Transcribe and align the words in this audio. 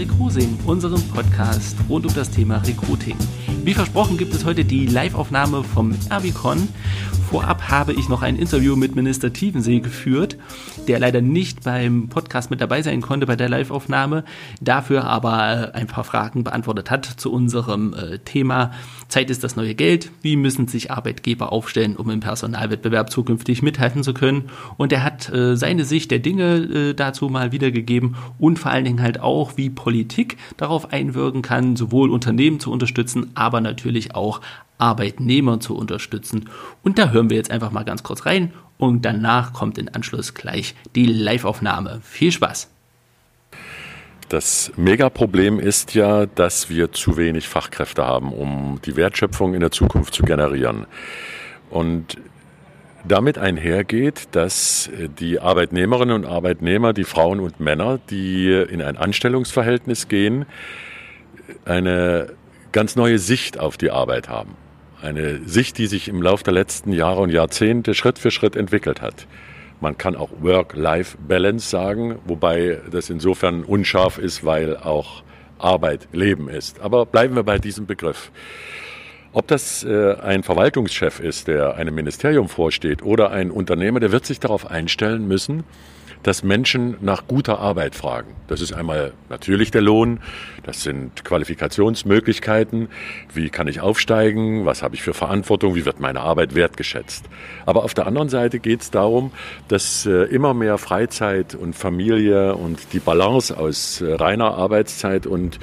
Recruiting, 0.00 0.58
unserem 0.64 1.02
Podcast 1.08 1.76
rund 1.86 2.06
um 2.06 2.14
das 2.14 2.30
Thema 2.30 2.56
Recruiting. 2.66 3.16
Wie 3.64 3.74
versprochen 3.74 4.16
gibt 4.16 4.32
es 4.32 4.46
heute 4.46 4.64
die 4.64 4.86
Live-Aufnahme 4.86 5.62
vom 5.62 5.94
Erbicon. 6.08 6.68
Vorab 7.30 7.70
habe 7.70 7.92
ich 7.92 8.08
noch 8.08 8.22
ein 8.22 8.34
Interview 8.34 8.74
mit 8.74 8.96
Minister 8.96 9.32
Tiefensee 9.32 9.78
geführt, 9.78 10.36
der 10.88 10.98
leider 10.98 11.20
nicht 11.20 11.62
beim 11.62 12.08
Podcast 12.08 12.50
mit 12.50 12.60
dabei 12.60 12.82
sein 12.82 13.00
konnte 13.02 13.24
bei 13.24 13.36
der 13.36 13.48
Live-Aufnahme, 13.48 14.24
dafür 14.60 15.04
aber 15.04 15.72
ein 15.76 15.86
paar 15.86 16.02
Fragen 16.02 16.42
beantwortet 16.42 16.90
hat 16.90 17.06
zu 17.06 17.32
unserem 17.32 17.94
äh, 17.94 18.18
Thema 18.18 18.72
Zeit 19.06 19.30
ist 19.30 19.44
das 19.44 19.54
neue 19.54 19.76
Geld. 19.76 20.10
Wie 20.22 20.34
müssen 20.34 20.66
sich 20.66 20.90
Arbeitgeber 20.90 21.52
aufstellen, 21.52 21.94
um 21.94 22.10
im 22.10 22.18
Personalwettbewerb 22.18 23.10
zukünftig 23.10 23.62
mithalten 23.62 24.02
zu 24.02 24.12
können? 24.12 24.50
Und 24.76 24.92
er 24.92 25.04
hat 25.04 25.32
äh, 25.32 25.56
seine 25.56 25.84
Sicht 25.84 26.10
der 26.10 26.18
Dinge 26.18 26.56
äh, 26.56 26.94
dazu 26.94 27.28
mal 27.28 27.52
wiedergegeben 27.52 28.16
und 28.40 28.58
vor 28.58 28.72
allen 28.72 28.84
Dingen 28.84 29.02
halt 29.02 29.20
auch, 29.20 29.56
wie 29.56 29.70
Politik 29.70 30.36
darauf 30.56 30.92
einwirken 30.92 31.42
kann, 31.42 31.76
sowohl 31.76 32.10
Unternehmen 32.10 32.58
zu 32.58 32.72
unterstützen, 32.72 33.30
aber 33.36 33.60
natürlich 33.60 34.16
auch 34.16 34.40
Arbeitnehmer 34.80 35.60
zu 35.60 35.76
unterstützen. 35.76 36.48
Und 36.82 36.98
da 36.98 37.10
hören 37.10 37.30
wir 37.30 37.36
jetzt 37.36 37.50
einfach 37.50 37.70
mal 37.70 37.84
ganz 37.84 38.02
kurz 38.02 38.26
rein 38.26 38.52
und 38.78 39.04
danach 39.04 39.52
kommt 39.52 39.78
in 39.78 39.88
Anschluss 39.88 40.34
gleich 40.34 40.74
die 40.94 41.06
Live-Aufnahme. 41.06 42.00
Viel 42.02 42.32
Spaß! 42.32 42.70
Das 44.28 44.70
Megaproblem 44.76 45.58
ist 45.58 45.94
ja, 45.94 46.24
dass 46.24 46.70
wir 46.70 46.92
zu 46.92 47.16
wenig 47.16 47.48
Fachkräfte 47.48 48.06
haben, 48.06 48.32
um 48.32 48.80
die 48.84 48.94
Wertschöpfung 48.94 49.54
in 49.54 49.60
der 49.60 49.72
Zukunft 49.72 50.14
zu 50.14 50.22
generieren. 50.22 50.86
Und 51.68 52.16
damit 53.04 53.38
einhergeht, 53.38 54.28
dass 54.32 54.88
die 55.18 55.40
Arbeitnehmerinnen 55.40 56.14
und 56.14 56.26
Arbeitnehmer, 56.26 56.92
die 56.92 57.04
Frauen 57.04 57.40
und 57.40 57.58
Männer, 57.58 57.98
die 58.10 58.52
in 58.52 58.82
ein 58.82 58.96
Anstellungsverhältnis 58.96 60.06
gehen, 60.06 60.46
eine 61.64 62.32
ganz 62.72 62.94
neue 62.94 63.18
Sicht 63.18 63.58
auf 63.58 63.78
die 63.78 63.90
Arbeit 63.90 64.28
haben. 64.28 64.54
Eine 65.02 65.40
Sicht, 65.46 65.78
die 65.78 65.86
sich 65.86 66.08
im 66.08 66.20
Laufe 66.20 66.44
der 66.44 66.52
letzten 66.52 66.92
Jahre 66.92 67.20
und 67.20 67.30
Jahrzehnte 67.30 67.94
Schritt 67.94 68.18
für 68.18 68.30
Schritt 68.30 68.54
entwickelt 68.54 69.00
hat. 69.00 69.26
Man 69.80 69.96
kann 69.96 70.14
auch 70.14 70.28
Work-Life-Balance 70.40 71.70
sagen, 71.70 72.18
wobei 72.26 72.80
das 72.90 73.08
insofern 73.08 73.64
unscharf 73.64 74.18
ist, 74.18 74.44
weil 74.44 74.76
auch 74.76 75.22
Arbeit 75.58 76.08
Leben 76.12 76.50
ist. 76.50 76.80
Aber 76.80 77.06
bleiben 77.06 77.34
wir 77.34 77.44
bei 77.44 77.58
diesem 77.58 77.86
Begriff. 77.86 78.30
Ob 79.32 79.46
das 79.46 79.84
äh, 79.84 80.16
ein 80.16 80.42
Verwaltungschef 80.42 81.20
ist, 81.20 81.48
der 81.48 81.76
einem 81.76 81.94
Ministerium 81.94 82.48
vorsteht, 82.48 83.02
oder 83.02 83.30
ein 83.30 83.50
Unternehmer, 83.50 84.00
der 84.00 84.12
wird 84.12 84.26
sich 84.26 84.40
darauf 84.40 84.70
einstellen 84.70 85.26
müssen, 85.26 85.64
dass 86.22 86.42
Menschen 86.42 86.96
nach 87.00 87.26
guter 87.26 87.58
Arbeit 87.58 87.94
fragen. 87.94 88.34
Das 88.48 88.60
ist 88.60 88.72
einmal 88.72 89.12
natürlich 89.28 89.70
der 89.70 89.80
Lohn, 89.80 90.20
das 90.64 90.82
sind 90.82 91.24
Qualifikationsmöglichkeiten, 91.24 92.88
wie 93.32 93.48
kann 93.48 93.68
ich 93.68 93.80
aufsteigen, 93.80 94.66
was 94.66 94.82
habe 94.82 94.94
ich 94.94 95.02
für 95.02 95.14
Verantwortung, 95.14 95.74
wie 95.74 95.84
wird 95.84 96.00
meine 96.00 96.20
Arbeit 96.20 96.54
wertgeschätzt. 96.54 97.26
Aber 97.64 97.84
auf 97.84 97.94
der 97.94 98.06
anderen 98.06 98.28
Seite 98.28 98.58
geht 98.58 98.82
es 98.82 98.90
darum, 98.90 99.30
dass 99.68 100.04
äh, 100.04 100.24
immer 100.24 100.52
mehr 100.52 100.78
Freizeit 100.78 101.54
und 101.54 101.74
Familie 101.74 102.56
und 102.56 102.92
die 102.92 102.98
Balance 102.98 103.56
aus 103.56 104.00
äh, 104.00 104.14
reiner 104.14 104.54
Arbeitszeit 104.54 105.26
und 105.26 105.58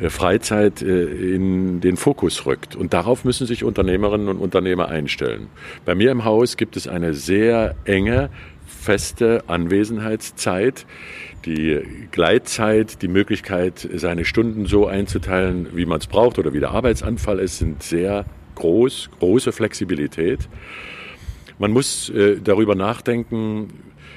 äh, 0.00 0.10
Freizeit 0.10 0.82
in 0.82 1.80
den 1.80 1.96
Fokus 1.96 2.46
rückt. 2.46 2.76
Und 2.76 2.92
darauf 2.92 3.24
müssen 3.24 3.46
sich 3.46 3.64
Unternehmerinnen 3.64 4.28
und 4.28 4.38
Unternehmer 4.38 4.88
einstellen. 4.88 5.48
Bei 5.84 5.94
mir 5.94 6.10
im 6.10 6.24
Haus 6.24 6.56
gibt 6.56 6.76
es 6.76 6.88
eine 6.88 7.14
sehr 7.14 7.74
enge 7.84 8.30
feste 8.84 9.42
Anwesenheitszeit, 9.46 10.86
die 11.46 11.80
Gleitzeit, 12.12 13.00
die 13.02 13.08
Möglichkeit, 13.08 13.88
seine 13.94 14.24
Stunden 14.24 14.66
so 14.66 14.86
einzuteilen, 14.86 15.68
wie 15.74 15.86
man 15.86 15.98
es 15.98 16.06
braucht 16.06 16.38
oder 16.38 16.52
wie 16.52 16.60
der 16.60 16.70
Arbeitsanfall 16.70 17.38
ist, 17.38 17.58
sind 17.58 17.82
sehr 17.82 18.26
groß, 18.54 19.10
große 19.18 19.52
Flexibilität. 19.52 20.48
Man 21.58 21.72
muss 21.72 22.10
äh, 22.10 22.40
darüber 22.42 22.74
nachdenken, 22.74 23.68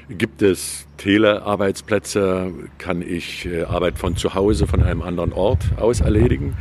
gibt 0.10 0.42
es 0.42 0.86
Telearbeitsplätze, 0.98 2.52
kann 2.78 3.02
ich 3.02 3.46
äh, 3.46 3.64
Arbeit 3.64 3.98
von 3.98 4.16
zu 4.16 4.34
Hause, 4.34 4.68
von 4.68 4.84
einem 4.84 5.02
anderen 5.02 5.34
Ort 5.34 5.64
aus 5.78 6.02
erledigen. 6.02 6.56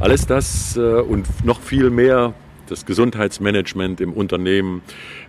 Alles 0.00 0.26
das 0.26 0.76
äh, 0.76 0.80
und 0.80 1.26
noch 1.44 1.60
viel 1.60 1.90
mehr 1.90 2.34
das 2.70 2.86
Gesundheitsmanagement 2.86 4.00
im 4.00 4.12
Unternehmen, 4.12 4.82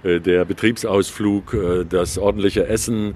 äh, 0.04 0.20
der 0.20 0.46
Betriebsausflug, 0.46 1.54
äh, 1.54 1.86
das 1.86 2.18
ordentliche 2.18 2.68
Essen, 2.68 3.16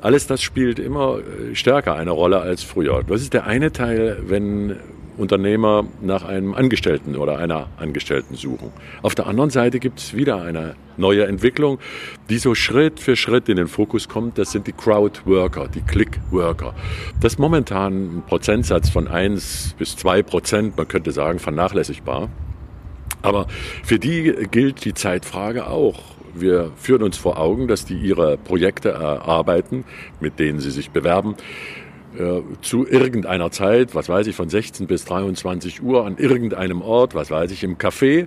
alles 0.00 0.26
das 0.26 0.42
spielt 0.42 0.78
immer 0.78 1.18
äh, 1.18 1.54
stärker 1.54 1.94
eine 1.94 2.10
Rolle 2.10 2.40
als 2.40 2.62
früher. 2.62 3.02
Das 3.06 3.22
ist 3.22 3.32
der 3.32 3.46
eine 3.46 3.72
Teil, 3.72 4.18
wenn 4.26 4.76
Unternehmer 5.16 5.86
nach 6.00 6.24
einem 6.24 6.54
Angestellten 6.54 7.16
oder 7.16 7.38
einer 7.38 7.68
Angestellten 7.76 8.34
suchen. 8.34 8.72
Auf 9.02 9.14
der 9.14 9.26
anderen 9.26 9.50
Seite 9.50 9.78
gibt 9.78 10.00
es 10.00 10.14
wieder 10.14 10.42
eine 10.42 10.74
neue 10.96 11.26
Entwicklung, 11.26 11.78
die 12.28 12.38
so 12.38 12.54
Schritt 12.54 13.00
für 13.00 13.16
Schritt 13.16 13.48
in 13.48 13.56
den 13.56 13.68
Fokus 13.68 14.08
kommt. 14.08 14.38
Das 14.38 14.52
sind 14.52 14.66
die 14.66 14.72
Crowdworker, 14.72 15.68
die 15.68 15.82
Clickworker. 15.82 16.74
Das 17.20 17.34
ist 17.34 17.38
momentan 17.38 18.18
ein 18.18 18.22
Prozentsatz 18.26 18.90
von 18.90 19.08
1 19.08 19.76
bis 19.78 19.96
2 19.96 20.22
Prozent, 20.22 20.76
man 20.76 20.88
könnte 20.88 21.12
sagen 21.12 21.38
vernachlässigbar. 21.38 22.28
Aber 23.24 23.46
für 23.82 23.98
die 23.98 24.34
gilt 24.50 24.84
die 24.84 24.92
Zeitfrage 24.92 25.66
auch. 25.66 26.02
Wir 26.34 26.72
führen 26.76 27.02
uns 27.02 27.16
vor 27.16 27.38
Augen, 27.38 27.68
dass 27.68 27.86
die 27.86 27.96
ihre 27.96 28.36
Projekte 28.36 28.90
erarbeiten, 28.90 29.84
mit 30.20 30.38
denen 30.38 30.60
sie 30.60 30.70
sich 30.70 30.90
bewerben, 30.90 31.34
äh, 32.18 32.40
zu 32.60 32.86
irgendeiner 32.86 33.50
Zeit, 33.50 33.94
was 33.94 34.10
weiß 34.10 34.26
ich, 34.26 34.36
von 34.36 34.50
16 34.50 34.86
bis 34.86 35.06
23 35.06 35.82
Uhr 35.82 36.04
an 36.04 36.18
irgendeinem 36.18 36.82
Ort, 36.82 37.14
was 37.14 37.30
weiß 37.30 37.50
ich, 37.50 37.64
im 37.64 37.78
Café. 37.78 38.26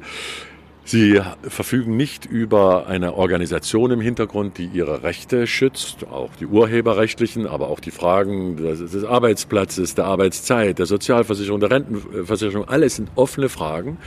Sie 0.84 1.22
verfügen 1.44 1.96
nicht 1.96 2.26
über 2.26 2.88
eine 2.88 3.14
Organisation 3.14 3.92
im 3.92 4.02
Hintergrund, 4.02 4.58
die 4.58 4.66
ihre 4.66 5.04
Rechte 5.04 5.46
schützt, 5.46 6.08
auch 6.10 6.32
die 6.40 6.48
urheberrechtlichen, 6.48 7.46
aber 7.46 7.68
auch 7.68 7.82
die 7.82 7.92
Fragen 7.92 8.58
des 8.58 9.04
Arbeitsplatzes, 9.04 9.94
der 9.94 10.06
Arbeitszeit, 10.06 10.80
der 10.80 10.86
Sozialversicherung, 10.88 11.60
der 11.60 11.72
Rentenversicherung. 11.72 12.68
Alles 12.68 12.96
sind 12.96 13.10
offene 13.16 13.50
Fragen 13.50 13.98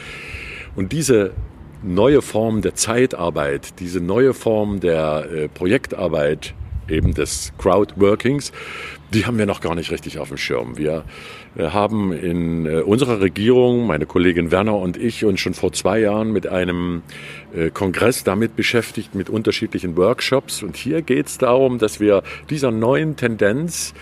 und 0.77 0.93
diese 0.93 1.33
neue 1.83 2.23
Form 2.23 2.63
der 2.63 2.75
Zeitarbeit, 2.75 3.81
diese 3.81 4.01
neue 4.01 4.35
Form 4.35 4.81
der 4.81 5.27
äh, 5.31 5.49
Projektarbeit, 5.49 6.55
eben 6.91 7.15
des 7.15 7.53
Crowdworkings, 7.59 8.53
die 9.15 9.27
haben 9.27 9.39
wir 9.39 9.47
noch 9.47 9.61
gar 9.61 9.75
nicht 9.75 9.91
richtig 9.91 10.19
auf 10.19 10.29
dem 10.29 10.37
Schirm. 10.37 10.77
Wir 10.77 11.05
äh, 11.57 11.69
haben 11.71 12.13
in 12.13 12.67
äh, 12.67 12.81
unserer 12.81 13.21
Regierung, 13.21 13.87
meine 13.87 14.07
Kollegin 14.07 14.51
Werner 14.51 14.77
und 14.77 14.97
ich, 14.97 15.25
uns 15.25 15.41
schon 15.41 15.55
vor 15.55 15.73
zwei 15.73 16.01
Jahren 16.01 16.33
mit 16.33 16.47
einem 16.47 17.03
äh, 17.55 17.71
Kongress 17.71 18.25
damit 18.25 18.57
beschäftigt, 18.57 19.15
mit 19.15 19.31
unterschiedlichen 19.31 19.97
Workshops. 19.97 20.63
Und 20.63 20.77
hier 20.77 21.03
geht 21.03 21.27
es 21.27 21.39
darum, 21.39 21.79
dass 21.79 22.01
wir 22.01 22.23
dieser 22.51 22.71
neuen 22.71 23.17
Tendenz 23.17 23.95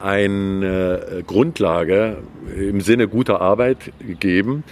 eine 0.00 1.22
Grundlage 1.28 2.16
im 2.56 2.80
Sinne 2.80 3.06
guter 3.06 3.40
Arbeit 3.40 3.92
geben, 4.18 4.64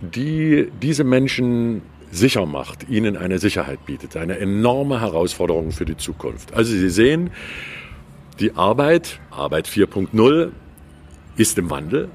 die 0.00 0.70
diese 0.82 1.04
Menschen 1.04 1.82
sicher 2.10 2.46
macht, 2.46 2.88
ihnen 2.88 3.16
eine 3.16 3.38
Sicherheit 3.38 3.86
bietet, 3.86 4.16
eine 4.16 4.38
enorme 4.38 5.00
Herausforderung 5.00 5.70
für 5.70 5.84
die 5.84 5.96
Zukunft. 5.96 6.54
Also 6.54 6.72
Sie 6.72 6.90
sehen, 6.90 7.30
die 8.40 8.56
Arbeit, 8.56 9.20
Arbeit 9.30 9.68
4.0, 9.68 10.50
ist 11.36 11.58
im 11.58 11.70
Wandel 11.70 12.08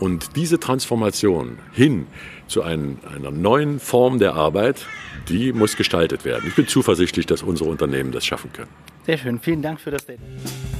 und 0.00 0.36
diese 0.36 0.58
Transformation 0.58 1.58
hin 1.72 2.06
zu 2.48 2.62
ein, 2.62 2.98
einer 3.14 3.30
neuen 3.30 3.80
Form 3.80 4.18
der 4.18 4.34
Arbeit, 4.34 4.86
die 5.28 5.52
muss 5.52 5.76
gestaltet 5.76 6.24
werden. 6.24 6.44
Ich 6.46 6.54
bin 6.54 6.66
zuversichtlich, 6.66 7.26
dass 7.26 7.42
unsere 7.42 7.70
Unternehmen 7.70 8.12
das 8.12 8.26
schaffen 8.26 8.52
können. 8.52 8.70
Sehr 9.04 9.18
schön, 9.18 9.40
vielen 9.40 9.62
Dank 9.62 9.80
für 9.80 9.90
das 9.90 10.02
Statement. 10.02 10.75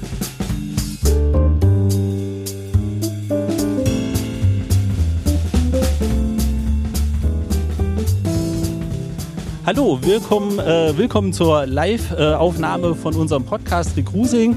Hallo, 9.66 9.98
willkommen, 10.00 10.60
äh, 10.60 10.96
willkommen 10.96 11.32
zur 11.32 11.66
Live-Aufnahme 11.66 12.94
von 12.94 13.16
unserem 13.16 13.44
Podcast 13.44 13.96
Recruiting. 13.96 14.56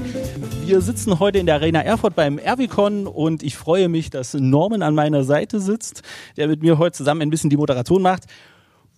Wir 0.64 0.80
sitzen 0.80 1.18
heute 1.18 1.38
in 1.38 1.46
der 1.46 1.56
Arena 1.56 1.80
Erfurt 1.80 2.14
beim 2.14 2.38
Erwicon 2.38 3.08
und 3.08 3.42
ich 3.42 3.56
freue 3.56 3.88
mich, 3.88 4.10
dass 4.10 4.34
Norman 4.34 4.82
an 4.82 4.94
meiner 4.94 5.24
Seite 5.24 5.58
sitzt, 5.58 6.02
der 6.36 6.46
mit 6.46 6.62
mir 6.62 6.78
heute 6.78 6.96
zusammen 6.96 7.22
ein 7.22 7.30
bisschen 7.30 7.50
die 7.50 7.56
Moderation 7.56 8.02
macht. 8.02 8.26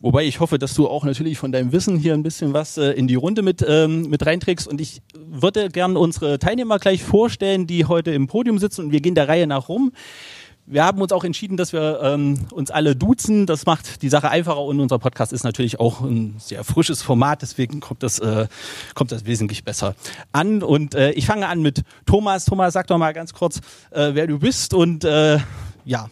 Wobei 0.01 0.27
ich 0.27 0.39
hoffe, 0.41 0.59
dass 0.59 0.75
du 0.75 0.87
auch 0.87 1.05
natürlich 1.05 1.39
von 1.39 1.51
deinem 1.51 1.73
Wissen 1.73 1.97
hier 1.97 2.13
ein 2.13 2.23
bisschen 2.23 2.53
was 2.53 2.77
äh, 2.77 2.91
in 2.91 3.07
die 3.07 3.15
Runde 3.15 3.41
mit, 3.41 3.65
ähm, 3.67 4.11
mit 4.11 4.27
reinträgst. 4.27 4.69
Und 4.69 4.83
ich 4.83 5.01
würde 5.17 5.71
gerne 5.71 5.99
unsere 5.99 6.39
Teilnehmer 6.39 6.79
gleich 6.79 7.03
vorstellen, 7.03 7.67
die 7.67 7.87
heute 7.87 8.11
im 8.11 8.27
Podium 8.27 8.59
sitzen 8.59 8.85
und 8.85 8.93
wir 8.93 9.01
gehen 9.01 9.15
der 9.15 9.29
Reihe 9.29 9.47
nach 9.47 9.71
rum. 9.71 9.93
Wir 10.67 10.85
haben 10.85 11.03
uns 11.03 11.11
auch 11.11 11.25
entschieden, 11.25 11.57
dass 11.57 11.73
wir 11.73 12.01
ähm, 12.03 12.39
uns 12.53 12.71
alle 12.71 12.95
duzen. 12.95 13.47
Das 13.47 13.67
macht 13.67 14.01
die 14.03 14.09
Sache 14.09 14.31
einfacher 14.31 14.63
und 14.63 14.79
unser 14.79 15.01
Podcast 15.01 15.33
ist 15.33 15.43
natürlich 15.43 15.81
auch 15.81 16.03
ein 16.03 16.37
sehr 16.39 16.63
frisches 16.63 17.03
Format, 17.03 17.43
deswegen 17.43 17.81
kommt 17.81 18.05
das, 18.05 18.21
äh, 18.21 18.47
kommt 18.95 19.11
das 19.11 19.27
wesentlich 19.27 19.65
besser 19.65 19.97
an. 20.31 20.63
Und 20.63 20.95
äh, 20.95 21.11
ich 21.13 21.27
fange 21.27 21.49
an 21.49 21.63
mit 21.63 21.83
Thomas. 22.07 22.45
Thomas, 22.45 22.75
sag 22.75 22.87
doch 22.87 22.97
mal 22.97 23.13
ganz 23.13 23.35
kurz, 23.35 23.59
äh, 23.91 24.11
wer 24.15 24.29
du 24.29 24.39
bist 24.39 24.73
und 24.73 25.05
äh, 25.05 25.39
ja. 25.85 26.09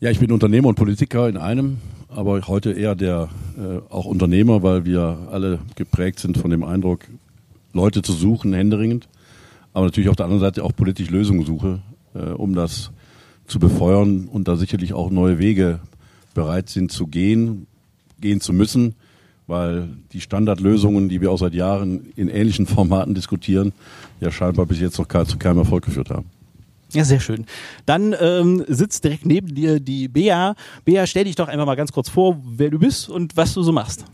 Ja, 0.00 0.10
ich 0.10 0.18
bin 0.18 0.30
Unternehmer 0.30 0.68
und 0.68 0.74
Politiker 0.74 1.26
in 1.26 1.38
einem, 1.38 1.78
aber 2.10 2.46
heute 2.48 2.72
eher 2.72 2.94
der 2.94 3.30
äh, 3.56 3.78
auch 3.90 4.04
Unternehmer, 4.04 4.62
weil 4.62 4.84
wir 4.84 5.28
alle 5.30 5.58
geprägt 5.74 6.20
sind 6.20 6.36
von 6.36 6.50
dem 6.50 6.64
Eindruck, 6.64 7.06
Leute 7.72 8.02
zu 8.02 8.12
suchen, 8.12 8.52
händeringend, 8.52 9.08
aber 9.72 9.86
natürlich 9.86 10.10
auf 10.10 10.16
der 10.16 10.26
anderen 10.26 10.40
Seite 10.40 10.64
auch 10.64 10.74
politisch 10.76 11.08
Lösungen 11.08 11.46
suche, 11.46 11.80
um 12.14 12.54
das 12.54 12.90
zu 13.46 13.58
befeuern 13.58 14.28
und 14.28 14.48
da 14.48 14.56
sicherlich 14.56 14.92
auch 14.92 15.10
neue 15.10 15.38
Wege 15.38 15.80
bereit 16.34 16.68
sind 16.68 16.92
zu 16.92 17.06
gehen, 17.06 17.66
gehen 18.20 18.40
zu 18.40 18.52
müssen, 18.52 18.94
weil 19.46 19.88
die 20.12 20.20
Standardlösungen, 20.20 21.08
die 21.08 21.20
wir 21.20 21.30
auch 21.30 21.38
seit 21.38 21.54
Jahren 21.54 22.12
in 22.16 22.28
ähnlichen 22.28 22.66
Formaten 22.68 23.14
diskutieren, 23.14 23.72
ja 24.20 24.30
scheinbar 24.30 24.66
bis 24.66 24.80
jetzt 24.80 24.98
noch 24.98 25.06
zu 25.24 25.38
keinem 25.38 25.58
Erfolg 25.58 25.84
geführt 25.84 26.10
haben. 26.10 26.26
Ja, 26.92 27.04
sehr 27.04 27.20
schön. 27.20 27.46
Dann 27.86 28.16
ähm, 28.20 28.64
sitzt 28.66 29.04
direkt 29.04 29.24
neben 29.24 29.54
dir 29.54 29.78
die 29.78 30.08
Bea. 30.08 30.56
Bea, 30.84 31.06
stell 31.06 31.24
dich 31.24 31.36
doch 31.36 31.46
einfach 31.46 31.66
mal 31.66 31.76
ganz 31.76 31.92
kurz 31.92 32.08
vor, 32.08 32.40
wer 32.44 32.70
du 32.70 32.80
bist 32.80 33.08
und 33.08 33.36
was 33.36 33.54
du 33.54 33.62
so 33.62 33.70
machst. 33.70 34.04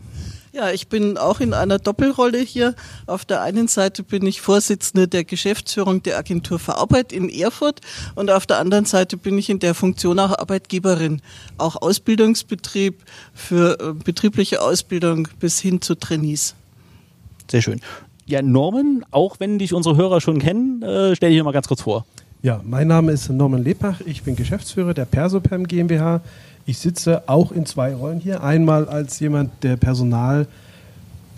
Ja, 0.57 0.71
ich 0.71 0.87
bin 0.87 1.19
auch 1.19 1.39
in 1.39 1.53
einer 1.53 1.77
Doppelrolle 1.77 2.39
hier. 2.39 2.73
Auf 3.05 3.25
der 3.25 3.43
einen 3.43 3.67
Seite 3.67 4.01
bin 4.01 4.25
ich 4.25 4.41
Vorsitzende 4.41 5.07
der 5.07 5.23
Geschäftsführung 5.23 6.01
der 6.01 6.17
Agentur 6.17 6.57
für 6.57 6.77
Arbeit 6.77 7.13
in 7.13 7.29
Erfurt 7.29 7.79
und 8.15 8.31
auf 8.31 8.47
der 8.47 8.57
anderen 8.57 8.85
Seite 8.85 9.17
bin 9.17 9.37
ich 9.37 9.51
in 9.51 9.59
der 9.59 9.75
Funktion 9.75 10.17
auch 10.17 10.35
Arbeitgeberin, 10.35 11.21
auch 11.59 11.79
Ausbildungsbetrieb 11.79 12.95
für 13.35 13.79
äh, 13.79 13.93
betriebliche 13.93 14.63
Ausbildung 14.63 15.27
bis 15.39 15.59
hin 15.59 15.79
zu 15.79 15.93
Trainees. 15.93 16.55
Sehr 17.51 17.61
schön. 17.61 17.79
Ja, 18.25 18.41
Norman, 18.41 19.05
auch 19.11 19.39
wenn 19.39 19.59
dich 19.59 19.75
unsere 19.75 19.95
Hörer 19.95 20.21
schon 20.21 20.39
kennen, 20.39 20.81
äh, 20.81 21.15
stell 21.15 21.31
dich 21.31 21.43
mal 21.43 21.51
ganz 21.51 21.67
kurz 21.67 21.83
vor. 21.83 22.07
Ja, 22.41 22.61
mein 22.63 22.87
Name 22.87 23.11
ist 23.11 23.29
Norman 23.29 23.63
Lepach, 23.63 24.01
ich 24.07 24.23
bin 24.23 24.35
Geschäftsführer 24.35 24.95
der 24.95 25.05
Persopem 25.05 25.67
GmbH. 25.67 26.21
Ich 26.67 26.79
sitze 26.79 27.23
auch 27.27 27.53
in 27.53 27.65
zwei 27.65 27.95
Rollen 27.95 28.19
hier. 28.19 28.43
Einmal 28.43 28.89
als 28.89 29.21
jemand, 29.21 29.63
der 29.63 29.77
Personal 29.77 30.47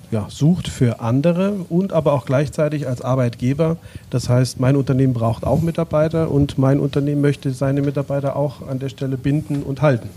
ja, 0.10 0.26
sucht 0.28 0.68
für 0.68 1.02
andere 1.02 1.52
und 1.70 1.94
aber 1.94 2.14
auch 2.14 2.26
gleichzeitig 2.26 2.88
als 2.88 3.04
Arbeitgeber. 3.04 3.78
Das 4.10 4.28
heißt, 4.28 4.60
mein 4.60 4.76
Unternehmen 4.76 5.14
braucht 5.14 5.44
auch 5.44 5.62
Mitarbeiter 5.62 6.32
und 6.32 6.58
mein 6.58 6.80
Unternehmen 6.80 7.22
möchte 7.22 7.52
seine 7.52 7.84
Mitarbeiter 7.84 8.36
auch 8.36 8.68
an 8.68 8.80
der 8.80 8.90
Stelle 8.90 9.18
binden 9.18 9.62
und 9.62 9.84
halten. 9.84 10.10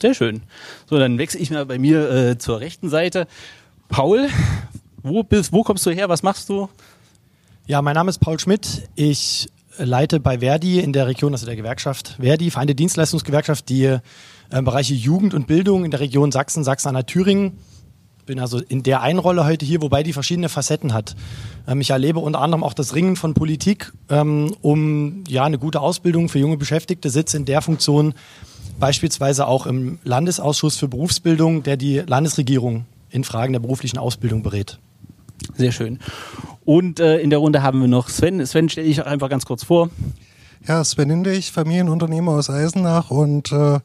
Sehr 0.00 0.14
schön. 0.14 0.42
So, 0.88 0.96
dann 0.96 1.18
wechsle 1.18 1.40
ich 1.40 1.50
mal 1.50 1.66
bei 1.66 1.80
mir 1.80 2.08
äh, 2.08 2.38
zur 2.38 2.60
rechten 2.60 2.88
Seite. 2.90 3.26
Paul, 3.88 4.28
wo, 5.02 5.24
bist, 5.24 5.52
wo 5.52 5.64
kommst 5.64 5.84
du 5.86 5.90
her? 5.90 6.08
Was 6.08 6.22
machst 6.22 6.48
du? 6.48 6.68
Ja, 7.66 7.82
mein 7.82 7.94
Name 7.94 8.10
ist 8.10 8.18
Paul 8.18 8.38
Schmidt. 8.38 8.88
Ich 8.94 9.48
leite 9.78 10.20
bei 10.20 10.40
Verdi 10.40 10.80
in 10.80 10.92
der 10.92 11.06
Region, 11.06 11.32
also 11.32 11.46
der 11.46 11.56
Gewerkschaft 11.56 12.16
Verdi, 12.20 12.50
Vereinte 12.50 12.74
Dienstleistungsgewerkschaft, 12.74 13.68
die 13.68 13.84
äh, 13.84 14.00
Bereiche 14.50 14.94
Jugend 14.94 15.34
und 15.34 15.46
Bildung 15.46 15.84
in 15.84 15.90
der 15.90 16.00
Region 16.00 16.32
Sachsen, 16.32 16.64
Sachsen-Anhalt, 16.64 17.06
Thüringen. 17.06 17.58
Bin 18.26 18.40
also 18.40 18.58
in 18.58 18.82
der 18.82 19.00
einen 19.00 19.18
Rolle 19.18 19.46
heute 19.46 19.64
hier, 19.64 19.80
wobei 19.80 20.02
die 20.02 20.12
verschiedene 20.12 20.48
Facetten 20.48 20.92
hat. 20.92 21.16
Ähm, 21.66 21.80
ich 21.80 21.90
erlebe 21.90 22.18
unter 22.18 22.40
anderem 22.40 22.62
auch 22.62 22.74
das 22.74 22.94
Ringen 22.94 23.16
von 23.16 23.34
Politik 23.34 23.92
ähm, 24.10 24.54
um 24.60 25.24
ja 25.28 25.44
eine 25.44 25.58
gute 25.58 25.80
Ausbildung 25.80 26.28
für 26.28 26.38
junge 26.38 26.56
Beschäftigte, 26.56 27.10
sitze 27.10 27.36
in 27.36 27.44
der 27.44 27.62
Funktion 27.62 28.14
beispielsweise 28.78 29.46
auch 29.46 29.66
im 29.66 29.98
Landesausschuss 30.04 30.76
für 30.76 30.88
Berufsbildung, 30.88 31.62
der 31.62 31.76
die 31.76 31.98
Landesregierung 31.98 32.86
in 33.10 33.24
Fragen 33.24 33.52
der 33.52 33.60
beruflichen 33.60 33.98
Ausbildung 33.98 34.42
berät. 34.42 34.78
Sehr 35.56 35.72
schön. 35.72 35.98
Und 36.68 37.00
äh, 37.00 37.16
in 37.20 37.30
der 37.30 37.38
Runde 37.38 37.62
haben 37.62 37.80
wir 37.80 37.88
noch 37.88 38.10
Sven. 38.10 38.44
Sven, 38.44 38.68
stelle 38.68 38.86
ich 38.86 39.02
einfach 39.02 39.30
ganz 39.30 39.46
kurz 39.46 39.64
vor. 39.64 39.88
Ja, 40.66 40.84
Sven 40.84 41.08
Hindig, 41.08 41.50
Familienunternehmer 41.50 42.32
aus 42.32 42.50
Eisenach 42.50 43.10
und 43.10 43.50
äh, 43.52 43.80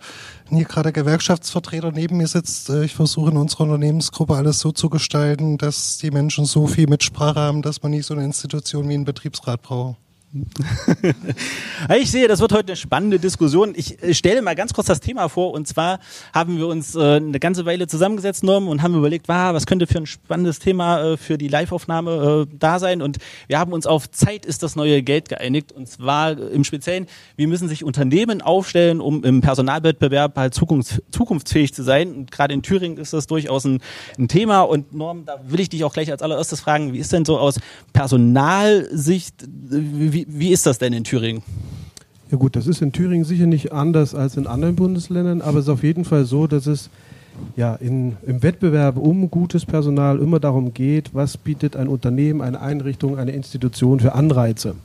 hier 0.50 0.66
gerade 0.66 0.92
Gewerkschaftsvertreter 0.92 1.94
neben 1.94 2.18
mir 2.18 2.28
sitzt. 2.28 2.70
Äh, 2.70 2.84
ich 2.84 2.94
versuche 2.94 3.32
in 3.32 3.38
unserer 3.38 3.62
Unternehmensgruppe 3.62 4.36
alles 4.36 4.60
so 4.60 4.74
zu 4.74 4.90
gestalten, 4.90 5.58
dass 5.58 5.98
die 5.98 6.12
Menschen 6.12 6.44
so 6.44 6.68
viel 6.68 6.88
Mitsprache 6.88 7.40
haben, 7.40 7.62
dass 7.62 7.82
man 7.82 7.92
nicht 7.92 8.06
so 8.06 8.16
eine 8.16 8.26
Institution 8.26 8.90
wie 8.90 8.96
einen 8.96 9.06
Betriebsrat 9.06 9.62
braucht. 9.62 10.03
ich 12.00 12.10
sehe, 12.10 12.28
das 12.28 12.40
wird 12.40 12.54
heute 12.54 12.70
eine 12.70 12.76
spannende 12.76 13.20
Diskussion. 13.20 13.74
Ich 13.76 14.02
äh, 14.02 14.16
stelle 14.16 14.42
mal 14.42 14.56
ganz 14.56 14.74
kurz 14.74 14.88
das 14.88 15.00
Thema 15.00 15.30
vor. 15.30 15.52
Und 15.54 15.68
zwar 15.68 16.00
haben 16.34 16.58
wir 16.58 16.68
uns 16.68 16.96
äh, 16.96 17.18
eine 17.18 17.40
ganze 17.40 17.66
Weile 17.66 17.86
zusammengesetzt, 17.88 18.44
Norm, 18.44 18.68
und 18.68 18.82
haben 18.82 18.96
überlegt, 18.96 19.28
was 19.28 19.68
könnte 19.68 19.86
für 19.86 20.00
ein 20.00 20.08
spannendes 20.08 20.58
Thema 20.58 21.04
äh, 21.04 21.18
für 21.18 21.38
die 21.38 21.48
Live-Aufnahme 21.48 22.48
da 22.52 22.80
sein. 22.80 23.02
Und 23.02 23.18
wir 23.48 23.60
haben 23.60 23.74
uns 23.74 23.86
auf 23.86 24.10
Zeit 24.10 24.46
ist 24.46 24.64
das 24.64 24.76
neue 24.76 25.04
Geld 25.04 25.30
geeinigt. 25.30 25.72
Und 25.72 25.88
zwar 25.88 26.38
im 26.38 26.64
Speziellen, 26.64 27.06
wie 27.36 27.46
müssen 27.46 27.70
sich 27.70 27.84
Unternehmen 27.84 28.42
aufstellen, 28.42 29.02
um 29.02 29.24
im 29.24 29.42
Personalwettbewerb 29.42 30.36
halt 30.36 30.54
zukunfts 30.54 31.02
zukunftsfähig 31.12 31.74
zu 31.74 31.84
sein. 31.84 32.14
Und 32.14 32.32
gerade 32.32 32.54
in 32.54 32.64
Thüringen 32.64 32.98
ist 32.98 33.14
das 33.14 33.28
durchaus 33.28 33.66
ein, 33.66 33.82
ein 34.18 34.28
Thema. 34.28 34.62
Und 34.62 34.94
Norm, 34.94 35.26
da 35.26 35.40
will 35.46 35.60
ich 35.60 35.70
dich 35.70 35.84
auch 35.84 35.94
gleich 35.94 36.12
als 36.12 36.24
allererstes 36.24 36.62
fragen, 36.62 36.94
wie 36.94 37.00
ist 37.00 37.14
denn 37.14 37.26
so 37.26 37.38
aus 37.38 37.60
Personalsicht, 37.94 39.36
wie, 39.48 40.23
wie, 40.28 40.50
ist 40.50 40.66
das 40.66 40.78
denn 40.78 40.94
in 40.94 41.04
Thüringen? 41.04 41.42
Ja 42.32 42.38
gut, 42.38 42.56
das 42.56 42.68
ist 42.68 42.82
in 42.82 42.92
Thüringen 42.92 43.26
sicher 43.26 43.46
nicht 43.46 43.72
anders 43.72 44.16
als 44.16 44.38
in 44.38 44.48
anderen 44.48 44.76
Bundesländern, 44.76 45.42
aber 45.42 45.60
es 45.60 45.66
ist 45.66 45.70
auf 45.70 45.84
jeden 45.84 46.06
Fall 46.06 46.26
so, 46.26 46.48
dass 46.48 46.68
es 46.68 46.90
ja, 47.56 47.76
in, 47.76 48.18
im 48.26 48.44
Wettbewerb 48.44 48.98
um 48.98 49.30
gutes 49.30 49.66
Personal 49.66 50.20
immer 50.20 50.40
darum 50.40 50.74
geht, 50.74 51.14
was 51.14 51.38
bietet 51.38 51.76
ein 51.76 51.88
Unternehmen, 51.88 52.42
eine 52.42 52.62
Einrichtung, 52.62 53.18
eine 53.18 53.32
Institution 53.32 54.00
für 54.00 54.14
Anreize. 54.14 54.76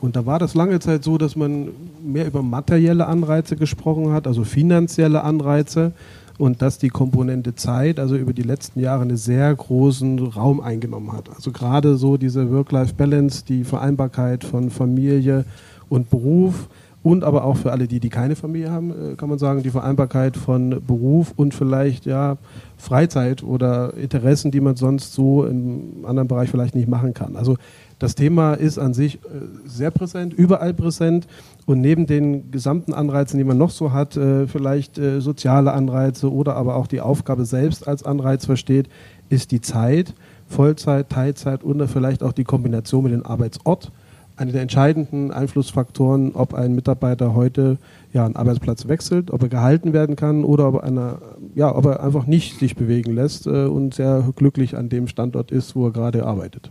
Und 0.00 0.16
da 0.16 0.26
war 0.26 0.38
das 0.38 0.54
lange 0.54 0.80
Zeit 0.80 1.02
so, 1.02 1.18
dass 1.18 1.34
man 1.34 1.70
mehr 2.04 2.26
über 2.26 2.42
materielle 2.42 3.06
Anreize 3.06 3.56
gesprochen 3.56 4.12
hat, 4.12 4.26
also 4.26 4.44
finanzielle 4.44 5.24
Anreize 5.24 5.92
und 6.38 6.62
dass 6.62 6.78
die 6.78 6.88
Komponente 6.88 7.54
Zeit 7.54 7.98
also 7.98 8.16
über 8.16 8.32
die 8.32 8.42
letzten 8.42 8.80
Jahre 8.80 9.02
einen 9.02 9.16
sehr 9.16 9.54
großen 9.54 10.18
Raum 10.20 10.60
eingenommen 10.60 11.12
hat. 11.12 11.28
Also 11.34 11.50
gerade 11.50 11.96
so 11.96 12.16
diese 12.16 12.50
Work-Life-Balance, 12.50 13.44
die 13.46 13.64
Vereinbarkeit 13.64 14.44
von 14.44 14.70
Familie 14.70 15.44
und 15.88 16.10
Beruf 16.10 16.68
und 17.02 17.24
aber 17.24 17.44
auch 17.44 17.56
für 17.56 17.72
alle 17.72 17.86
die, 17.88 18.00
die 18.00 18.08
keine 18.08 18.36
Familie 18.36 18.70
haben, 18.70 18.90
äh, 18.90 19.14
kann 19.14 19.28
man 19.28 19.38
sagen, 19.38 19.62
die 19.62 19.70
Vereinbarkeit 19.70 20.36
von 20.36 20.82
Beruf 20.86 21.32
und 21.36 21.54
vielleicht 21.54 22.06
ja 22.06 22.36
Freizeit 22.76 23.42
oder 23.42 23.94
Interessen, 23.94 24.50
die 24.50 24.60
man 24.60 24.76
sonst 24.76 25.12
so 25.12 25.44
im 25.44 26.04
anderen 26.04 26.28
Bereich 26.28 26.50
vielleicht 26.50 26.74
nicht 26.74 26.88
machen 26.88 27.14
kann. 27.14 27.36
Also 27.36 27.56
das 27.98 28.14
Thema 28.14 28.54
ist 28.54 28.78
an 28.78 28.94
sich 28.94 29.16
äh, 29.16 29.18
sehr 29.64 29.90
präsent, 29.90 30.34
überall 30.34 30.74
präsent 30.74 31.26
und 31.68 31.82
neben 31.82 32.06
den 32.06 32.50
gesamten 32.50 32.94
Anreizen, 32.94 33.36
die 33.36 33.44
man 33.44 33.58
noch 33.58 33.68
so 33.68 33.92
hat, 33.92 34.16
äh, 34.16 34.46
vielleicht 34.46 34.96
äh, 34.96 35.20
soziale 35.20 35.74
Anreize 35.74 36.32
oder 36.32 36.56
aber 36.56 36.76
auch 36.76 36.86
die 36.86 37.02
Aufgabe 37.02 37.44
selbst 37.44 37.86
als 37.86 38.04
Anreiz 38.04 38.46
versteht, 38.46 38.88
ist 39.28 39.50
die 39.50 39.60
Zeit, 39.60 40.14
Vollzeit, 40.46 41.10
Teilzeit 41.10 41.62
und 41.62 41.86
vielleicht 41.86 42.22
auch 42.22 42.32
die 42.32 42.44
Kombination 42.44 43.04
mit 43.04 43.12
dem 43.12 43.26
Arbeitsort 43.26 43.92
eine 44.36 44.52
der 44.52 44.62
entscheidenden 44.62 45.30
Einflussfaktoren, 45.30 46.32
ob 46.32 46.54
ein 46.54 46.74
Mitarbeiter 46.74 47.34
heute 47.34 47.76
ja, 48.14 48.24
einen 48.24 48.36
Arbeitsplatz 48.36 48.88
wechselt, 48.88 49.30
ob 49.30 49.42
er 49.42 49.48
gehalten 49.48 49.92
werden 49.92 50.16
kann 50.16 50.44
oder 50.44 50.68
ob 50.68 50.76
er, 50.76 50.84
einer, 50.84 51.18
ja, 51.54 51.74
ob 51.74 51.84
er 51.84 52.02
einfach 52.02 52.26
nicht 52.26 52.58
sich 52.58 52.76
bewegen 52.76 53.14
lässt 53.14 53.46
und 53.46 53.94
sehr 53.94 54.24
glücklich 54.36 54.74
an 54.76 54.88
dem 54.88 55.08
Standort 55.08 55.50
ist, 55.50 55.74
wo 55.76 55.86
er 55.86 55.92
gerade 55.92 56.24
arbeitet. 56.24 56.70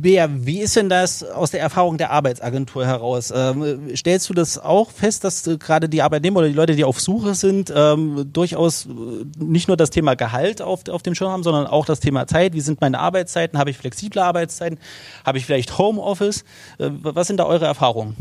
Bea, 0.00 0.28
wie 0.30 0.60
ist 0.60 0.74
denn 0.74 0.88
das 0.88 1.22
aus 1.22 1.50
der 1.50 1.60
Erfahrung 1.60 1.98
der 1.98 2.10
Arbeitsagentur 2.10 2.86
heraus? 2.86 3.32
Ähm, 3.34 3.94
stellst 3.94 4.28
du 4.28 4.34
das 4.34 4.58
auch 4.58 4.90
fest, 4.90 5.22
dass 5.22 5.46
äh, 5.46 5.58
gerade 5.58 5.88
die 5.88 6.02
Arbeitnehmer 6.02 6.38
oder 6.38 6.48
die 6.48 6.54
Leute, 6.54 6.74
die 6.74 6.84
auf 6.84 7.00
Suche 7.00 7.34
sind, 7.34 7.72
ähm, 7.74 8.30
durchaus 8.32 8.86
äh, 8.86 8.90
nicht 9.38 9.68
nur 9.68 9.76
das 9.76 9.90
Thema 9.90 10.14
Gehalt 10.14 10.62
auf, 10.62 10.88
auf 10.88 11.02
dem 11.02 11.14
Schirm 11.14 11.30
haben, 11.30 11.42
sondern 11.42 11.66
auch 11.66 11.84
das 11.84 12.00
Thema 12.00 12.26
Zeit? 12.26 12.54
Wie 12.54 12.60
sind 12.60 12.80
meine 12.80 12.98
Arbeitszeiten? 12.98 13.58
Habe 13.58 13.70
ich 13.70 13.76
flexible 13.76 14.22
Arbeitszeiten? 14.22 14.78
Habe 15.26 15.38
ich 15.38 15.46
vielleicht 15.46 15.76
Homeoffice? 15.76 16.44
Äh, 16.78 16.90
was 17.02 17.26
sind 17.26 17.36
da 17.36 17.44
eure 17.44 17.66
Erfahrungen? 17.66 18.16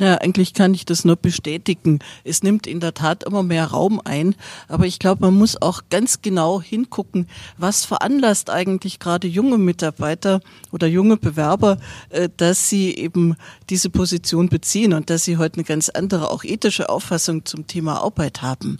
Ja, 0.00 0.14
eigentlich 0.14 0.54
kann 0.54 0.72
ich 0.72 0.86
das 0.86 1.04
nur 1.04 1.16
bestätigen. 1.16 1.98
Es 2.24 2.42
nimmt 2.42 2.66
in 2.66 2.80
der 2.80 2.94
Tat 2.94 3.22
immer 3.24 3.42
mehr 3.42 3.66
Raum 3.66 4.00
ein, 4.02 4.34
aber 4.66 4.86
ich 4.86 4.98
glaube, 4.98 5.26
man 5.26 5.34
muss 5.34 5.60
auch 5.60 5.82
ganz 5.90 6.22
genau 6.22 6.62
hingucken, 6.62 7.28
was 7.58 7.84
veranlasst 7.84 8.48
eigentlich 8.48 8.98
gerade 8.98 9.28
junge 9.28 9.58
Mitarbeiter 9.58 10.40
oder 10.72 10.86
junge 10.86 11.18
Bewerber, 11.18 11.76
äh, 12.08 12.30
dass 12.34 12.70
sie 12.70 12.94
eben 12.94 13.36
diese 13.68 13.90
Position 13.90 14.48
beziehen 14.48 14.94
und 14.94 15.10
dass 15.10 15.24
sie 15.24 15.36
heute 15.36 15.56
eine 15.56 15.64
ganz 15.64 15.90
andere, 15.90 16.30
auch 16.30 16.44
ethische 16.44 16.88
Auffassung 16.88 17.44
zum 17.44 17.66
Thema 17.66 18.00
Arbeit 18.00 18.40
haben. 18.40 18.78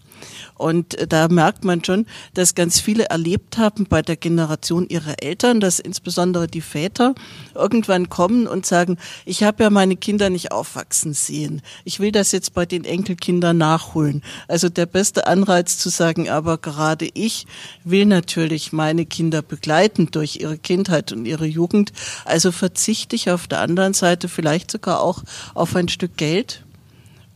Und 0.55 0.95
äh, 0.95 1.07
da 1.07 1.29
merkt 1.29 1.65
man 1.65 1.85
schon, 1.85 2.07
dass 2.33 2.55
ganz 2.55 2.81
viele 2.81 3.05
erlebt 3.11 3.59
haben 3.59 3.85
bei 3.85 4.01
der 4.01 4.17
Generation 4.17 4.89
ihrer 4.89 5.23
Eltern, 5.23 5.61
dass 5.61 5.81
insbesondere 5.81 6.47
die 6.47 6.63
Väter 6.63 7.15
irgendwann 7.55 8.09
kommen 8.09 8.47
und 8.47 8.65
sagen, 8.65 8.97
ich 9.27 9.43
habe 9.43 9.65
ja 9.65 9.69
meine 9.69 9.97
Kinder 9.97 10.31
nicht 10.31 10.51
aufwachsen 10.51 11.10
Chancen 11.11 11.15
sehen. 11.15 11.63
Ich 11.85 12.01
will 12.01 12.13
das 12.13 12.33
jetzt 12.33 12.55
bei 12.55 12.67
den 12.67 12.85
Enkelkindern 12.85 13.59
nachholen. 13.59 14.23
Also 14.49 14.69
der 14.69 14.87
beste 14.87 15.27
Anreiz 15.27 15.79
zu 15.79 15.89
sagen, 15.89 16.29
aber 16.29 16.59
gerade 16.59 17.09
ich 17.15 17.47
will 17.85 18.07
natürlich 18.07 18.73
meine 18.73 19.07
Kinder 19.07 19.43
begleiten 19.43 20.11
durch 20.11 20.37
ihre 20.41 20.59
Kindheit 20.59 21.13
und 21.13 21.27
ihre 21.27 21.47
Jugend. 21.47 21.93
Also 22.25 22.53
verzichte 22.53 23.17
ich 23.17 23.31
auf 23.31 23.47
der 23.47 23.61
anderen 23.61 23.95
Seite 23.95 24.29
vielleicht 24.29 24.71
sogar 24.71 25.01
auch 25.01 25.23
auf 25.55 25.77
ein 25.77 25.89
Stück 25.89 26.17
Geld, 26.17 26.65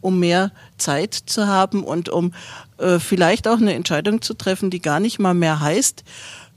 um 0.00 0.19
mehr 0.19 0.52
Zeit 0.76 1.14
zu 1.14 1.47
haben 1.47 1.83
und 1.83 2.09
um 2.09 2.33
äh, 2.78 2.99
vielleicht 2.99 3.49
auch 3.49 3.59
eine 3.59 3.75
Entscheidung 3.75 4.21
zu 4.21 4.35
treffen, 4.35 4.71
die 4.71 4.81
gar 4.81 5.00
nicht 5.00 5.19
mal 5.19 5.35
mehr 5.35 5.61
heißt 5.61 6.04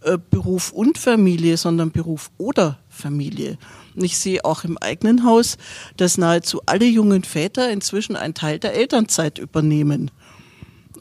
äh, 0.03 0.17
Beruf 0.29 0.71
und 0.71 0.97
Familie, 0.97 1.57
sondern 1.57 1.91
Beruf 1.91 2.29
oder 2.37 2.77
Familie. 2.89 3.57
Ich 4.03 4.17
sehe 4.17 4.45
auch 4.45 4.63
im 4.63 4.77
eigenen 4.77 5.23
Haus, 5.23 5.57
dass 5.97 6.17
nahezu 6.17 6.61
alle 6.65 6.85
jungen 6.85 7.23
Väter 7.23 7.69
inzwischen 7.69 8.15
einen 8.15 8.33
Teil 8.33 8.59
der 8.59 8.73
Elternzeit 8.73 9.39
übernehmen. 9.39 10.11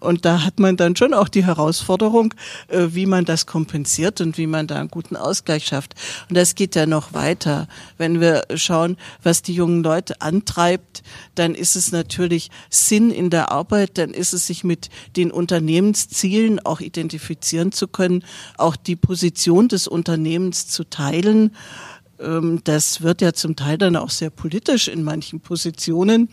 Und 0.00 0.24
da 0.24 0.44
hat 0.44 0.58
man 0.58 0.76
dann 0.76 0.96
schon 0.96 1.14
auch 1.14 1.28
die 1.28 1.44
Herausforderung, 1.44 2.34
äh, 2.68 2.88
wie 2.90 3.06
man 3.06 3.24
das 3.24 3.46
kompensiert 3.46 4.20
und 4.20 4.38
wie 4.38 4.46
man 4.46 4.66
da 4.66 4.76
einen 4.76 4.88
guten 4.88 5.16
Ausgleich 5.16 5.66
schafft. 5.66 5.94
Und 6.28 6.36
das 6.36 6.54
geht 6.54 6.74
ja 6.74 6.86
noch 6.86 7.12
weiter. 7.12 7.68
Wenn 7.98 8.20
wir 8.20 8.44
schauen, 8.54 8.96
was 9.22 9.42
die 9.42 9.54
jungen 9.54 9.82
Leute 9.82 10.20
antreibt, 10.20 11.02
dann 11.34 11.54
ist 11.54 11.76
es 11.76 11.92
natürlich 11.92 12.50
Sinn 12.70 13.10
in 13.10 13.30
der 13.30 13.50
Arbeit, 13.50 13.98
dann 13.98 14.10
ist 14.10 14.32
es 14.32 14.46
sich 14.46 14.64
mit 14.64 14.90
den 15.16 15.30
Unternehmenszielen 15.30 16.60
auch 16.60 16.80
identifizieren 16.80 17.72
zu 17.72 17.88
können, 17.88 18.24
auch 18.58 18.76
die 18.76 18.96
Position 18.96 19.68
des 19.68 19.88
Unternehmens 19.88 20.68
zu 20.68 20.84
teilen 20.84 21.52
das 22.18 23.02
wird 23.02 23.20
ja 23.20 23.32
zum 23.32 23.56
Teil 23.56 23.78
dann 23.78 23.96
auch 23.96 24.10
sehr 24.10 24.30
politisch 24.30 24.88
in 24.88 25.02
manchen 25.02 25.40
Positionen. 25.40 26.28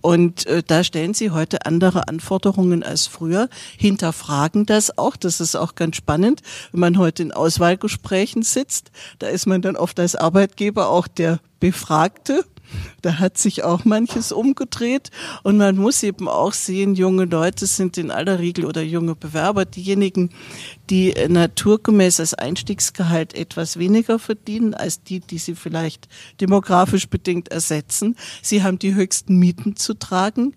Und 0.00 0.46
äh, 0.46 0.62
da 0.64 0.84
stellen 0.84 1.14
sie 1.14 1.30
heute 1.30 1.66
andere 1.66 2.08
Anforderungen 2.08 2.82
als 2.82 3.06
früher, 3.06 3.48
hinterfragen 3.76 4.66
das 4.66 4.96
auch. 4.98 5.16
Das 5.16 5.40
ist 5.40 5.56
auch 5.56 5.74
ganz 5.74 5.96
spannend, 5.96 6.42
wenn 6.72 6.80
man 6.80 6.98
heute 6.98 7.22
in 7.22 7.32
Auswahlgesprächen 7.32 8.42
sitzt. 8.42 8.90
Da 9.18 9.26
ist 9.28 9.46
man 9.46 9.62
dann 9.62 9.76
oft 9.76 9.98
als 9.98 10.14
Arbeitgeber 10.14 10.88
auch 10.88 11.08
der 11.08 11.40
Befragte 11.58 12.44
da 13.02 13.18
hat 13.18 13.38
sich 13.38 13.64
auch 13.64 13.84
manches 13.84 14.32
umgedreht 14.32 15.10
und 15.42 15.56
man 15.56 15.76
muss 15.76 16.02
eben 16.02 16.28
auch 16.28 16.52
sehen, 16.52 16.94
junge 16.94 17.24
Leute 17.24 17.66
sind 17.66 17.98
in 17.98 18.10
aller 18.10 18.38
Regel 18.38 18.64
oder 18.64 18.82
junge 18.82 19.14
Bewerber 19.14 19.64
diejenigen, 19.64 20.30
die 20.90 21.14
naturgemäß 21.28 22.20
als 22.20 22.34
Einstiegsgehalt 22.34 23.34
etwas 23.34 23.78
weniger 23.78 24.18
verdienen 24.18 24.74
als 24.74 25.02
die, 25.02 25.20
die 25.20 25.38
sie 25.38 25.54
vielleicht 25.54 26.08
demografisch 26.40 27.08
bedingt 27.08 27.48
ersetzen. 27.48 28.16
Sie 28.42 28.62
haben 28.62 28.78
die 28.78 28.94
höchsten 28.94 29.38
Mieten 29.38 29.76
zu 29.76 29.94
tragen. 29.94 30.54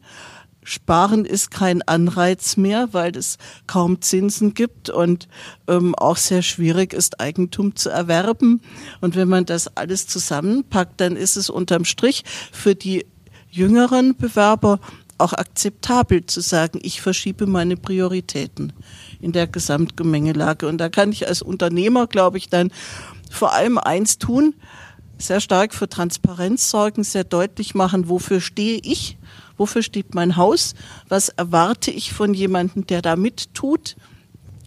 Sparen 0.70 1.26
ist 1.26 1.50
kein 1.50 1.82
Anreiz 1.82 2.56
mehr, 2.56 2.90
weil 2.92 3.18
es 3.18 3.40
kaum 3.66 4.04
Zinsen 4.04 4.54
gibt 4.54 4.92
und 4.92 5.28
ähm, 5.68 5.96
auch 5.96 6.18
sehr 6.18 6.44
schwierig 6.44 6.94
ist, 6.94 7.20
Eigentum 7.20 7.76
zu 7.76 7.90
erwerben. 7.90 8.62
Und 9.02 9.16
wenn 9.16 9.28
man 9.28 9.48
das 9.48 9.76
alles 9.76 10.06
zusammenpackt, 10.06 11.02
dann 11.02 11.16
ist 11.16 11.38
es 11.38 11.50
unterm 11.50 11.86
Strich 11.86 12.24
für 12.52 12.76
die 12.76 13.08
jüngeren 13.50 14.16
Bewerber 14.16 14.80
auch 15.18 15.34
akzeptabel 15.34 16.28
zu 16.28 16.40
sagen, 16.40 16.80
ich 16.84 17.02
verschiebe 17.02 17.48
meine 17.48 17.76
Prioritäten 17.76 18.72
in 19.20 19.32
der 19.32 19.48
Gesamtgemengelage. 19.48 20.68
Und 20.68 20.78
da 20.78 20.90
kann 20.90 21.12
ich 21.12 21.28
als 21.28 21.42
Unternehmer, 21.42 22.06
glaube 22.06 22.38
ich, 22.38 22.48
dann 22.48 22.72
vor 23.32 23.54
allem 23.54 23.80
eins 23.80 24.20
tun, 24.20 24.54
sehr 25.18 25.42
stark 25.42 25.74
für 25.74 25.90
Transparenz 25.90 26.70
sorgen, 26.70 27.04
sehr 27.04 27.24
deutlich 27.24 27.74
machen, 27.74 28.08
wofür 28.08 28.40
stehe 28.40 28.80
ich 28.84 29.18
Wofür 29.60 29.84
steht 29.84 30.16
mein 30.16 30.38
Haus? 30.38 30.74
Was 31.10 31.30
erwarte 31.30 31.92
ich 31.92 32.14
von 32.14 32.34
jemandem, 32.34 32.88
der 32.88 33.02
da 33.02 33.16
mittut? 33.16 33.98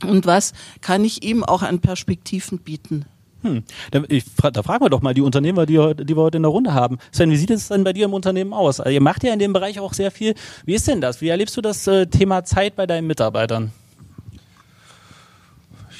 Und 0.06 0.26
was 0.26 0.52
kann 0.82 1.04
ich 1.04 1.24
ihm 1.24 1.42
auch 1.42 1.62
an 1.62 1.80
Perspektiven 1.80 2.58
bieten? 2.58 3.06
Hm. 3.40 3.64
Da, 3.90 4.02
ich, 4.08 4.24
da 4.52 4.62
fragen 4.62 4.84
wir 4.84 4.90
doch 4.90 5.00
mal 5.02 5.14
die 5.14 5.22
Unternehmer, 5.22 5.66
die, 5.66 5.74
die 6.04 6.16
wir 6.16 6.22
heute 6.22 6.36
in 6.36 6.42
der 6.42 6.50
Runde 6.50 6.74
haben. 6.74 6.98
Sven, 7.10 7.30
wie 7.30 7.36
sieht 7.36 7.50
es 7.50 7.68
denn 7.68 7.84
bei 7.84 7.92
dir 7.92 8.04
im 8.04 8.14
Unternehmen 8.14 8.52
aus? 8.52 8.80
Also 8.80 8.92
ihr 8.92 9.00
macht 9.00 9.24
ja 9.24 9.32
in 9.32 9.38
dem 9.38 9.52
Bereich 9.52 9.80
auch 9.80 9.94
sehr 9.94 10.10
viel. 10.10 10.34
Wie 10.64 10.74
ist 10.74 10.86
denn 10.86 11.00
das? 11.00 11.20
Wie 11.20 11.28
erlebst 11.28 11.56
du 11.56 11.62
das 11.62 11.86
äh, 11.86 12.06
Thema 12.06 12.44
Zeit 12.44 12.76
bei 12.76 12.86
deinen 12.86 13.06
Mitarbeitern? 13.06 13.72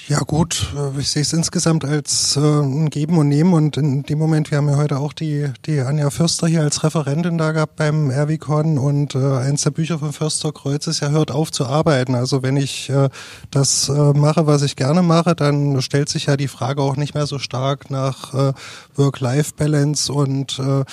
Ja 0.09 0.18
gut, 0.18 0.73
äh, 0.76 0.99
ich 0.99 1.11
sehe 1.11 1.23
es 1.23 1.32
insgesamt 1.32 1.85
als 1.85 2.37
äh, 2.37 2.40
ein 2.40 2.90
Geben 2.90 3.18
und 3.18 3.28
Nehmen 3.28 3.54
und 3.54 3.76
in 3.76 4.02
dem 4.02 4.18
Moment, 4.18 4.50
wir 4.50 4.59
haben 4.59 4.68
ja 4.68 4.76
heute 4.76 4.99
auch 4.99 5.12
die, 5.12 5.49
die 5.64 5.78
Anja 5.80 6.11
Förster 6.11 6.49
hier 6.49 6.62
als 6.62 6.82
Referentin 6.82 7.38
da 7.38 7.52
gehabt 7.52 7.76
beim 7.76 8.11
Erwicon 8.11 8.78
und 8.78 9.14
äh, 9.14 9.37
eins 9.37 9.62
der 9.62 9.71
Bücher 9.71 10.00
von 10.00 10.12
Förster 10.12 10.50
Kreuz 10.50 10.88
ist 10.88 11.00
ja 11.00 11.11
Hört 11.11 11.30
auf 11.30 11.52
zu 11.52 11.66
arbeiten. 11.66 12.16
Also 12.16 12.42
wenn 12.42 12.56
ich 12.56 12.90
äh, 12.90 13.11
das 13.52 13.88
äh, 13.88 13.92
mache, 13.92 14.49
was 14.49 14.62
ich 14.62 14.75
gerne 14.75 15.02
mache, 15.02 15.37
dann 15.37 15.80
stellt 15.80 16.09
sich 16.09 16.26
ja 16.26 16.37
die 16.37 16.49
Frage 16.49 16.82
auch 16.82 16.97
nicht 16.97 17.14
mehr 17.14 17.26
so 17.26 17.38
stark 17.38 17.88
nach 17.88 18.35
äh, 18.35 18.52
Work-Life-Balance 18.97 20.12
und 20.12 20.59
äh, 20.59 20.85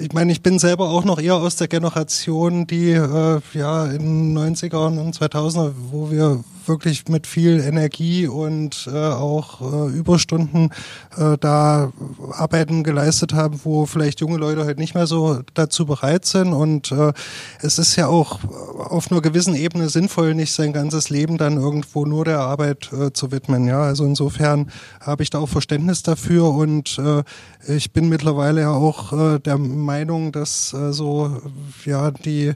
ich 0.00 0.12
meine, 0.12 0.32
ich 0.32 0.42
bin 0.42 0.58
selber 0.58 0.90
auch 0.90 1.04
noch 1.04 1.20
eher 1.20 1.36
aus 1.36 1.56
der 1.56 1.68
Generation, 1.68 2.66
die 2.66 2.92
äh, 2.92 3.40
ja 3.52 3.86
in 3.86 4.36
90er 4.36 4.86
und 4.86 5.16
2000er, 5.16 5.72
wo 5.90 6.10
wir 6.10 6.44
wirklich 6.68 7.08
mit 7.08 7.26
viel 7.26 7.60
Energie 7.60 8.26
und 8.26 8.88
äh, 8.92 8.96
auch 8.96 9.60
äh, 9.60 9.90
Überstunden 9.90 10.70
äh, 11.16 11.36
da 11.40 11.90
Arbeiten 12.30 12.84
geleistet 12.84 13.32
haben, 13.32 13.60
wo 13.64 13.86
vielleicht 13.86 14.20
junge 14.20 14.36
Leute 14.36 14.64
halt 14.64 14.78
nicht 14.78 14.94
mehr 14.94 15.06
so 15.06 15.40
dazu 15.54 15.86
bereit 15.86 16.26
sind. 16.26 16.52
Und 16.52 16.92
äh, 16.92 17.12
es 17.60 17.78
ist 17.78 17.96
ja 17.96 18.06
auch 18.06 18.40
auf 18.78 19.10
einer 19.10 19.22
gewissen 19.22 19.54
Ebene 19.54 19.88
sinnvoll, 19.88 20.34
nicht 20.34 20.52
sein 20.52 20.72
ganzes 20.72 21.08
Leben 21.10 21.38
dann 21.38 21.56
irgendwo 21.56 22.04
nur 22.04 22.24
der 22.24 22.40
Arbeit 22.40 22.92
äh, 22.92 23.12
zu 23.12 23.32
widmen. 23.32 23.66
Ja, 23.66 23.82
also 23.82 24.04
insofern 24.04 24.70
habe 25.00 25.22
ich 25.22 25.30
da 25.30 25.38
auch 25.38 25.48
Verständnis 25.48 26.02
dafür 26.02 26.50
und 26.50 26.98
äh, 26.98 27.22
ich 27.66 27.92
bin 27.92 28.08
mittlerweile 28.08 28.60
ja 28.60 28.70
auch 28.70 29.12
äh, 29.12 29.38
der 29.38 29.58
Meinung, 29.78 30.32
dass 30.32 30.72
äh, 30.72 30.92
so 30.92 31.40
ja 31.84 32.10
die 32.10 32.52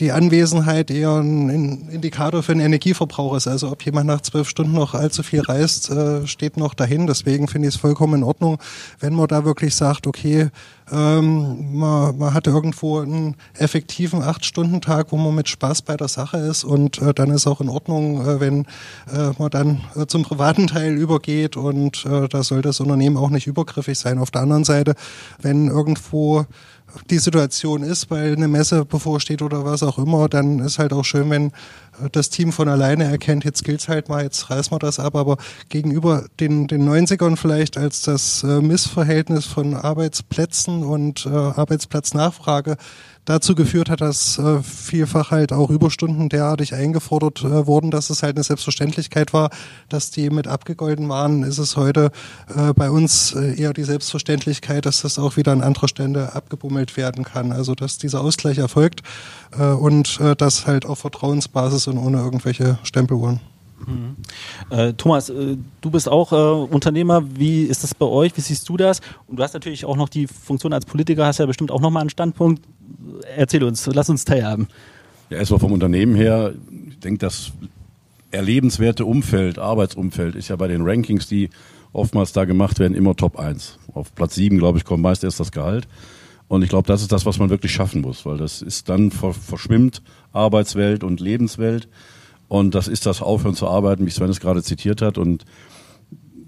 die 0.00 0.12
Anwesenheit 0.12 0.90
eher 0.90 1.16
ein 1.16 1.88
Indikator 1.90 2.42
für 2.42 2.54
den 2.54 2.62
Energieverbrauch 2.62 3.36
ist. 3.36 3.46
Also 3.46 3.70
ob 3.70 3.84
jemand 3.84 4.06
nach 4.06 4.22
zwölf 4.22 4.48
Stunden 4.48 4.72
noch 4.72 4.94
allzu 4.94 5.22
viel 5.22 5.42
reist, 5.42 5.90
äh, 5.90 6.26
steht 6.26 6.56
noch 6.56 6.72
dahin. 6.72 7.06
Deswegen 7.06 7.48
finde 7.48 7.68
ich 7.68 7.74
es 7.74 7.80
vollkommen 7.80 8.14
in 8.14 8.22
Ordnung, 8.22 8.58
wenn 8.98 9.14
man 9.14 9.28
da 9.28 9.44
wirklich 9.44 9.74
sagt, 9.74 10.06
okay, 10.06 10.48
ähm, 10.90 11.78
man, 11.78 12.16
man 12.16 12.34
hat 12.34 12.46
irgendwo 12.46 12.98
einen 12.98 13.36
effektiven 13.58 14.22
Acht-Stunden-Tag, 14.22 15.12
wo 15.12 15.16
man 15.16 15.34
mit 15.34 15.48
Spaß 15.48 15.82
bei 15.82 15.96
der 15.96 16.08
Sache 16.08 16.38
ist 16.38 16.64
und 16.64 17.00
äh, 17.02 17.12
dann 17.12 17.30
ist 17.30 17.46
auch 17.46 17.60
in 17.60 17.68
Ordnung, 17.68 18.26
äh, 18.26 18.40
wenn 18.40 18.66
man 19.38 19.50
dann 19.50 19.80
zum 20.08 20.22
privaten 20.22 20.66
Teil 20.66 20.94
übergeht 20.94 21.56
und 21.56 22.04
da 22.04 22.42
soll 22.42 22.62
das 22.62 22.80
Unternehmen 22.80 23.16
auch 23.16 23.30
nicht 23.30 23.46
übergriffig 23.46 23.98
sein. 23.98 24.18
Auf 24.18 24.30
der 24.30 24.42
anderen 24.42 24.64
Seite, 24.64 24.94
wenn 25.40 25.68
irgendwo 25.68 26.46
die 27.10 27.18
Situation 27.18 27.82
ist, 27.82 28.10
weil 28.10 28.32
eine 28.32 28.48
Messe 28.48 28.84
bevorsteht 28.84 29.42
oder 29.42 29.64
was 29.64 29.82
auch 29.82 29.98
immer, 29.98 30.28
dann 30.28 30.58
ist 30.60 30.78
halt 30.78 30.92
auch 30.92 31.04
schön, 31.04 31.30
wenn 31.30 31.46
äh, 31.46 32.10
das 32.12 32.30
Team 32.30 32.52
von 32.52 32.68
alleine 32.68 33.04
erkennt, 33.04 33.44
jetzt 33.44 33.64
gilt's 33.64 33.88
halt 33.88 34.08
mal, 34.08 34.22
jetzt 34.22 34.50
reißen 34.50 34.72
wir 34.72 34.78
das 34.78 34.98
ab, 34.98 35.16
aber 35.16 35.36
gegenüber 35.68 36.26
den, 36.38 36.66
den 36.66 36.88
90ern 36.88 37.36
vielleicht 37.36 37.76
als 37.76 38.02
das 38.02 38.42
äh, 38.42 38.60
Missverhältnis 38.60 39.46
von 39.46 39.74
Arbeitsplätzen 39.74 40.82
und 40.82 41.26
äh, 41.26 41.30
Arbeitsplatznachfrage 41.30 42.76
dazu 43.24 43.54
geführt 43.54 43.90
hat, 43.90 44.00
dass 44.00 44.38
äh, 44.38 44.62
vielfach 44.62 45.30
halt 45.30 45.52
auch 45.52 45.70
Überstunden 45.70 46.28
derartig 46.28 46.74
eingefordert 46.74 47.44
äh, 47.44 47.66
wurden, 47.66 47.90
dass 47.90 48.10
es 48.10 48.22
halt 48.22 48.36
eine 48.36 48.44
Selbstverständlichkeit 48.44 49.32
war, 49.32 49.50
dass 49.88 50.10
die 50.10 50.30
mit 50.30 50.46
abgegolten 50.46 51.08
waren, 51.08 51.42
ist 51.42 51.58
es 51.58 51.76
heute 51.76 52.10
äh, 52.54 52.72
bei 52.72 52.90
uns 52.90 53.34
äh, 53.34 53.60
eher 53.60 53.72
die 53.72 53.84
Selbstverständlichkeit, 53.84 54.86
dass 54.86 55.02
das 55.02 55.18
auch 55.18 55.36
wieder 55.36 55.52
an 55.52 55.62
anderer 55.62 55.88
Stelle 55.88 56.34
abgebummelt 56.34 56.96
werden 56.96 57.24
kann. 57.24 57.52
Also 57.52 57.74
dass 57.74 57.98
dieser 57.98 58.20
Ausgleich 58.20 58.58
erfolgt 58.58 59.02
äh, 59.58 59.64
und 59.64 60.20
äh, 60.20 60.34
das 60.34 60.66
halt 60.66 60.86
auf 60.86 61.00
Vertrauensbasis 61.00 61.86
und 61.86 61.98
ohne 61.98 62.18
irgendwelche 62.18 62.78
Stempeluhren. 62.82 63.40
Mhm. 63.86 64.16
Äh, 64.70 64.92
Thomas, 64.94 65.30
äh, 65.30 65.56
du 65.80 65.90
bist 65.90 66.08
auch 66.08 66.32
äh, 66.32 66.72
Unternehmer. 66.72 67.22
Wie 67.34 67.62
ist 67.62 67.82
das 67.82 67.94
bei 67.94 68.06
euch? 68.06 68.36
Wie 68.36 68.40
siehst 68.40 68.68
du 68.68 68.76
das? 68.76 69.00
Und 69.26 69.38
du 69.38 69.42
hast 69.42 69.54
natürlich 69.54 69.84
auch 69.84 69.96
noch 69.96 70.08
die 70.08 70.26
Funktion 70.26 70.72
als 70.72 70.84
Politiker, 70.84 71.26
hast 71.26 71.38
ja 71.38 71.46
bestimmt 71.46 71.70
auch 71.70 71.80
nochmal 71.80 72.02
einen 72.02 72.10
Standpunkt. 72.10 72.62
Erzähl 73.36 73.64
uns, 73.64 73.86
lass 73.86 74.10
uns 74.10 74.24
teilhaben. 74.24 74.68
Ja, 75.30 75.38
erstmal 75.38 75.60
vom 75.60 75.72
Unternehmen 75.72 76.14
her. 76.14 76.54
Ich 76.88 76.98
denke, 76.98 77.18
das 77.18 77.52
erlebenswerte 78.30 79.04
Umfeld, 79.04 79.58
Arbeitsumfeld 79.58 80.34
ist 80.34 80.48
ja 80.48 80.56
bei 80.56 80.68
den 80.68 80.82
Rankings, 80.82 81.26
die 81.26 81.50
oftmals 81.92 82.32
da 82.32 82.44
gemacht 82.44 82.78
werden, 82.78 82.94
immer 82.94 83.16
Top 83.16 83.38
1. 83.38 83.78
Auf 83.92 84.14
Platz 84.14 84.34
7, 84.36 84.58
glaube 84.58 84.78
ich, 84.78 84.84
kommt 84.84 85.02
meist 85.02 85.24
erst 85.24 85.40
das 85.40 85.52
Gehalt. 85.52 85.88
Und 86.48 86.62
ich 86.62 86.68
glaube, 86.68 86.86
das 86.88 87.02
ist 87.02 87.12
das, 87.12 87.26
was 87.26 87.38
man 87.38 87.50
wirklich 87.50 87.72
schaffen 87.72 88.00
muss, 88.00 88.26
weil 88.26 88.36
das 88.36 88.60
ist 88.60 88.88
dann 88.88 89.10
verschwimmt 89.10 90.02
Arbeitswelt 90.32 91.04
und 91.04 91.20
Lebenswelt. 91.20 91.88
Und 92.48 92.74
das 92.74 92.88
ist 92.88 93.06
das 93.06 93.22
Aufhören 93.22 93.54
zu 93.54 93.68
arbeiten, 93.68 94.04
wie 94.06 94.10
Sven 94.10 94.30
es 94.30 94.40
gerade 94.40 94.62
zitiert 94.62 95.02
hat. 95.02 95.16
Und 95.16 95.44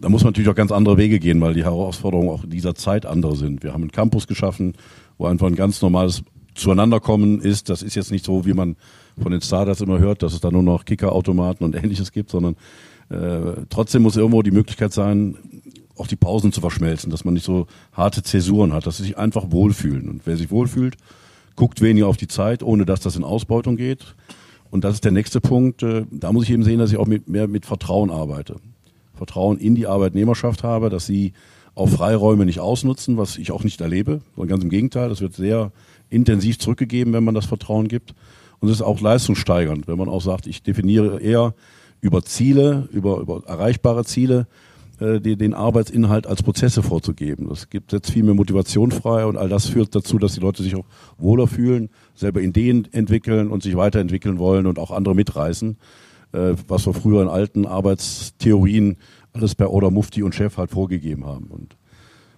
da 0.01 0.09
muss 0.09 0.25
man 0.25 0.33
natürlich 0.33 0.51
auch 0.51 0.57
ganz 0.57 0.73
andere 0.73 0.97
Wege 0.97 1.21
gehen, 1.21 1.41
weil 1.41 1.55
die 1.55 1.63
Herausforderungen 1.63 2.31
auch 2.31 2.43
in 2.43 2.51
dieser 2.51 2.75
Zeit 2.75 3.07
andere 3.07 3.37
sind. 3.37 3.63
Wir 3.63 3.73
haben 3.73 3.83
einen 3.83 3.93
Campus 3.93 4.27
geschaffen, 4.27 4.75
wo 5.19 5.27
einfach 5.27 5.47
ein 5.47 5.55
ganz 5.55 5.81
normales 5.81 6.25
zueinander 6.55 7.01
kommen 7.01 7.41
ist. 7.41 7.69
Das 7.69 7.83
ist 7.83 7.95
jetzt 7.95 8.11
nicht 8.11 8.25
so, 8.25 8.47
wie 8.47 8.55
man 8.55 8.77
von 9.21 9.33
den 9.33 9.41
Startups 9.41 9.81
immer 9.81 9.99
hört, 9.99 10.23
dass 10.23 10.33
es 10.33 10.41
da 10.41 10.51
nur 10.51 10.63
noch 10.63 10.85
Kickerautomaten 10.85 11.65
und 11.65 11.75
ähnliches 11.77 12.13
gibt, 12.13 12.31
sondern 12.31 12.57
äh, 13.11 13.63
trotzdem 13.69 14.03
muss 14.03 14.17
irgendwo 14.17 14.43
die 14.43 14.51
Möglichkeit 14.51 14.93
sein, 14.93 15.37
auch 15.97 16.07
die 16.07 16.17
Pausen 16.17 16.53
zu 16.53 16.61
verschmelzen, 16.61 17.11
dass 17.11 17.25
man 17.25 17.35
nicht 17.35 17.45
so 17.45 17.67
harte 17.93 18.23
Zäsuren 18.23 18.73
hat, 18.73 18.87
dass 18.87 18.97
sie 18.97 19.05
sich 19.05 19.19
einfach 19.19 19.51
wohlfühlen. 19.51 20.09
Und 20.09 20.23
wer 20.25 20.37
sich 20.37 20.51
wohlfühlt, 20.51 20.97
guckt 21.57 21.83
weniger 21.83 22.09
auf 22.09 22.17
die 22.17 22.29
Zeit, 22.29 22.63
ohne 22.63 22.87
dass 22.87 23.01
das 23.01 23.17
in 23.17 23.25
Ausbeutung 23.25 23.77
geht. 23.77 24.15
Und 24.71 24.85
das 24.85 24.95
ist 24.95 25.05
der 25.05 25.13
nächste 25.13 25.41
Punkt. 25.41 25.83
Äh, 25.83 26.07
da 26.11 26.33
muss 26.33 26.45
ich 26.45 26.51
eben 26.51 26.65
sehen, 26.65 26.79
dass 26.79 26.91
ich 26.91 26.97
auch 26.99 27.07
mit, 27.07 27.29
mehr 27.29 27.49
mit 27.49 27.67
Vertrauen 27.67 28.11
arbeite. 28.11 28.57
Vertrauen 29.15 29.59
in 29.59 29.75
die 29.75 29.87
Arbeitnehmerschaft 29.87 30.65
habe, 30.65 30.89
dass 30.89 31.07
sie 31.07 31.35
auch 31.75 31.89
Freiräume 31.89 32.45
nicht 32.45 32.61
ausnutzen, 32.61 33.17
was 33.17 33.39
ich 33.39 33.51
auch 33.51 33.65
nicht 33.65 33.81
erlebe, 33.81 34.21
sondern 34.35 34.49
ganz 34.49 34.65
im 34.65 34.71
Gegenteil, 34.71 35.09
das 35.09 35.21
wird 35.21 35.35
sehr 35.35 35.73
intensiv 36.13 36.59
zurückgegeben, 36.59 37.13
wenn 37.13 37.25
man 37.25 37.35
das 37.35 37.47
Vertrauen 37.47 37.89
gibt. 37.89 38.15
Und 38.61 38.69
es 38.69 38.77
ist 38.77 38.83
auch 38.83 39.01
leistungssteigernd, 39.01 39.89
wenn 39.89 39.99
man 39.99 40.09
auch 40.09 40.21
sagt, 40.21 40.47
ich 40.47 40.63
definiere 40.63 41.21
eher 41.21 41.55
über 42.01 42.23
Ziele, 42.23 42.89
über, 42.93 43.19
über 43.19 43.43
erreichbare 43.47 44.05
Ziele, 44.05 44.47
äh, 45.01 45.21
die, 45.21 45.37
den 45.37 45.55
Arbeitsinhalt 45.55 46.27
als 46.27 46.43
Prozesse 46.43 46.83
vorzugeben. 46.83 47.49
Das 47.49 47.71
gibt 47.71 47.91
setzt 47.91 48.13
viel 48.13 48.23
mehr 48.23 48.35
Motivation 48.35 48.93
frei 48.93 49.27
und 49.27 49.37
all 49.37 49.49
das 49.49 49.67
führt 49.67 49.95
dazu, 49.95 50.19
dass 50.19 50.35
die 50.35 50.41
Leute 50.41 50.63
sich 50.63 50.77
auch 50.77 50.85
wohler 51.19 51.47
fühlen, 51.47 51.91
selber 52.15 52.41
Ideen 52.41 52.87
entwickeln 52.93 53.51
und 53.51 53.63
sich 53.63 53.77
weiterentwickeln 53.77 54.39
wollen 54.39 54.67
und 54.67 54.79
auch 54.79 54.91
andere 54.91 55.15
mitreißen, 55.15 55.77
äh, 56.33 56.55
was 56.69 56.87
wir 56.87 56.95
früher 56.95 57.23
in 57.23 57.29
alten 57.29 57.67
Arbeitstheorien 57.67 58.97
alles 59.33 59.55
per 59.55 59.71
Order 59.71 59.91
Mufti 59.91 60.23
und 60.23 60.35
Chef 60.35 60.57
halt 60.57 60.71
vorgegeben 60.71 61.25
haben. 61.25 61.47
Und 61.47 61.77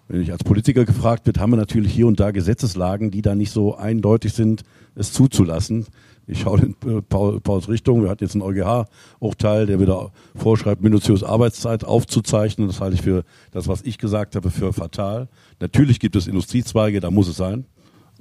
wenn 0.09 0.21
ich 0.21 0.33
als 0.33 0.45
Politiker 0.45 0.85
gefragt 0.85 1.27
wird, 1.27 1.39
haben 1.39 1.51
wir 1.51 1.57
natürlich 1.57 1.93
hier 1.93 2.07
und 2.07 2.21
da 2.21 2.31
Gesetzeslagen, 2.31 3.11
die 3.11 3.23
da 3.23 3.35
nicht 3.35 3.51
so 3.51 3.77
eindeutig 3.77 4.33
sind, 4.33 4.63
es 4.95 5.13
zuzulassen. 5.13 5.87
Ich 6.27 6.41
schaue 6.41 6.61
in 6.61 6.77
äh, 6.87 7.03
Paul, 7.03 7.41
Pauls 7.41 7.69
Richtung. 7.69 8.03
Wir 8.03 8.11
hatten 8.11 8.25
jetzt 8.25 8.35
ein 8.35 8.43
EuGH-Urteil, 8.43 9.67
der 9.67 9.81
wieder 9.81 10.13
vorschreibt, 10.35 10.83
minutiös 10.83 11.23
Arbeitszeit 11.23 11.85
aufzuzeichnen. 11.85 12.67
Das 12.67 12.81
halte 12.81 12.95
ich 12.95 13.03
für 13.03 13.25
das, 13.51 13.69
was 13.69 13.83
ich 13.83 13.99
gesagt 13.99 14.37
habe, 14.37 14.51
für 14.51 14.73
fatal. 14.73 15.29
Natürlich 15.61 16.01
gibt 16.01 16.17
es 16.17 16.27
Industriezweige, 16.27 17.01
da 17.01 17.11
muss 17.11 17.29
es 17.29 17.37
sein. 17.37 17.67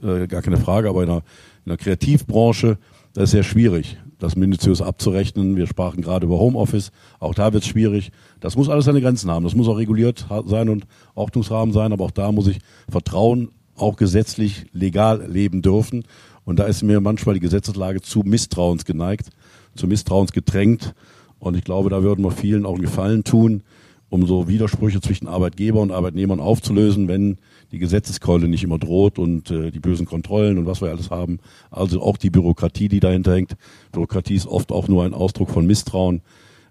Äh, 0.02 0.28
gar 0.28 0.42
keine 0.42 0.58
Frage. 0.58 0.90
Aber 0.90 1.04
in 1.04 1.10
einer, 1.10 1.24
in 1.66 1.72
einer 1.72 1.78
Kreativbranche, 1.78 2.78
das 3.14 3.26
ist 3.26 3.32
sehr 3.32 3.44
schwierig 3.44 3.98
das 4.24 4.38
minutiös 4.38 4.82
abzurechnen. 4.82 5.58
Wir 5.58 5.68
sprachen 5.68 6.02
gerade 6.02 6.26
über 6.26 6.40
Homeoffice. 6.40 6.92
Auch 7.20 7.36
da 7.36 7.52
wird 7.52 7.64
es 7.64 7.70
schwierig. 7.70 8.12
Das 8.40 8.56
muss 8.56 8.70
alles 8.70 8.86
seine 8.86 9.02
Grenzen 9.02 9.30
haben. 9.30 9.44
Das 9.44 9.54
muss 9.54 9.68
auch 9.68 9.78
reguliert 9.78 10.26
sein 10.46 10.70
und 10.70 10.86
Ordnungsrahmen 11.14 11.74
sein. 11.74 11.92
Aber 11.92 12.06
auch 12.06 12.12
da 12.12 12.32
muss 12.32 12.48
ich 12.48 12.60
Vertrauen 12.90 13.50
auch 13.76 13.98
gesetzlich 13.98 14.66
legal 14.72 15.30
leben 15.30 15.62
dürfen. 15.62 16.06
Und 16.46 16.60
da 16.60 16.64
ist 16.64 16.84
mir 16.84 17.02
manchmal 17.02 17.36
die 17.36 17.42
Gesetzeslage 17.42 18.02
zu 18.02 18.22
Misstrauens 18.22 18.86
geneigt, 18.86 19.30
zu 19.76 19.88
Misstrauens 19.88 20.32
gedrängt. 20.32 20.96
Und 21.38 21.58
ich 21.58 21.66
glaube, 21.66 21.90
da 21.90 22.02
würden 22.02 22.24
wir 22.24 22.32
vielen 22.32 22.66
auch 22.66 22.76
einen 22.76 22.82
Gefallen 22.82 23.26
tun, 23.26 23.64
um 24.10 24.26
so 24.26 24.48
Widersprüche 24.48 25.02
zwischen 25.02 25.28
Arbeitgeber 25.28 25.82
und 25.82 25.92
Arbeitnehmern 25.92 26.40
aufzulösen, 26.40 27.10
wenn 27.10 27.40
die 27.74 27.80
Gesetzeskeule 27.80 28.48
nicht 28.48 28.64
immer 28.64 28.78
droht 28.78 29.18
und 29.18 29.50
äh, 29.50 29.72
die 29.72 29.80
bösen 29.80 30.06
Kontrollen 30.06 30.60
und 30.60 30.68
was 30.68 30.80
wir 30.80 30.90
alles 30.90 31.10
haben. 31.10 31.40
Also 31.72 32.04
auch 32.04 32.18
die 32.18 32.30
Bürokratie, 32.30 32.88
die 32.88 33.00
dahinter 33.00 33.34
hängt. 33.34 33.56
Bürokratie 33.92 34.36
ist 34.36 34.46
oft 34.46 34.72
auch 34.72 34.88
nur 34.88 35.04
ein 35.04 35.16
Ausdruck 35.16 35.50
von 35.50 35.66
Misstrauen. 35.66 36.22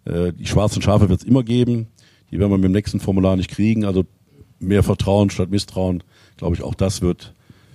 Äh, 0.04 0.32
die 0.32 0.46
schwarzen 0.46 0.80
Schafe 0.80 1.08
wird 1.08 1.20
es 1.20 1.26
immer 1.26 1.42
geben. 1.42 1.88
Die 2.30 2.38
werden 2.38 2.52
wir 2.52 2.56
mit 2.56 2.66
dem 2.66 2.72
nächsten 2.72 3.00
Formular 3.00 3.34
nicht 3.36 3.50
kriegen. 3.50 3.84
Also 3.84 4.04
mehr 4.60 4.84
Vertrauen 4.84 5.28
statt 5.28 5.50
Misstrauen. 5.50 6.04
Glaube 6.36 6.54
ich, 6.54 6.62
auch 6.62 6.76
das 6.76 7.02
wird 7.02 7.34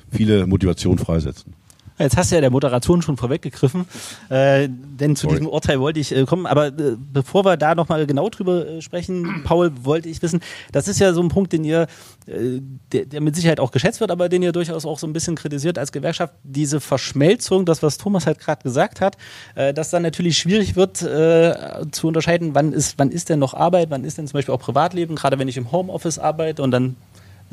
viele 0.09 0.47
Motivation 0.47 0.97
freisetzen. 0.97 1.53
Jetzt 1.99 2.15
hast 2.15 2.31
du 2.31 2.35
ja 2.35 2.41
der 2.41 2.51
Moderation 2.51 3.01
schon 3.01 3.17
vorweggegriffen, 3.17 3.85
äh, 4.29 4.67
denn 4.69 5.15
zu 5.15 5.23
Sorry. 5.23 5.39
diesem 5.39 5.47
Urteil 5.51 5.79
wollte 5.79 5.99
ich 5.99 6.15
äh, 6.15 6.25
kommen. 6.25 6.45
Aber 6.45 6.67
äh, 6.67 6.95
bevor 7.11 7.43
wir 7.43 7.57
da 7.57 7.73
nochmal 7.73 8.05
genau 8.05 8.29
drüber 8.29 8.67
äh, 8.67 8.81
sprechen, 8.81 9.41
Paul, 9.43 9.71
wollte 9.81 10.07
ich 10.07 10.21
wissen, 10.21 10.41
das 10.71 10.87
ist 10.87 10.99
ja 10.99 11.13
so 11.13 11.21
ein 11.21 11.29
Punkt, 11.29 11.53
den 11.53 11.63
ihr, 11.63 11.87
äh, 12.27 12.61
der, 12.91 13.05
der 13.05 13.21
mit 13.21 13.35
Sicherheit 13.35 13.59
auch 13.59 13.71
geschätzt 13.71 13.99
wird, 13.99 14.11
aber 14.11 14.29
den 14.29 14.43
ihr 14.43 14.51
durchaus 14.51 14.85
auch 14.85 14.99
so 14.99 15.07
ein 15.07 15.13
bisschen 15.13 15.35
kritisiert 15.35 15.79
als 15.79 15.91
Gewerkschaft, 15.91 16.33
diese 16.43 16.79
Verschmelzung, 16.79 17.65
das, 17.65 17.81
was 17.81 17.97
Thomas 17.97 18.27
halt 18.27 18.39
gerade 18.39 18.61
gesagt 18.61 19.01
hat, 19.01 19.17
äh, 19.55 19.73
dass 19.73 19.89
dann 19.89 20.03
natürlich 20.03 20.37
schwierig 20.37 20.75
wird 20.75 20.97
zu 20.97 22.07
unterscheiden, 22.07 22.53
wann 22.53 22.73
ist, 22.73 22.97
wann 22.97 23.11
ist 23.11 23.29
denn 23.29 23.39
noch 23.39 23.53
Arbeit, 23.53 23.89
wann 23.89 24.03
ist 24.03 24.17
denn 24.17 24.27
zum 24.27 24.33
Beispiel 24.33 24.53
auch 24.53 24.59
Privatleben, 24.59 25.15
gerade 25.15 25.39
wenn 25.39 25.47
ich 25.47 25.57
im 25.57 25.71
Homeoffice 25.71 26.19
arbeite 26.19 26.61
und 26.61 26.71
dann 26.71 26.95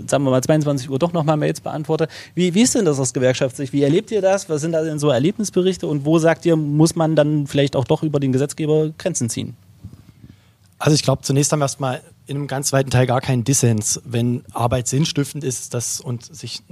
sagen 0.07 0.25
wir 0.25 0.31
mal 0.31 0.43
22 0.43 0.91
Uhr 0.91 0.99
doch 0.99 1.13
nochmal 1.13 1.37
Mails 1.37 1.61
beantworte. 1.61 2.09
Wie, 2.35 2.55
wie 2.55 2.63
ist 2.63 2.75
denn 2.75 2.85
das 2.85 2.99
aus 2.99 3.13
Gewerkschaftssicht? 3.13 3.73
Wie 3.73 3.83
erlebt 3.83 4.11
ihr 4.11 4.23
das? 4.23 4.49
Was 4.49 4.61
sind 4.61 4.73
da 4.73 4.83
denn 4.83 4.99
so 4.99 5.11
Erlebnisberichte 5.11 5.87
und 5.87 6.05
wo 6.05 6.19
sagt 6.19 6.47
ihr, 6.47 6.57
muss 6.57 6.97
man 6.97 7.17
dann 7.17 7.47
vielleicht 7.47 7.77
auch 7.77 7.85
doch 7.85 8.03
über 8.03 8.21
den 8.21 8.33
Gesetzgeber 8.33 8.91
Grenzen 8.99 9.31
ziehen? 9.31 9.57
Also 10.79 10.95
ich 10.95 11.03
glaube, 11.03 11.23
zunächst 11.23 11.53
haben 11.53 11.61
wir 11.61 11.65
erstmal 11.65 12.03
in 12.27 12.37
einem 12.37 12.47
ganz 12.47 12.73
weiten 12.73 12.91
Teil 12.91 13.07
gar 13.07 13.21
keinen 13.21 13.45
Dissens. 13.45 14.01
Wenn 14.05 14.45
Arbeit 14.53 14.89
sinnstiftend 14.89 15.45
ist 15.45 15.75
das 15.75 16.01
und 16.01 16.25
sich 16.25 16.63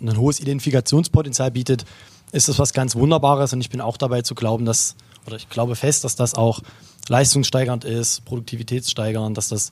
ein 0.00 0.16
hohes 0.16 0.40
Identifikationspotenzial 0.40 1.50
bietet, 1.50 1.84
ist 2.32 2.48
das 2.48 2.58
was 2.58 2.72
ganz 2.72 2.96
Wunderbares 2.96 3.52
und 3.52 3.60
ich 3.60 3.70
bin 3.70 3.80
auch 3.80 3.96
dabei 3.96 4.22
zu 4.22 4.34
glauben, 4.34 4.64
dass, 4.64 4.96
oder 5.26 5.36
ich 5.36 5.48
glaube 5.48 5.76
fest, 5.76 6.04
dass 6.04 6.16
das 6.16 6.34
auch 6.34 6.60
leistungssteigernd 7.08 7.84
ist, 7.84 8.24
produktivitätssteigernd, 8.24 9.36
dass 9.36 9.48
das 9.48 9.70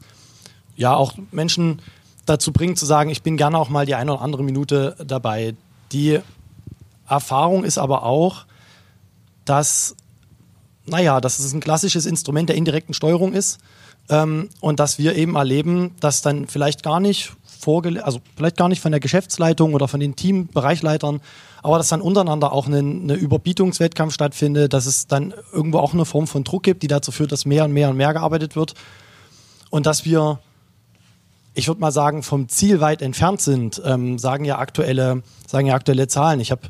ja 0.76 0.94
auch 0.94 1.14
Menschen 1.30 1.82
dazu 2.26 2.52
bringt, 2.52 2.78
zu 2.78 2.86
sagen, 2.86 3.10
ich 3.10 3.22
bin 3.22 3.36
gerne 3.36 3.58
auch 3.58 3.68
mal 3.68 3.86
die 3.86 3.94
eine 3.94 4.12
oder 4.12 4.22
andere 4.22 4.44
Minute 4.44 4.96
dabei. 5.04 5.54
Die 5.92 6.20
Erfahrung 7.08 7.64
ist 7.64 7.78
aber 7.78 8.04
auch, 8.04 8.46
dass, 9.44 9.96
naja, 10.86 11.20
dass 11.20 11.38
es 11.38 11.52
ein 11.52 11.60
klassisches 11.60 12.06
Instrument 12.06 12.48
der 12.48 12.56
indirekten 12.56 12.94
Steuerung 12.94 13.32
ist 13.32 13.58
ähm, 14.08 14.48
und 14.60 14.80
dass 14.80 14.98
wir 14.98 15.16
eben 15.16 15.34
erleben, 15.34 15.96
dass 16.00 16.22
dann 16.22 16.46
vielleicht 16.46 16.82
gar 16.82 17.00
nicht 17.00 17.32
also 18.02 18.20
vielleicht 18.36 18.56
gar 18.56 18.70
nicht 18.70 18.80
von 18.80 18.90
der 18.90 19.00
Geschäftsleitung 19.00 19.74
oder 19.74 19.86
von 19.86 20.00
den 20.00 20.16
Teambereichleitern, 20.16 21.20
aber 21.62 21.76
dass 21.76 21.88
dann 21.88 22.00
untereinander 22.00 22.52
auch 22.52 22.66
ein 22.66 23.02
eine 23.02 23.14
Überbietungswettkampf 23.14 24.14
stattfindet, 24.14 24.72
dass 24.72 24.86
es 24.86 25.08
dann 25.08 25.34
irgendwo 25.52 25.78
auch 25.78 25.92
eine 25.92 26.06
Form 26.06 26.26
von 26.26 26.42
Druck 26.42 26.62
gibt, 26.62 26.82
die 26.82 26.88
dazu 26.88 27.12
führt, 27.12 27.32
dass 27.32 27.44
mehr 27.44 27.66
und 27.66 27.72
mehr 27.72 27.90
und 27.90 27.98
mehr 27.98 28.14
gearbeitet 28.14 28.56
wird 28.56 28.72
und 29.68 29.84
dass 29.84 30.06
wir 30.06 30.38
ich 31.60 31.68
würde 31.68 31.80
mal 31.80 31.92
sagen, 31.92 32.22
vom 32.22 32.48
Ziel 32.48 32.80
weit 32.80 33.02
entfernt 33.02 33.42
sind, 33.42 33.80
ähm, 33.84 34.18
sagen 34.18 34.46
ja 34.46 34.58
aktuelle, 34.58 35.22
sagen 35.46 35.66
ja 35.66 35.74
aktuelle 35.74 36.08
Zahlen. 36.08 36.40
Ich 36.40 36.50
habe, 36.50 36.62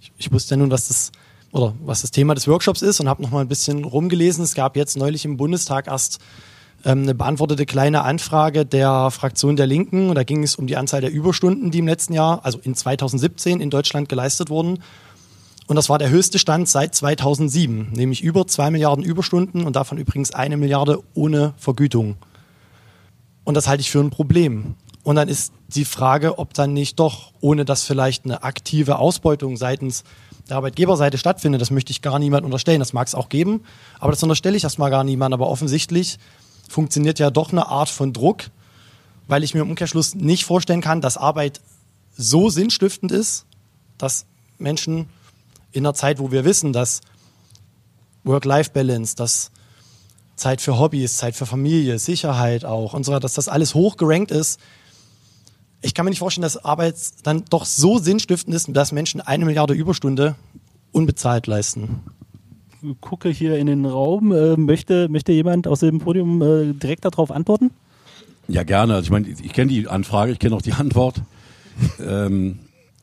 ich, 0.00 0.12
ich, 0.16 0.32
wusste 0.32 0.54
ja 0.54 0.58
nun, 0.58 0.70
was 0.70 0.86
das 0.86 1.10
oder 1.50 1.74
was 1.84 2.02
das 2.02 2.12
Thema 2.12 2.34
des 2.34 2.46
Workshops 2.46 2.80
ist 2.80 3.00
und 3.00 3.08
habe 3.08 3.22
noch 3.22 3.30
mal 3.32 3.40
ein 3.40 3.48
bisschen 3.48 3.84
rumgelesen. 3.84 4.44
Es 4.44 4.54
gab 4.54 4.76
jetzt 4.76 4.96
neulich 4.96 5.24
im 5.24 5.36
Bundestag 5.36 5.88
erst 5.88 6.20
ähm, 6.84 7.02
eine 7.02 7.14
beantwortete 7.14 7.66
kleine 7.66 8.02
Anfrage 8.02 8.64
der 8.64 9.10
Fraktion 9.10 9.56
der 9.56 9.66
Linken. 9.66 10.08
Und 10.10 10.14
da 10.14 10.22
ging 10.22 10.44
es 10.44 10.54
um 10.54 10.68
die 10.68 10.76
Anzahl 10.76 11.00
der 11.00 11.10
Überstunden, 11.10 11.72
die 11.72 11.80
im 11.80 11.88
letzten 11.88 12.12
Jahr, 12.12 12.44
also 12.44 12.60
in 12.62 12.76
2017 12.76 13.60
in 13.60 13.70
Deutschland 13.70 14.08
geleistet 14.08 14.48
wurden. 14.48 14.78
Und 15.66 15.74
das 15.74 15.88
war 15.88 15.98
der 15.98 16.10
höchste 16.10 16.38
Stand 16.38 16.68
seit 16.68 16.94
2007, 16.94 17.90
nämlich 17.92 18.22
über 18.22 18.46
zwei 18.46 18.70
Milliarden 18.70 19.04
Überstunden 19.04 19.64
und 19.64 19.74
davon 19.74 19.98
übrigens 19.98 20.32
eine 20.32 20.56
Milliarde 20.56 21.02
ohne 21.14 21.54
Vergütung. 21.56 22.16
Und 23.46 23.54
das 23.54 23.68
halte 23.68 23.80
ich 23.80 23.92
für 23.92 24.00
ein 24.00 24.10
Problem. 24.10 24.74
Und 25.04 25.14
dann 25.14 25.28
ist 25.28 25.52
die 25.68 25.84
Frage, 25.84 26.40
ob 26.40 26.52
dann 26.52 26.72
nicht 26.72 26.98
doch, 26.98 27.32
ohne 27.40 27.64
dass 27.64 27.84
vielleicht 27.84 28.24
eine 28.24 28.42
aktive 28.42 28.98
Ausbeutung 28.98 29.56
seitens 29.56 30.02
der 30.48 30.56
Arbeitgeberseite 30.56 31.16
stattfindet, 31.16 31.60
das 31.60 31.70
möchte 31.70 31.92
ich 31.92 32.02
gar 32.02 32.18
niemand 32.18 32.44
unterstellen. 32.44 32.80
Das 32.80 32.92
mag 32.92 33.06
es 33.06 33.14
auch 33.14 33.28
geben, 33.28 33.62
aber 34.00 34.10
das 34.10 34.22
unterstelle 34.24 34.56
ich 34.56 34.64
erstmal 34.64 34.90
gar 34.90 35.04
niemand. 35.04 35.32
Aber 35.32 35.48
offensichtlich 35.48 36.18
funktioniert 36.68 37.20
ja 37.20 37.30
doch 37.30 37.52
eine 37.52 37.68
Art 37.68 37.88
von 37.88 38.12
Druck, 38.12 38.50
weil 39.28 39.44
ich 39.44 39.54
mir 39.54 39.60
im 39.60 39.70
Umkehrschluss 39.70 40.16
nicht 40.16 40.44
vorstellen 40.44 40.80
kann, 40.80 41.00
dass 41.00 41.16
Arbeit 41.16 41.60
so 42.16 42.50
sinnstiftend 42.50 43.12
ist, 43.12 43.46
dass 43.96 44.26
Menschen 44.58 45.08
in 45.70 45.86
einer 45.86 45.94
Zeit, 45.94 46.18
wo 46.18 46.32
wir 46.32 46.44
wissen, 46.44 46.72
dass 46.72 47.00
Work-Life-Balance, 48.24 49.14
dass 49.14 49.52
Zeit 50.36 50.60
für 50.60 50.78
Hobbys, 50.78 51.16
Zeit 51.16 51.34
für 51.34 51.46
Familie, 51.46 51.98
Sicherheit 51.98 52.64
auch 52.64 52.94
und 52.94 53.04
so 53.04 53.12
weiter, 53.12 53.20
dass 53.20 53.34
das 53.34 53.48
alles 53.48 53.74
hoch 53.74 53.96
gerankt 53.96 54.30
ist. 54.30 54.60
Ich 55.82 55.94
kann 55.94 56.04
mir 56.04 56.10
nicht 56.10 56.18
vorstellen, 56.18 56.42
dass 56.42 56.64
Arbeit 56.64 56.96
dann 57.22 57.44
doch 57.50 57.64
so 57.64 57.98
sinnstiftend 57.98 58.54
ist, 58.54 58.68
dass 58.72 58.92
Menschen 58.92 59.20
eine 59.20 59.44
Milliarde 59.44 59.74
Überstunde 59.74 60.36
unbezahlt 60.92 61.46
leisten. 61.46 62.00
Ich 62.82 63.00
gucke 63.00 63.28
hier 63.30 63.56
in 63.58 63.66
den 63.66 63.84
Raum. 63.84 64.32
Äh, 64.32 64.56
möchte, 64.56 65.08
möchte 65.08 65.32
jemand 65.32 65.66
aus 65.66 65.80
dem 65.80 65.98
Podium 65.98 66.42
äh, 66.42 66.72
direkt 66.72 67.04
darauf 67.04 67.30
antworten? 67.30 67.70
Ja, 68.48 68.62
gerne. 68.62 68.94
Also 68.94 69.06
ich 69.06 69.10
meine, 69.10 69.28
ich 69.28 69.52
kenne 69.52 69.72
die 69.72 69.88
Anfrage, 69.88 70.32
ich 70.32 70.38
kenne 70.38 70.54
auch 70.54 70.62
die 70.62 70.72
Antwort. 70.72 71.22
ähm, 71.98 72.58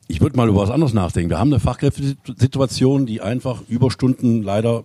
ich 0.06 0.20
würde 0.20 0.36
mal 0.36 0.48
über 0.48 0.60
was 0.60 0.70
anderes 0.70 0.92
nachdenken. 0.92 1.30
Wir 1.30 1.38
haben 1.38 1.52
eine 1.52 1.60
Fachkräftesituation, 1.60 3.06
die 3.06 3.20
einfach 3.20 3.62
Überstunden 3.68 4.42
leider 4.42 4.84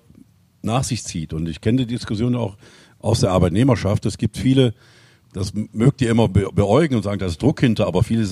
nach 0.61 0.83
sich 0.83 1.03
zieht. 1.03 1.33
Und 1.33 1.47
ich 1.47 1.61
kenne 1.61 1.85
die 1.85 1.93
Diskussion 1.93 2.35
auch 2.35 2.57
aus 2.99 3.21
der 3.21 3.31
Arbeitnehmerschaft. 3.31 4.05
Es 4.05 4.17
gibt 4.17 4.37
viele, 4.37 4.73
das 5.33 5.53
mögt 5.73 6.01
ihr 6.01 6.09
immer 6.09 6.27
beäugen 6.27 6.95
und 6.95 7.03
sagen, 7.03 7.19
da 7.19 7.25
ist 7.25 7.41
Druck 7.41 7.59
hinter, 7.59 7.87
aber 7.87 8.03
viele 8.03 8.27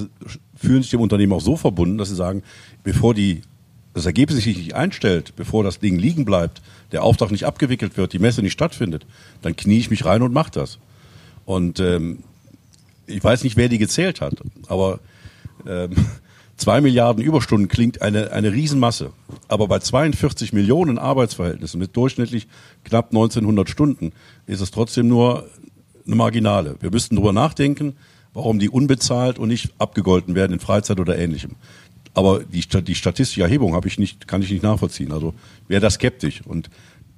fühlen 0.56 0.82
sich 0.82 0.92
dem 0.92 1.02
Unternehmen 1.02 1.34
auch 1.34 1.42
so 1.42 1.56
verbunden, 1.56 1.98
dass 1.98 2.10
sie 2.10 2.16
sagen, 2.16 2.44
bevor 2.84 3.14
die 3.14 3.42
das 3.94 4.06
Ergebnis 4.06 4.44
sich 4.44 4.58
nicht 4.58 4.76
einstellt, 4.76 5.36
bevor 5.36 5.64
das 5.64 5.80
Ding 5.80 5.98
liegen 5.98 6.24
bleibt, 6.24 6.62
der 6.92 7.04
Auftrag 7.04 7.32
nicht 7.32 7.46
abgewickelt 7.46 7.98
wird, 7.98 8.14
die 8.14 8.20
Messe 8.20 8.44
nicht 8.44 8.54
stattfindet, 8.54 9.08
dann 9.42 9.56
knie 9.56 9.80
ich 9.80 9.90
mich 9.90 10.06
rein 10.06 10.22
und 10.22 10.34
mache 10.34 10.52
das. 10.52 10.78
Und 11.46 11.80
ähm, 11.80 12.20
ich 13.08 13.24
weiß 13.24 13.44
nicht, 13.44 13.58
wer 13.58 13.70
die 13.70 13.80
gezählt 13.80 14.22
hat, 14.22 14.36
aber 14.68 15.00
ähm, 15.66 15.96
zwei 16.58 16.82
Milliarden 16.82 17.24
Überstunden 17.24 17.68
klingt 17.68 18.02
eine, 18.02 18.32
eine 18.32 18.52
Riesenmasse. 18.52 19.12
Aber 19.48 19.68
bei 19.68 19.80
42 19.80 20.54
Millionen 20.54 20.98
Arbeitsverhältnissen 20.98 21.80
mit 21.80 21.96
durchschnittlich 21.96 22.48
knapp 22.84 23.08
1900 23.12 23.70
Stunden 23.70 24.12
ist 24.46 24.62
es 24.62 24.72
trotzdem 24.72 25.08
nur 25.08 25.48
eine 26.06 26.16
Marginale. 26.16 26.76
Wir 26.80 26.92
müssten 26.92 27.16
darüber 27.16 27.34
nachdenken, 27.34 27.96
warum 28.34 28.60
die 28.60 28.70
unbezahlt 28.70 29.40
und 29.40 29.50
nicht 29.50 29.74
abgegolten 29.78 30.36
werden 30.36 30.54
in 30.54 30.60
Freizeit 30.60 31.00
oder 31.00 31.18
ähnlichem. 31.18 31.56
Aber 32.14 32.40
die, 32.44 32.64
die 32.84 32.96
statistische 32.96 33.44
Erhebung 33.44 33.76
habe 33.76 33.88
ich 33.88 34.00
nicht, 34.00 34.28
kann 34.28 34.42
ich 34.42 34.50
nicht 34.50 34.64
nachvollziehen. 34.64 35.12
Also 35.12 35.36
wäre 35.68 35.82
da 35.82 35.90
skeptisch. 35.90 36.42
Und 36.46 36.70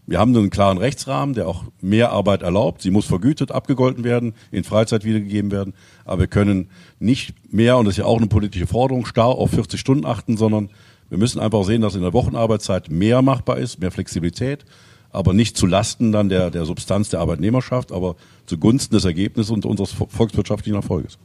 wir 0.09 0.19
haben 0.19 0.35
einen 0.35 0.49
klaren 0.49 0.79
Rechtsrahmen, 0.79 1.35
der 1.35 1.47
auch 1.47 1.65
mehr 1.81 2.11
Arbeit 2.11 2.41
erlaubt. 2.41 2.81
Sie 2.81 2.89
muss 2.89 3.05
vergütet, 3.05 3.51
abgegolten 3.51 4.03
werden, 4.03 4.33
in 4.51 4.63
Freizeit 4.63 5.03
wiedergegeben 5.05 5.51
werden. 5.51 5.75
Aber 6.03 6.21
wir 6.21 6.27
können 6.27 6.69
nicht 6.99 7.35
mehr, 7.53 7.77
und 7.77 7.85
das 7.85 7.93
ist 7.93 7.99
ja 7.99 8.05
auch 8.05 8.17
eine 8.17 8.25
politische 8.25 8.65
Forderung, 8.65 9.05
starr 9.05 9.27
auf 9.27 9.51
40 9.51 9.79
Stunden 9.79 10.05
achten, 10.05 10.35
sondern 10.35 10.71
wir 11.09 11.19
müssen 11.19 11.39
einfach 11.39 11.63
sehen, 11.63 11.83
dass 11.83 11.93
in 11.93 12.01
der 12.01 12.13
Wochenarbeitszeit 12.13 12.89
mehr 12.89 13.21
machbar 13.21 13.57
ist, 13.57 13.79
mehr 13.79 13.91
Flexibilität, 13.91 14.65
aber 15.11 15.33
nicht 15.33 15.55
zu 15.55 15.67
Lasten 15.67 16.11
dann 16.11 16.27
der, 16.29 16.49
der 16.49 16.65
Substanz 16.65 17.09
der 17.09 17.19
Arbeitnehmerschaft, 17.19 17.91
aber 17.91 18.15
zugunsten 18.47 18.95
des 18.95 19.05
Ergebnisses 19.05 19.51
und 19.51 19.65
unseres 19.65 19.91
volkswirtschaftlichen 19.91 20.75
Erfolges. 20.75 21.19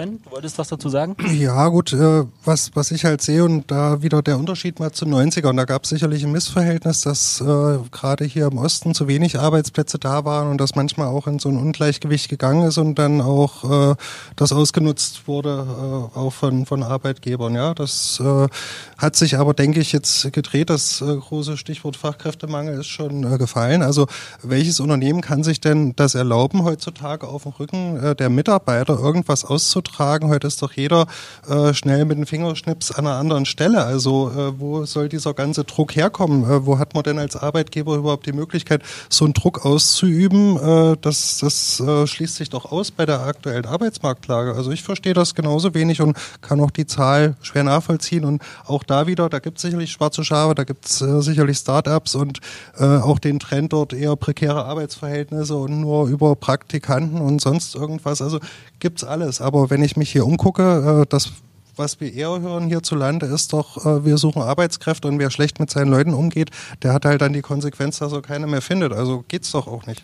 Sven, 0.00 0.18
du 0.24 0.30
wolltest 0.30 0.56
was 0.56 0.68
dazu 0.68 0.88
sagen? 0.88 1.14
Ja, 1.30 1.68
gut, 1.68 1.92
äh, 1.92 2.24
was, 2.44 2.70
was 2.74 2.90
ich 2.90 3.04
halt 3.04 3.20
sehe 3.20 3.44
und 3.44 3.70
da 3.70 4.02
wieder 4.02 4.22
der 4.22 4.38
Unterschied 4.38 4.80
mal 4.80 4.92
zu 4.92 5.04
90er, 5.04 5.48
und 5.48 5.56
da 5.56 5.64
gab 5.64 5.84
es 5.84 5.90
sicherlich 5.90 6.24
ein 6.24 6.32
Missverhältnis, 6.32 7.02
dass 7.02 7.40
äh, 7.40 7.78
gerade 7.90 8.24
hier 8.24 8.46
im 8.46 8.58
Osten 8.58 8.94
zu 8.94 9.08
wenig 9.08 9.38
Arbeitsplätze 9.38 9.98
da 9.98 10.24
waren 10.24 10.48
und 10.48 10.58
das 10.58 10.74
manchmal 10.74 11.08
auch 11.08 11.26
in 11.26 11.38
so 11.38 11.50
ein 11.50 11.58
Ungleichgewicht 11.58 12.28
gegangen 12.28 12.66
ist 12.66 12.78
und 12.78 12.98
dann 12.98 13.20
auch 13.20 13.92
äh, 13.92 13.94
das 14.36 14.52
ausgenutzt 14.52 15.28
wurde, 15.28 15.66
äh, 15.68 16.18
auch 16.18 16.32
von, 16.32 16.64
von 16.64 16.82
Arbeitgebern. 16.82 17.54
Ja, 17.54 17.74
das 17.74 18.20
äh, 18.20 18.48
hat 18.96 19.16
sich 19.16 19.36
aber, 19.36 19.52
denke 19.52 19.80
ich, 19.80 19.92
jetzt 19.92 20.32
gedreht. 20.32 20.70
Das 20.70 21.02
äh, 21.02 21.16
große 21.16 21.58
Stichwort 21.58 21.96
Fachkräftemangel 21.96 22.80
ist 22.80 22.86
schon 22.86 23.38
gefallen. 23.38 23.82
Also 23.82 24.06
welches 24.42 24.80
Unternehmen 24.80 25.20
kann 25.20 25.42
sich 25.42 25.60
denn 25.60 25.94
das 25.96 26.14
erlauben, 26.14 26.64
heutzutage 26.64 27.28
auf 27.28 27.42
dem 27.42 27.52
Rücken 27.52 28.16
der 28.16 28.30
Mitarbeiter 28.30 28.98
irgendwas 28.98 29.44
auszutragen? 29.44 29.89
Tragen. 29.90 30.28
Heute 30.28 30.46
ist 30.46 30.62
doch 30.62 30.72
jeder 30.72 31.06
äh, 31.48 31.74
schnell 31.74 32.04
mit 32.04 32.18
dem 32.18 32.26
Fingerschnips 32.26 32.92
an 32.92 33.06
einer 33.06 33.16
anderen 33.16 33.46
Stelle. 33.46 33.84
Also 33.84 34.30
äh, 34.30 34.60
wo 34.60 34.84
soll 34.84 35.08
dieser 35.08 35.34
ganze 35.34 35.64
Druck 35.64 35.96
herkommen? 35.96 36.44
Äh, 36.44 36.66
wo 36.66 36.78
hat 36.78 36.94
man 36.94 37.02
denn 37.02 37.18
als 37.18 37.36
Arbeitgeber 37.36 37.96
überhaupt 37.96 38.26
die 38.26 38.32
Möglichkeit, 38.32 38.82
so 39.08 39.24
einen 39.24 39.34
Druck 39.34 39.64
auszuüben? 39.64 40.56
Äh, 40.56 40.96
das 41.00 41.38
das 41.38 41.80
äh, 41.80 42.06
schließt 42.06 42.36
sich 42.36 42.50
doch 42.50 42.70
aus 42.70 42.90
bei 42.90 43.06
der 43.06 43.20
aktuellen 43.20 43.66
Arbeitsmarktlage. 43.66 44.54
Also 44.54 44.70
ich 44.70 44.82
verstehe 44.82 45.14
das 45.14 45.34
genauso 45.34 45.74
wenig 45.74 46.00
und 46.00 46.16
kann 46.40 46.60
auch 46.60 46.70
die 46.70 46.86
Zahl 46.86 47.36
schwer 47.42 47.64
nachvollziehen. 47.64 48.24
Und 48.24 48.42
auch 48.66 48.84
da 48.84 49.06
wieder, 49.06 49.28
da 49.28 49.38
gibt 49.38 49.58
es 49.58 49.62
sicherlich 49.62 49.90
schwarze 49.90 50.24
Schafe, 50.24 50.54
da 50.54 50.64
gibt 50.64 50.86
es 50.86 51.00
äh, 51.00 51.20
sicherlich 51.22 51.58
Start-ups 51.58 52.14
und 52.14 52.40
äh, 52.78 52.84
auch 52.84 53.18
den 53.18 53.38
Trend 53.38 53.72
dort 53.72 53.92
eher 53.92 54.16
prekäre 54.16 54.64
Arbeitsverhältnisse 54.64 55.56
und 55.56 55.80
nur 55.80 56.08
über 56.08 56.36
Praktikanten 56.36 57.20
und 57.20 57.40
sonst 57.40 57.74
irgendwas. 57.74 58.22
Also 58.22 58.38
gibt's 58.80 59.04
alles. 59.04 59.40
Aber 59.40 59.70
wenn 59.70 59.82
ich 59.82 59.96
mich 59.96 60.10
hier 60.10 60.26
umgucke, 60.26 61.02
äh, 61.02 61.06
das 61.08 61.32
was 61.76 62.00
wir 62.00 62.12
eher 62.12 62.40
hören 62.40 62.68
hierzulande 62.68 63.26
ist 63.26 63.52
doch, 63.52 63.84
äh, 63.86 64.04
wir 64.04 64.18
suchen 64.18 64.42
Arbeitskräfte 64.42 65.08
und 65.08 65.18
wer 65.18 65.30
schlecht 65.30 65.60
mit 65.60 65.70
seinen 65.70 65.90
Leuten 65.90 66.14
umgeht, 66.14 66.50
der 66.82 66.92
hat 66.92 67.04
halt 67.04 67.22
dann 67.22 67.32
die 67.32 67.40
Konsequenz, 67.40 67.98
dass 67.98 68.12
er 68.12 68.22
keine 68.22 68.46
mehr 68.46 68.60
findet. 68.60 68.92
Also 68.92 69.24
geht's 69.28 69.50
doch 69.52 69.66
auch 69.66 69.86
nicht. 69.86 70.02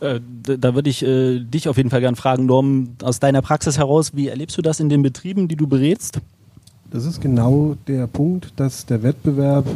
Äh, 0.00 0.20
da 0.42 0.74
würde 0.74 0.90
ich 0.90 1.02
äh, 1.02 1.40
dich 1.40 1.68
auf 1.68 1.78
jeden 1.78 1.90
Fall 1.90 2.00
gern 2.00 2.16
fragen, 2.16 2.46
Norm, 2.46 2.96
aus 3.02 3.18
deiner 3.18 3.40
Praxis 3.40 3.78
heraus, 3.78 4.14
wie 4.14 4.28
erlebst 4.28 4.58
du 4.58 4.62
das 4.62 4.78
in 4.78 4.88
den 4.88 5.02
Betrieben, 5.02 5.48
die 5.48 5.56
du 5.56 5.66
berätst? 5.66 6.20
Das 6.90 7.04
ist 7.04 7.20
genau 7.20 7.76
der 7.88 8.06
Punkt, 8.06 8.52
dass 8.56 8.86
der 8.86 9.02
Wettbewerb 9.02 9.66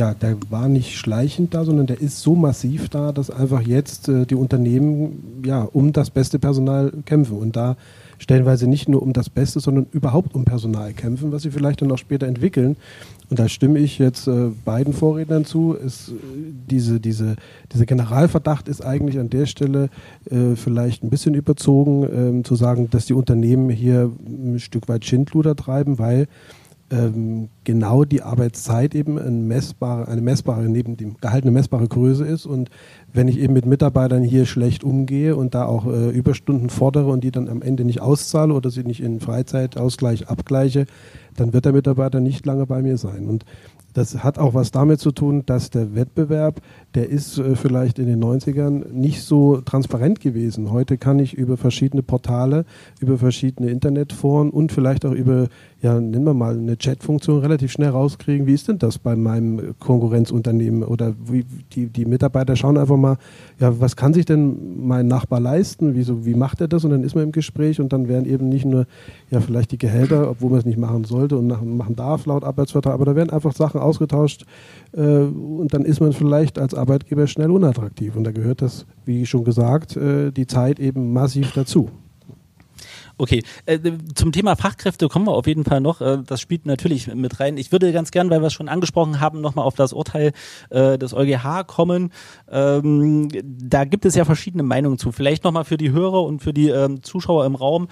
ja, 0.00 0.14
der 0.14 0.38
war 0.48 0.68
nicht 0.68 0.96
schleichend 0.96 1.52
da, 1.52 1.66
sondern 1.66 1.86
der 1.86 2.00
ist 2.00 2.20
so 2.20 2.34
massiv 2.34 2.88
da, 2.88 3.12
dass 3.12 3.30
einfach 3.30 3.60
jetzt 3.60 4.08
äh, 4.08 4.24
die 4.24 4.34
Unternehmen 4.34 5.42
ja 5.44 5.62
um 5.62 5.92
das 5.92 6.08
beste 6.08 6.38
Personal 6.38 6.90
kämpfen 7.04 7.36
und 7.36 7.54
da 7.54 7.76
stellenweise 8.16 8.66
nicht 8.66 8.88
nur 8.88 9.02
um 9.02 9.12
das 9.12 9.28
Beste, 9.28 9.60
sondern 9.60 9.86
überhaupt 9.92 10.34
um 10.34 10.46
Personal 10.46 10.94
kämpfen, 10.94 11.32
was 11.32 11.42
sie 11.42 11.50
vielleicht 11.50 11.82
dann 11.82 11.92
auch 11.92 11.98
später 11.98 12.26
entwickeln. 12.26 12.76
Und 13.28 13.38
da 13.38 13.48
stimme 13.48 13.78
ich 13.78 13.98
jetzt 13.98 14.26
äh, 14.26 14.50
beiden 14.64 14.94
Vorrednern 14.94 15.44
zu. 15.44 15.74
Ist, 15.74 16.08
äh, 16.08 16.12
diese, 16.70 16.98
diese, 16.98 17.36
dieser 17.70 17.84
Generalverdacht 17.84 18.68
ist 18.68 18.82
eigentlich 18.82 19.18
an 19.18 19.28
der 19.28 19.44
Stelle 19.44 19.90
äh, 20.30 20.56
vielleicht 20.56 21.04
ein 21.04 21.10
bisschen 21.10 21.34
überzogen, 21.34 22.08
ähm, 22.10 22.44
zu 22.44 22.56
sagen, 22.56 22.88
dass 22.90 23.04
die 23.04 23.14
Unternehmen 23.14 23.68
hier 23.68 24.10
ein 24.26 24.60
Stück 24.60 24.88
weit 24.88 25.04
Schindluder 25.04 25.56
treiben, 25.56 25.98
weil 25.98 26.26
genau 27.62 28.04
die 28.04 28.22
Arbeitszeit 28.22 28.96
eben 28.96 29.16
ein 29.16 29.46
messbare, 29.46 30.08
eine 30.08 30.20
messbare, 30.20 30.68
neben 30.68 30.96
dem 30.96 31.16
Gehalt 31.20 31.44
eine 31.44 31.52
messbare 31.52 31.86
Größe 31.86 32.24
ist. 32.24 32.46
Und 32.46 32.68
wenn 33.12 33.28
ich 33.28 33.38
eben 33.38 33.54
mit 33.54 33.64
Mitarbeitern 33.64 34.24
hier 34.24 34.44
schlecht 34.44 34.82
umgehe 34.82 35.36
und 35.36 35.54
da 35.54 35.66
auch 35.66 35.86
äh, 35.86 36.10
Überstunden 36.10 36.68
fordere 36.68 37.10
und 37.10 37.22
die 37.22 37.30
dann 37.30 37.48
am 37.48 37.62
Ende 37.62 37.84
nicht 37.84 38.00
auszahle 38.00 38.54
oder 38.54 38.70
sie 38.70 38.82
nicht 38.82 39.00
in 39.00 39.20
Freizeitausgleich 39.20 40.28
abgleiche, 40.28 40.86
dann 41.36 41.52
wird 41.52 41.64
der 41.64 41.72
Mitarbeiter 41.72 42.18
nicht 42.18 42.44
lange 42.44 42.66
bei 42.66 42.82
mir 42.82 42.98
sein. 42.98 43.28
Und 43.28 43.44
das 43.92 44.22
hat 44.22 44.38
auch 44.38 44.54
was 44.54 44.70
damit 44.70 45.00
zu 45.00 45.12
tun, 45.12 45.44
dass 45.46 45.70
der 45.70 45.94
Wettbewerb, 45.94 46.60
der 46.94 47.08
ist 47.08 47.38
äh, 47.38 47.56
vielleicht 47.56 47.98
in 47.98 48.06
den 48.06 48.22
90ern 48.22 48.88
nicht 48.92 49.22
so 49.22 49.60
transparent 49.60 50.20
gewesen. 50.20 50.70
Heute 50.70 50.98
kann 50.98 51.18
ich 51.18 51.34
über 51.34 51.56
verschiedene 51.56 52.02
Portale, 52.02 52.64
über 53.00 53.18
verschiedene 53.18 53.70
Internetforen 53.70 54.50
und 54.50 54.72
vielleicht 54.72 55.04
auch 55.04 55.12
über 55.12 55.48
ja, 55.82 55.98
nennen 55.98 56.24
wir 56.24 56.34
mal 56.34 56.58
eine 56.58 56.76
Chat-Funktion 56.76 57.40
relativ 57.40 57.72
schnell 57.72 57.88
rauskriegen, 57.88 58.46
wie 58.46 58.52
ist 58.52 58.68
denn 58.68 58.78
das 58.78 58.98
bei 58.98 59.16
meinem 59.16 59.74
Konkurrenzunternehmen 59.78 60.82
oder 60.82 61.14
wie, 61.24 61.46
die, 61.72 61.86
die 61.86 62.04
Mitarbeiter 62.04 62.54
schauen 62.54 62.76
einfach 62.76 62.98
mal, 62.98 63.16
ja, 63.58 63.80
was 63.80 63.96
kann 63.96 64.12
sich 64.12 64.26
denn 64.26 64.86
mein 64.86 65.06
Nachbar 65.06 65.40
leisten, 65.40 65.94
Wieso, 65.94 66.26
wie 66.26 66.34
macht 66.34 66.60
er 66.60 66.68
das 66.68 66.84
und 66.84 66.90
dann 66.90 67.02
ist 67.02 67.14
man 67.14 67.24
im 67.24 67.32
Gespräch 67.32 67.80
und 67.80 67.92
dann 67.92 68.08
werden 68.08 68.26
eben 68.26 68.48
nicht 68.48 68.66
nur, 68.66 68.86
ja, 69.30 69.40
vielleicht 69.40 69.72
die 69.72 69.78
Gehälter, 69.78 70.30
obwohl 70.30 70.50
man 70.50 70.58
es 70.58 70.66
nicht 70.66 70.78
machen 70.78 71.04
sollte 71.04 71.38
und 71.38 71.48
machen 71.48 71.96
darf 71.96 72.26
laut 72.26 72.44
Arbeitsvertrag, 72.44 72.92
aber 72.92 73.06
da 73.06 73.16
werden 73.16 73.30
einfach 73.30 73.54
Sachen 73.54 73.79
ausgetauscht 73.82 74.44
äh, 74.92 75.00
und 75.00 75.72
dann 75.72 75.84
ist 75.84 76.00
man 76.00 76.12
vielleicht 76.12 76.58
als 76.58 76.74
Arbeitgeber 76.74 77.26
schnell 77.26 77.50
unattraktiv 77.50 78.16
und 78.16 78.24
da 78.24 78.32
gehört 78.32 78.62
das, 78.62 78.86
wie 79.04 79.26
schon 79.26 79.44
gesagt, 79.44 79.96
äh, 79.96 80.30
die 80.30 80.46
Zeit 80.46 80.78
eben 80.80 81.12
massiv 81.12 81.52
dazu. 81.52 81.90
Okay, 83.20 83.42
äh, 83.66 83.78
zum 84.14 84.32
Thema 84.32 84.56
Fachkräfte 84.56 85.08
kommen 85.08 85.26
wir 85.26 85.34
auf 85.34 85.46
jeden 85.46 85.64
Fall 85.64 85.82
noch. 85.82 86.00
Äh, 86.00 86.20
das 86.26 86.40
spielt 86.40 86.64
natürlich 86.64 87.14
mit 87.14 87.38
rein. 87.38 87.58
Ich 87.58 87.70
würde 87.70 87.92
ganz 87.92 88.12
gern, 88.12 88.30
weil 88.30 88.40
wir 88.40 88.46
es 88.46 88.54
schon 88.54 88.70
angesprochen 88.70 89.20
haben, 89.20 89.42
nochmal 89.42 89.66
auf 89.66 89.74
das 89.74 89.92
Urteil 89.92 90.32
äh, 90.70 90.96
des 90.96 91.12
EuGH 91.12 91.66
kommen. 91.66 92.12
Ähm, 92.50 93.28
da 93.44 93.84
gibt 93.84 94.06
es 94.06 94.14
ja 94.14 94.24
verschiedene 94.24 94.62
Meinungen 94.62 94.96
zu. 94.96 95.12
Vielleicht 95.12 95.44
nochmal 95.44 95.66
für 95.66 95.76
die 95.76 95.90
Hörer 95.90 96.22
und 96.22 96.40
für 96.40 96.54
die 96.54 96.70
ähm, 96.70 97.02
Zuschauer 97.02 97.44
im 97.44 97.56
Raum 97.56 97.88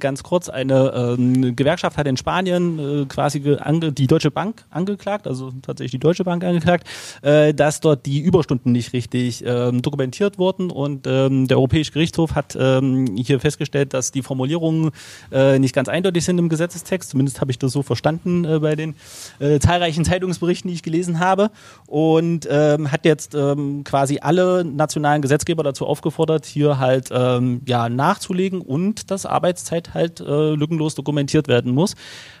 ganz 0.00 0.22
kurz. 0.22 0.48
Eine 0.48 1.16
ähm, 1.18 1.54
Gewerkschaft 1.54 1.96
hat 1.96 2.06
in 2.06 2.16
Spanien 2.16 3.06
quasi 3.08 3.40
die 3.40 4.06
Deutsche 4.06 4.30
Bank 4.30 4.64
angeklagt, 4.70 5.26
also 5.26 5.52
tatsächlich 5.62 5.92
die 5.92 5.98
Deutsche 5.98 6.24
Bank 6.24 6.42
angeklagt, 6.44 6.86
dass 7.22 7.80
dort 7.80 8.06
die 8.06 8.20
Überstunden 8.20 8.72
nicht 8.72 8.92
richtig 8.92 9.44
dokumentiert 9.44 10.38
wurden 10.38 10.70
und 10.70 11.06
der 11.06 11.56
Europäische 11.56 11.92
Gerichtshof 11.92 12.34
hat 12.34 12.52
hier 12.52 13.40
festgestellt, 13.40 13.94
dass 13.94 14.12
die 14.12 14.22
Formulierung 14.22 14.63
Formulierungen 14.64 14.90
äh, 15.30 15.58
nicht 15.58 15.74
ganz 15.74 15.88
eindeutig 15.88 16.24
sind 16.24 16.38
im 16.38 16.48
Gesetzestext. 16.48 17.10
Zumindest 17.10 17.40
habe 17.40 17.50
ich 17.50 17.58
das 17.58 17.72
so 17.72 17.82
verstanden 17.82 18.44
äh, 18.44 18.58
bei 18.58 18.76
den 18.76 18.94
äh, 19.38 19.58
zahlreichen 19.58 20.04
Zeitungsberichten, 20.04 20.68
die 20.68 20.74
ich 20.74 20.82
gelesen 20.82 21.20
habe. 21.20 21.50
Und 21.86 22.48
ähm, 22.50 22.90
hat 22.90 23.04
jetzt 23.04 23.34
ähm, 23.34 23.84
quasi 23.84 24.18
alle 24.20 24.64
nationalen 24.64 25.22
Gesetzgeber 25.22 25.62
dazu 25.62 25.86
aufgefordert, 25.86 26.46
hier 26.46 26.78
halt 26.78 27.10
ähm, 27.12 27.62
ja 27.66 27.88
nachzulegen 27.88 28.60
und 28.60 29.10
dass 29.10 29.26
Arbeitszeit 29.26 29.94
halt 29.94 30.20
äh, 30.20 30.54
lückenlos 30.54 30.94
dokumentiert 30.94 31.48
werden 31.48 31.72
muss 31.72 31.94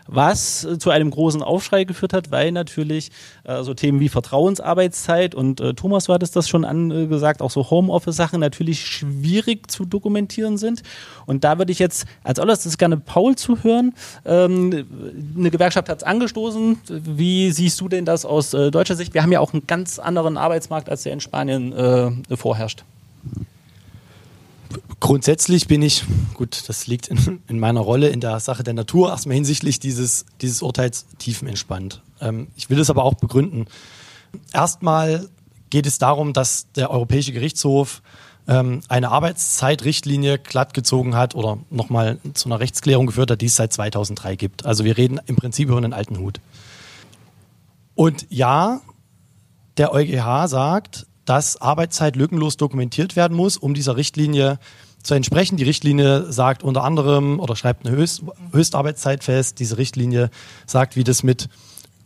was 0.06 0.64
äh, 0.64 0.78
zu 0.78 0.90
einem 0.90 1.10
großen 1.10 1.42
Aufschrei 1.42 1.84
geführt 1.84 2.12
hat, 2.12 2.30
weil 2.30 2.52
natürlich 2.52 3.10
äh, 3.44 3.62
so 3.62 3.74
Themen 3.74 4.00
wie 4.00 4.08
Vertrauensarbeitszeit 4.08 5.34
und 5.34 5.60
äh, 5.60 5.74
Thomas 5.74 6.08
war 6.08 6.18
das 6.18 6.30
das 6.30 6.48
schon 6.48 6.64
angesagt, 6.64 7.42
auch 7.42 7.50
so 7.50 7.70
Homeoffice-Sachen 7.70 8.40
natürlich 8.40 8.86
schwierig 8.86 9.70
zu 9.70 9.84
dokumentieren 9.84 10.56
sind. 10.56 10.82
Und 11.26 11.44
da 11.44 11.58
würde 11.58 11.72
ich 11.72 11.78
jetzt 11.78 12.06
als 12.22 12.38
allererstes 12.38 12.78
gerne 12.78 12.96
Paul 12.96 13.36
zuhören. 13.36 13.94
Ähm, 14.24 14.86
eine 15.36 15.50
Gewerkschaft 15.50 15.88
hat 15.88 15.98
es 15.98 16.04
angestoßen. 16.04 16.78
Wie 16.88 17.50
siehst 17.50 17.80
du 17.80 17.88
denn 17.88 18.04
das 18.04 18.24
aus 18.24 18.54
äh, 18.54 18.70
deutscher 18.70 18.96
Sicht? 18.96 19.14
Wir 19.14 19.22
haben 19.22 19.32
ja 19.32 19.40
auch 19.40 19.52
einen 19.52 19.66
ganz 19.66 19.98
anderen 19.98 20.36
Arbeitsmarkt, 20.36 20.88
als 20.88 21.02
der 21.02 21.12
in 21.12 21.20
Spanien 21.20 21.72
äh, 21.72 22.36
vorherrscht. 22.36 22.84
Grundsätzlich 25.00 25.68
bin 25.68 25.82
ich, 25.82 26.04
gut, 26.32 26.68
das 26.68 26.86
liegt 26.86 27.08
in, 27.08 27.40
in, 27.48 27.58
meiner 27.58 27.80
Rolle 27.80 28.08
in 28.08 28.20
der 28.20 28.40
Sache 28.40 28.62
der 28.62 28.72
Natur, 28.74 29.10
erstmal 29.10 29.34
hinsichtlich 29.34 29.78
dieses, 29.78 30.24
dieses 30.40 30.62
Urteils 30.62 31.04
tiefenentspannt. 31.18 32.00
Ähm, 32.24 32.48
ich 32.56 32.70
will 32.70 32.80
es 32.80 32.90
aber 32.90 33.04
auch 33.04 33.14
begründen. 33.14 33.66
Erstmal 34.52 35.28
geht 35.70 35.86
es 35.86 35.98
darum, 35.98 36.32
dass 36.32 36.70
der 36.72 36.90
Europäische 36.90 37.32
Gerichtshof 37.32 38.02
ähm, 38.46 38.80
eine 38.88 39.10
Arbeitszeitrichtlinie 39.10 40.38
glattgezogen 40.38 41.14
hat 41.14 41.34
oder 41.34 41.58
nochmal 41.70 42.18
zu 42.34 42.48
einer 42.48 42.60
Rechtsklärung 42.60 43.06
geführt 43.06 43.30
hat, 43.30 43.40
die 43.40 43.46
es 43.46 43.56
seit 43.56 43.72
2003 43.72 44.36
gibt. 44.36 44.66
Also 44.66 44.84
wir 44.84 44.96
reden 44.96 45.20
im 45.26 45.36
Prinzip 45.36 45.68
über 45.68 45.78
einen 45.78 45.92
alten 45.92 46.18
Hut. 46.18 46.40
Und 47.94 48.26
ja, 48.28 48.80
der 49.76 49.92
EuGH 49.92 50.48
sagt, 50.48 51.06
dass 51.24 51.60
Arbeitszeit 51.60 52.16
lückenlos 52.16 52.56
dokumentiert 52.56 53.16
werden 53.16 53.36
muss, 53.36 53.56
um 53.56 53.72
dieser 53.72 53.96
Richtlinie 53.96 54.58
zu 55.02 55.14
entsprechen. 55.14 55.56
Die 55.56 55.64
Richtlinie 55.64 56.32
sagt 56.32 56.62
unter 56.62 56.84
anderem 56.84 57.40
oder 57.40 57.56
schreibt 57.56 57.86
eine 57.86 57.96
Höchst, 57.96 58.22
Höchstarbeitszeit 58.52 59.24
fest. 59.24 59.58
Diese 59.58 59.78
Richtlinie 59.78 60.30
sagt, 60.66 60.96
wie 60.96 61.04
das 61.04 61.22
mit 61.22 61.48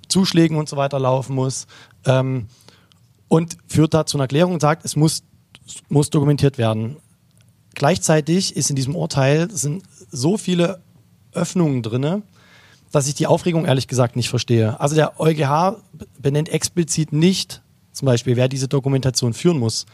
Zuschlägen 0.09 0.57
und 0.57 0.68
so 0.68 0.77
weiter 0.77 0.99
laufen 0.99 1.35
muss. 1.35 1.66
Ähm, 2.05 2.47
und 3.29 3.59
führt 3.66 3.94
da 3.94 4.07
zu 4.07 4.16
einer 4.16 4.27
Klärung 4.27 4.55
und 4.55 4.61
sagt, 4.61 4.85
es 4.85 4.97
muss, 4.97 5.23
muss 5.88 6.11
dokumentiert 6.11 6.59
werden. 6.59 6.97
Gleichzeitig 7.75 8.57
ist 8.57 8.71
in 8.71 8.77
diesem 8.77 8.97
Urteil 8.97 9.51
sind 9.51 9.85
so 10.11 10.37
viele 10.37 10.81
Öffnungen 11.33 11.83
drinne, 11.83 12.23
dass 12.90 13.07
ich 13.07 13.14
die 13.14 13.27
Aufregung 13.27 13.66
ehrlich 13.66 13.87
gesagt 13.87 14.16
nicht 14.16 14.31
verstehe. 14.31 14.81
Also 14.81 14.94
der 14.94 15.21
EuGH 15.21 15.77
benennt 16.18 16.49
explizit 16.49 17.12
nicht 17.12 17.62
zum 17.92 18.07
Beispiel, 18.07 18.37
wer 18.37 18.49
diese 18.49 18.68
Dokumentation 18.68 19.35
führen 19.35 19.59
muss. 19.59 19.85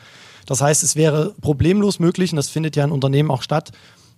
Das 0.47 0.61
heißt, 0.61 0.83
es 0.83 0.95
wäre 0.95 1.35
problemlos 1.41 1.99
möglich, 1.99 2.33
und 2.33 2.37
das 2.37 2.49
findet 2.49 2.77
ja 2.77 2.85
in 2.85 2.93
Unternehmen 2.93 3.31
auch 3.31 3.43
statt, 3.43 3.73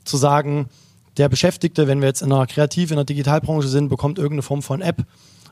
zu 0.04 0.16
sagen, 0.16 0.68
der 1.16 1.28
Beschäftigte, 1.28 1.86
wenn 1.86 2.00
wir 2.00 2.08
jetzt 2.08 2.20
in 2.20 2.32
einer 2.32 2.46
Kreativ-, 2.46 2.90
in 2.90 2.96
der 2.96 3.04
Digitalbranche 3.04 3.68
sind, 3.68 3.88
bekommt 3.88 4.18
irgendeine 4.18 4.42
Form 4.42 4.62
von 4.62 4.82
App 4.82 5.04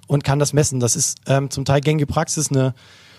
und 0.07 0.25
kann 0.25 0.39
das 0.39 0.53
messen. 0.53 0.81
Das 0.81 0.97
ist 0.97 1.19
ähm, 1.27 1.51
zum 1.51 1.65
Teil 1.65 1.81
gängige 1.81 2.07
Praxis. 2.07 2.51
Eine 2.51 2.75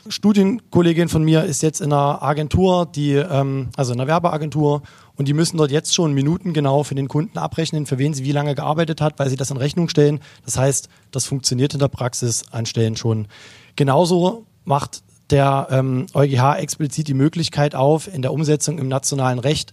Studienkollegin 0.08 1.10
von 1.10 1.24
mir 1.24 1.44
ist 1.44 1.64
jetzt 1.64 1.82
in 1.82 1.92
einer 1.92 2.22
Agentur, 2.22 2.86
die, 2.86 3.14
ähm, 3.14 3.70
also 3.76 3.94
in 3.94 4.00
einer 4.00 4.08
Werbeagentur, 4.08 4.84
und 5.16 5.28
die 5.28 5.34
müssen 5.34 5.58
dort 5.58 5.72
jetzt 5.72 5.96
schon 5.96 6.14
Minuten 6.14 6.54
genau 6.54 6.84
für 6.84 6.96
den 6.96 7.08
Kunden 7.08 7.38
abrechnen, 7.38 7.86
für 7.86 7.98
wen 7.98 8.14
sie 8.14 8.26
wie 8.26 8.34
lange 8.34 8.54
gearbeitet 8.54 9.02
hat, 9.02 9.18
weil 9.18 9.30
sie 9.30 9.38
das 9.38 9.50
in 9.50 9.58
Rechnung 9.58 9.88
stellen. 9.88 10.20
Das 10.44 10.58
heißt, 10.58 10.90
das 11.12 11.26
funktioniert 11.26 11.74
in 11.74 11.80
der 11.80 11.88
Praxis 11.88 12.44
an 12.52 12.66
Stellen 12.66 12.98
schon. 12.98 13.28
Genauso 13.76 14.46
macht 14.66 15.04
der 15.30 15.68
ähm, 15.72 16.06
EuGH 16.14 16.58
explizit 16.58 17.08
die 17.08 17.14
Möglichkeit 17.14 17.76
auf, 17.76 18.14
in 18.14 18.22
der 18.22 18.34
Umsetzung 18.34 18.78
im 18.78 18.88
nationalen 18.88 19.40
Recht 19.40 19.72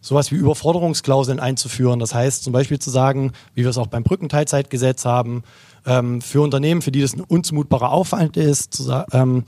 sowas 0.00 0.30
wie 0.30 0.36
Überforderungsklauseln 0.36 1.40
einzuführen. 1.40 1.98
Das 1.98 2.14
heißt 2.14 2.44
zum 2.44 2.52
Beispiel 2.52 2.78
zu 2.78 2.90
sagen, 2.90 3.32
wie 3.54 3.62
wir 3.62 3.70
es 3.70 3.78
auch 3.78 3.86
beim 3.86 4.02
Brückenteilzeitgesetz 4.02 5.04
haben, 5.04 5.44
ähm, 5.86 6.20
für 6.20 6.40
Unternehmen, 6.40 6.82
für 6.82 6.92
die 6.92 7.00
das 7.00 7.14
ein 7.14 7.20
unzumutbarer 7.20 7.90
Aufwand 7.90 8.36
ist, 8.36 8.74
zu, 8.74 9.04
ähm, 9.12 9.44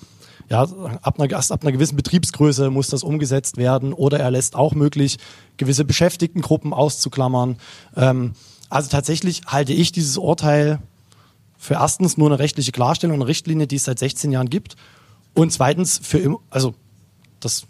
ja, 0.49 0.63
ab 1.03 1.21
einer, 1.21 1.37
ab 1.37 1.63
einer 1.63 1.73
gewissen 1.73 1.97
Betriebsgröße 1.97 2.71
muss 2.71 2.89
das 2.89 3.03
umgesetzt 3.03 3.57
werden 3.57 3.93
oder 3.93 4.21
er 4.21 4.31
lässt 4.31 4.55
auch 4.55 4.75
möglich, 4.75 5.19
gewisse 5.57 5.85
Beschäftigtengruppen 5.85 6.73
auszuklammern. 6.73 7.57
Ähm, 7.97 8.33
also 8.69 8.89
tatsächlich 8.89 9.43
halte 9.47 9.73
ich 9.73 9.93
dieses 9.93 10.19
Urteil 10.19 10.81
für 11.59 11.75
erstens 11.75 12.17
nur 12.17 12.29
eine 12.29 12.39
rechtliche 12.39 12.73
Klarstellung, 12.73 13.17
eine 13.17 13.27
Richtlinie, 13.27 13.67
die 13.67 13.77
es 13.77 13.85
seit 13.85 13.99
16 13.99 14.31
Jahren 14.31 14.51
gibt 14.51 14.77
und 15.35 15.53
zweitens 15.53 15.99
für 16.03 16.19
immer, 16.19 16.39
also 16.51 16.75
das 17.41 17.67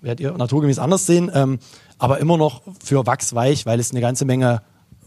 werdet 0.00 0.20
ihr 0.20 0.32
naturgemäß 0.32 0.78
anders 0.78 1.06
sehen, 1.06 1.30
ähm, 1.34 1.58
aber 1.98 2.18
immer 2.18 2.36
noch 2.36 2.62
für 2.82 3.06
wachsweich, 3.06 3.64
weil 3.64 3.80
es 3.80 3.90
eine 3.90 4.00
ganze 4.00 4.24
Menge 4.24 4.62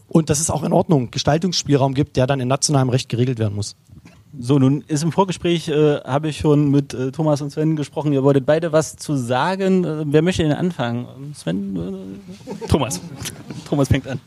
und 0.07 0.29
das 0.29 0.39
ist 0.39 0.49
auch 0.49 0.63
in 0.63 0.73
Ordnung, 0.73 1.11
Gestaltungsspielraum 1.11 1.93
gibt, 1.93 2.15
der 2.15 2.27
dann 2.27 2.39
in 2.39 2.47
nationalem 2.47 2.89
Recht 2.89 3.09
geregelt 3.09 3.39
werden 3.39 3.55
muss. 3.55 3.75
So, 4.39 4.59
nun 4.59 4.83
ist 4.87 5.03
im 5.03 5.11
Vorgespräch, 5.11 5.67
äh, 5.69 5.99
habe 6.01 6.29
ich 6.29 6.37
schon 6.37 6.69
mit 6.69 6.93
äh, 6.93 7.11
Thomas 7.11 7.41
und 7.41 7.49
Sven 7.49 7.75
gesprochen. 7.75 8.13
Ihr 8.13 8.23
wolltet 8.23 8.45
beide 8.45 8.71
was 8.71 8.95
zu 8.95 9.15
sagen. 9.15 9.83
Äh, 9.83 10.03
wer 10.05 10.21
möchte 10.21 10.43
denn 10.43 10.51
anfangen? 10.51 11.33
Sven? 11.33 11.75
Äh, 11.75 12.67
Thomas. 12.67 13.01
Thomas 13.67 13.87
fängt 13.87 14.07
an. 14.07 14.19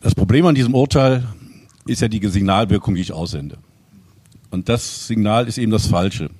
Das 0.00 0.14
Problem 0.14 0.46
an 0.46 0.54
diesem 0.54 0.74
Urteil 0.74 1.26
ist 1.86 2.00
ja 2.00 2.08
die 2.08 2.24
Signalwirkung, 2.26 2.94
die 2.94 3.00
ich 3.00 3.12
aussende. 3.12 3.58
Und 4.50 4.68
das 4.68 5.06
Signal 5.06 5.48
ist 5.48 5.58
eben 5.58 5.72
das 5.72 5.86
Falsche. 5.86 6.30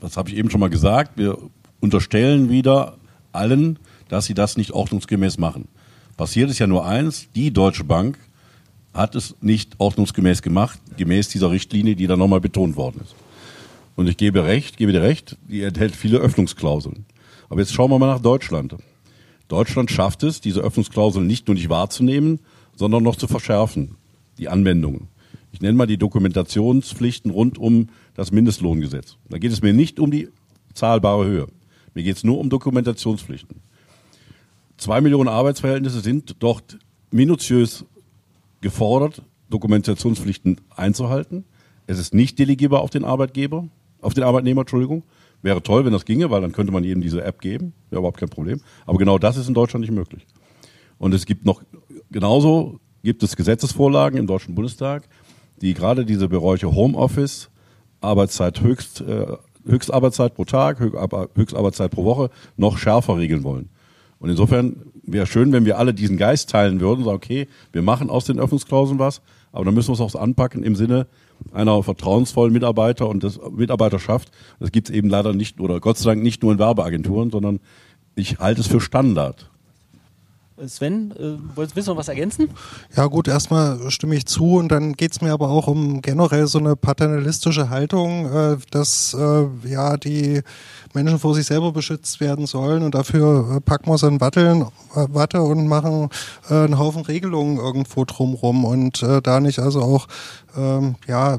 Das 0.00 0.16
habe 0.16 0.30
ich 0.30 0.36
eben 0.36 0.50
schon 0.50 0.60
mal 0.60 0.70
gesagt. 0.70 1.12
Wir 1.16 1.38
unterstellen 1.80 2.50
wieder 2.50 2.96
allen, 3.32 3.78
dass 4.08 4.26
sie 4.26 4.34
das 4.34 4.56
nicht 4.56 4.72
ordnungsgemäß 4.72 5.38
machen. 5.38 5.68
Passiert 6.18 6.50
ist 6.50 6.58
ja 6.58 6.66
nur 6.66 6.84
eins, 6.84 7.28
die 7.36 7.52
Deutsche 7.52 7.84
Bank 7.84 8.18
hat 8.92 9.14
es 9.14 9.36
nicht 9.40 9.76
ordnungsgemäß 9.78 10.42
gemacht, 10.42 10.80
gemäß 10.96 11.28
dieser 11.28 11.52
Richtlinie, 11.52 11.94
die 11.94 12.08
da 12.08 12.16
nochmal 12.16 12.40
betont 12.40 12.74
worden 12.74 13.02
ist. 13.04 13.14
Und 13.94 14.08
ich 14.08 14.16
gebe 14.16 14.42
recht, 14.42 14.78
gebe 14.78 14.90
dir 14.90 15.00
recht, 15.00 15.36
die 15.48 15.62
enthält 15.62 15.94
viele 15.94 16.18
Öffnungsklauseln. 16.18 17.06
Aber 17.48 17.60
jetzt 17.60 17.72
schauen 17.72 17.92
wir 17.92 18.00
mal 18.00 18.08
nach 18.08 18.20
Deutschland. 18.20 18.74
Deutschland 19.46 19.92
schafft 19.92 20.24
es, 20.24 20.40
diese 20.40 20.60
Öffnungsklauseln 20.60 21.24
nicht 21.24 21.46
nur 21.46 21.54
nicht 21.54 21.68
wahrzunehmen, 21.68 22.40
sondern 22.74 23.04
noch 23.04 23.14
zu 23.14 23.28
verschärfen, 23.28 23.94
die 24.38 24.48
Anwendungen. 24.48 25.06
Ich 25.52 25.60
nenne 25.60 25.78
mal 25.78 25.86
die 25.86 25.98
Dokumentationspflichten 25.98 27.30
rund 27.30 27.58
um 27.58 27.90
das 28.14 28.32
Mindestlohngesetz. 28.32 29.18
Da 29.28 29.38
geht 29.38 29.52
es 29.52 29.62
mir 29.62 29.72
nicht 29.72 30.00
um 30.00 30.10
die 30.10 30.28
zahlbare 30.74 31.26
Höhe. 31.26 31.46
Mir 31.94 32.02
geht 32.02 32.16
es 32.16 32.24
nur 32.24 32.38
um 32.38 32.50
Dokumentationspflichten. 32.50 33.67
Zwei 34.78 35.00
Millionen 35.00 35.28
Arbeitsverhältnisse 35.28 35.98
sind 35.98 36.36
dort 36.38 36.78
minutiös 37.10 37.84
gefordert, 38.60 39.22
Dokumentationspflichten 39.50 40.60
einzuhalten. 40.74 41.44
Es 41.88 41.98
ist 41.98 42.14
nicht 42.14 42.38
delegierbar 42.38 42.80
auf 42.82 42.90
den 42.90 43.04
Arbeitgeber, 43.04 43.66
auf 44.00 44.14
den 44.14 44.22
Arbeitnehmer, 44.22 44.60
Entschuldigung. 44.60 45.02
Wäre 45.42 45.64
toll, 45.64 45.84
wenn 45.84 45.92
das 45.92 46.04
ginge, 46.04 46.30
weil 46.30 46.42
dann 46.42 46.52
könnte 46.52 46.72
man 46.72 46.84
jedem 46.84 47.02
diese 47.02 47.24
App 47.24 47.40
geben. 47.40 47.72
Wäre 47.90 47.98
überhaupt 48.00 48.20
kein 48.20 48.28
Problem. 48.28 48.60
Aber 48.86 48.98
genau 48.98 49.18
das 49.18 49.36
ist 49.36 49.48
in 49.48 49.54
Deutschland 49.54 49.80
nicht 49.80 49.92
möglich. 49.92 50.24
Und 50.98 51.12
es 51.12 51.26
gibt 51.26 51.44
noch, 51.44 51.62
genauso 52.12 52.78
gibt 53.02 53.24
es 53.24 53.34
Gesetzesvorlagen 53.34 54.16
im 54.16 54.28
Deutschen 54.28 54.54
Bundestag, 54.54 55.08
die 55.60 55.74
gerade 55.74 56.04
diese 56.04 56.28
Bereiche 56.28 56.72
Homeoffice, 56.72 57.50
Arbeitszeit 58.00 58.60
höchst, 58.60 59.00
äh, 59.00 59.26
Höchstarbeitszeit 59.66 60.34
pro 60.34 60.44
Tag, 60.44 60.78
Höchstarbeitszeit 60.78 61.90
pro 61.90 62.04
Woche 62.04 62.30
noch 62.56 62.78
schärfer 62.78 63.18
regeln 63.18 63.42
wollen. 63.42 63.70
Und 64.20 64.30
insofern 64.30 64.76
wäre 65.04 65.26
schön, 65.26 65.52
wenn 65.52 65.64
wir 65.64 65.78
alle 65.78 65.94
diesen 65.94 66.16
Geist 66.16 66.50
teilen 66.50 66.80
würden, 66.80 67.04
sagen, 67.04 67.16
okay, 67.16 67.46
wir 67.72 67.82
machen 67.82 68.10
aus 68.10 68.24
den 68.24 68.40
Öffnungsklauseln 68.40 68.98
was, 68.98 69.22
aber 69.52 69.64
dann 69.64 69.74
müssen 69.74 69.88
wir 69.88 69.94
es 69.94 70.00
auch 70.00 70.20
anpacken 70.20 70.62
im 70.62 70.74
Sinne 70.76 71.06
einer 71.52 71.82
vertrauensvollen 71.82 72.52
Mitarbeiter 72.52 73.08
und 73.08 73.22
des 73.22 73.40
Mitarbeiterschaft. 73.50 74.30
Das 74.58 74.72
gibt 74.72 74.88
es 74.88 74.94
eben 74.94 75.08
leider 75.08 75.32
nicht, 75.32 75.60
oder 75.60 75.80
Gott 75.80 75.98
sei 75.98 76.10
Dank 76.10 76.22
nicht 76.22 76.42
nur 76.42 76.52
in 76.52 76.58
Werbeagenturen, 76.58 77.30
sondern 77.30 77.60
ich 78.16 78.38
halte 78.38 78.60
es 78.60 78.66
für 78.66 78.80
Standard. 78.80 79.50
Sven, 80.66 81.12
äh, 81.12 81.38
willst 81.56 81.76
du 81.76 81.92
noch 81.92 81.98
was 81.98 82.08
ergänzen? 82.08 82.50
Ja 82.96 83.06
gut, 83.06 83.28
erstmal 83.28 83.90
stimme 83.90 84.16
ich 84.16 84.26
zu 84.26 84.56
und 84.56 84.68
dann 84.68 84.94
geht 84.94 85.12
es 85.12 85.20
mir 85.20 85.32
aber 85.32 85.48
auch 85.48 85.66
um 85.68 86.02
generell 86.02 86.46
so 86.46 86.58
eine 86.58 86.76
paternalistische 86.76 87.70
Haltung, 87.70 88.26
äh, 88.26 88.56
dass 88.70 89.14
äh, 89.14 89.46
ja 89.68 89.96
die 89.96 90.42
Menschen 90.94 91.18
vor 91.18 91.34
sich 91.34 91.46
selber 91.46 91.72
beschützt 91.72 92.20
werden 92.20 92.46
sollen 92.46 92.82
und 92.82 92.94
dafür 92.94 93.56
äh, 93.56 93.60
packen 93.60 93.90
wir 93.90 93.98
so 93.98 94.06
ein 94.06 94.20
Watteln, 94.20 94.62
äh, 94.94 95.06
Watte 95.10 95.42
und 95.42 95.66
machen 95.68 96.08
äh, 96.50 96.54
einen 96.54 96.78
Haufen 96.78 97.02
Regelungen 97.02 97.58
irgendwo 97.58 98.04
drumrum 98.04 98.64
und 98.64 99.02
da 99.22 99.40
nicht 99.40 99.58
also 99.58 99.82
auch 99.82 100.08
ähm, 100.56 100.96
ja 101.06 101.38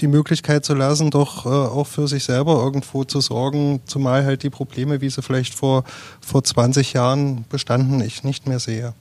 die 0.00 0.08
Möglichkeit 0.08 0.64
zu 0.64 0.74
lassen, 0.74 1.10
doch 1.10 1.46
äh, 1.46 1.48
auch 1.48 1.86
für 1.86 2.08
sich 2.08 2.24
selber 2.24 2.62
irgendwo 2.62 3.04
zu 3.04 3.20
sorgen, 3.20 3.80
zumal 3.86 4.24
halt 4.24 4.42
die 4.42 4.50
Probleme, 4.50 5.00
wie 5.00 5.10
sie 5.10 5.22
vielleicht 5.22 5.54
vor, 5.54 5.84
vor 6.20 6.44
20 6.44 6.92
Jahren 6.92 7.44
bestanden, 7.48 8.00
ich 8.00 8.24
nicht 8.24 8.46
mehr 8.46 8.58
sehe. 8.58 8.94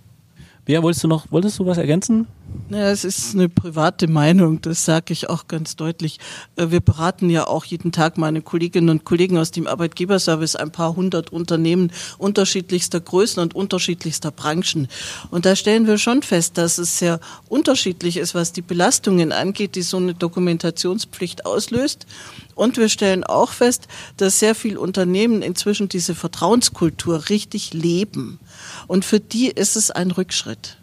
Bea, 0.71 0.81
wolltest 0.81 1.03
du 1.03 1.09
noch, 1.09 1.25
wolltest 1.31 1.59
du 1.59 1.65
was 1.65 1.77
ergänzen? 1.77 2.27
Ja, 2.69 2.89
es 2.89 3.03
ist 3.03 3.35
eine 3.35 3.49
private 3.49 4.07
Meinung, 4.07 4.61
das 4.61 4.85
sage 4.85 5.11
ich 5.11 5.29
auch 5.29 5.47
ganz 5.47 5.75
deutlich. 5.75 6.17
Äh, 6.55 6.67
wir 6.69 6.79
beraten 6.79 7.29
ja 7.29 7.45
auch 7.45 7.65
jeden 7.65 7.91
Tag 7.91 8.17
meine 8.17 8.41
Kolleginnen 8.41 8.87
und 8.87 9.03
Kollegen 9.03 9.37
aus 9.37 9.51
dem 9.51 9.67
Arbeitgeberservice 9.67 10.55
ein 10.55 10.71
paar 10.71 10.95
hundert 10.95 11.33
Unternehmen 11.33 11.91
unterschiedlichster 12.17 13.01
Größen 13.01 13.43
und 13.43 13.53
unterschiedlichster 13.53 14.31
Branchen. 14.31 14.87
Und 15.29 15.45
da 15.45 15.57
stellen 15.57 15.87
wir 15.87 15.97
schon 15.97 16.21
fest, 16.21 16.57
dass 16.57 16.77
es 16.77 16.99
sehr 16.99 17.19
unterschiedlich 17.49 18.15
ist, 18.15 18.33
was 18.33 18.53
die 18.53 18.61
Belastungen 18.61 19.33
angeht, 19.33 19.75
die 19.75 19.81
so 19.81 19.97
eine 19.97 20.13
Dokumentationspflicht 20.13 21.45
auslöst. 21.45 22.05
Und 22.55 22.77
wir 22.77 22.87
stellen 22.87 23.25
auch 23.25 23.51
fest, 23.51 23.89
dass 24.15 24.39
sehr 24.39 24.55
viele 24.55 24.79
Unternehmen 24.79 25.41
inzwischen 25.41 25.89
diese 25.89 26.15
Vertrauenskultur 26.15 27.27
richtig 27.27 27.73
leben. 27.73 28.39
Und 28.87 29.05
für 29.05 29.19
die 29.19 29.47
ist 29.47 29.75
es 29.75 29.91
ein 29.91 30.11
Rückschritt. 30.11 30.77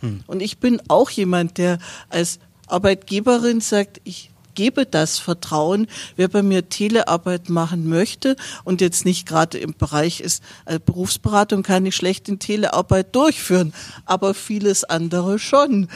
Hm. 0.00 0.20
Und 0.26 0.40
ich 0.40 0.58
bin 0.58 0.80
auch 0.88 1.10
jemand, 1.10 1.58
der 1.58 1.78
als 2.08 2.38
Arbeitgeberin 2.66 3.60
sagt, 3.60 4.00
ich 4.04 4.30
gebe 4.54 4.86
das 4.86 5.18
Vertrauen, 5.18 5.86
wer 6.16 6.28
bei 6.28 6.42
mir 6.42 6.68
Telearbeit 6.68 7.48
machen 7.48 7.88
möchte 7.88 8.36
und 8.64 8.80
jetzt 8.80 9.04
nicht 9.04 9.26
gerade 9.26 9.58
im 9.58 9.74
Bereich 9.74 10.20
ist, 10.20 10.42
äh, 10.66 10.78
Berufsberatung 10.78 11.62
kann 11.62 11.86
ich 11.86 11.96
schlecht 11.96 12.28
in 12.28 12.38
Telearbeit 12.38 13.14
durchführen, 13.14 13.72
aber 14.04 14.34
vieles 14.34 14.84
andere 14.84 15.38
schon. 15.38 15.88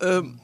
Ähm, 0.00 0.40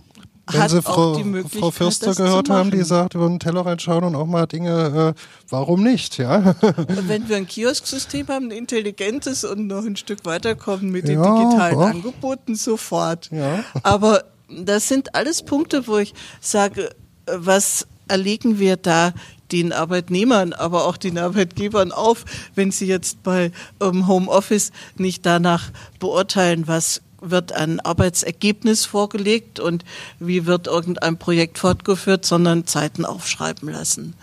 wenn 0.52 0.68
Sie 0.68 0.82
Frau, 0.82 1.20
Frau 1.58 1.70
Fürster 1.70 2.14
gehört 2.14 2.50
haben, 2.50 2.70
die 2.70 2.82
sagt, 2.82 3.14
über 3.14 3.28
den 3.28 3.40
Tellerrand 3.40 3.82
schauen 3.82 4.04
und 4.04 4.14
auch 4.14 4.26
mal 4.26 4.46
Dinge, 4.46 5.14
äh, 5.16 5.20
warum 5.48 5.82
nicht, 5.82 6.18
ja? 6.18 6.54
wenn 6.86 7.28
wir 7.28 7.36
ein 7.36 7.46
Kiosksystem 7.46 8.28
haben, 8.28 8.46
ein 8.46 8.50
intelligentes 8.50 9.44
und 9.44 9.66
noch 9.66 9.84
ein 9.84 9.96
Stück 9.96 10.24
weiterkommen 10.24 10.90
mit 10.90 11.08
den 11.08 11.22
ja, 11.22 11.36
digitalen 11.36 11.76
auch. 11.76 11.86
Angeboten, 11.86 12.54
sofort. 12.54 13.30
Ja. 13.32 13.64
Aber 13.82 14.24
das 14.48 14.88
sind 14.88 15.14
alles 15.14 15.42
Punkte, 15.42 15.86
wo 15.86 15.98
ich 15.98 16.14
sage, 16.40 16.90
was 17.26 17.86
erlegen 18.08 18.58
wir 18.58 18.76
da 18.76 19.12
den 19.52 19.72
Arbeitnehmern, 19.72 20.52
aber 20.52 20.86
auch 20.86 20.96
den 20.96 21.18
Arbeitgebern 21.18 21.92
auf, 21.92 22.24
wenn 22.54 22.70
sie 22.70 22.86
jetzt 22.86 23.22
bei 23.22 23.52
ähm, 23.80 24.06
Homeoffice 24.06 24.72
nicht 24.96 25.26
danach 25.26 25.70
beurteilen, 25.98 26.68
was 26.68 27.02
wird 27.20 27.52
ein 27.52 27.80
Arbeitsergebnis 27.80 28.86
vorgelegt 28.86 29.60
und 29.60 29.84
wie 30.18 30.46
wird 30.46 30.66
irgendein 30.66 31.18
Projekt 31.18 31.58
fortgeführt, 31.58 32.24
sondern 32.24 32.66
Zeiten 32.66 33.04
aufschreiben 33.04 33.68
lassen. 33.68 34.14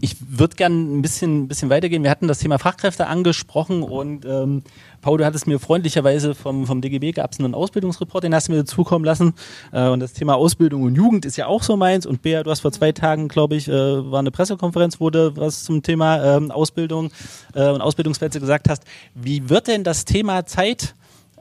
Ich 0.00 0.16
würde 0.28 0.56
gerne 0.56 0.74
ein 0.76 1.02
bisschen, 1.02 1.48
bisschen 1.48 1.70
weitergehen. 1.70 2.02
Wir 2.02 2.10
hatten 2.10 2.28
das 2.28 2.38
Thema 2.38 2.58
Fachkräfte 2.58 3.06
angesprochen 3.06 3.82
und 3.82 4.26
ähm, 4.26 4.62
Paul, 5.00 5.18
du 5.18 5.24
hattest 5.24 5.46
mir 5.46 5.58
freundlicherweise 5.58 6.34
vom, 6.34 6.66
vom 6.66 6.80
DGB 6.80 7.12
gab 7.12 7.32
es 7.32 7.38
einen 7.38 7.54
Ausbildungsreport, 7.54 8.24
den 8.24 8.34
hast 8.34 8.48
du 8.48 8.52
mir 8.52 8.64
zukommen 8.64 9.04
lassen. 9.04 9.34
Äh, 9.72 9.88
und 9.88 10.00
das 10.00 10.12
Thema 10.12 10.34
Ausbildung 10.34 10.82
und 10.82 10.94
Jugend 10.94 11.24
ist 11.24 11.36
ja 11.36 11.46
auch 11.46 11.62
so 11.62 11.76
meins. 11.76 12.06
Und 12.06 12.22
Bea, 12.22 12.42
du 12.42 12.50
hast 12.50 12.60
vor 12.60 12.72
zwei 12.72 12.92
Tagen, 12.92 13.28
glaube 13.28 13.56
ich, 13.56 13.68
äh, 13.68 13.72
war 13.72 14.18
eine 14.18 14.30
Pressekonferenz, 14.30 15.00
wo 15.00 15.10
du 15.10 15.36
was 15.36 15.64
zum 15.64 15.82
Thema 15.82 16.38
äh, 16.38 16.50
Ausbildung 16.50 17.10
äh, 17.54 17.68
und 17.68 17.80
Ausbildungsplätze 17.80 18.40
gesagt 18.40 18.68
hast. 18.68 18.82
Wie 19.14 19.48
wird 19.48 19.68
denn 19.68 19.84
das 19.84 20.04
Thema 20.04 20.44
Zeit 20.46 20.94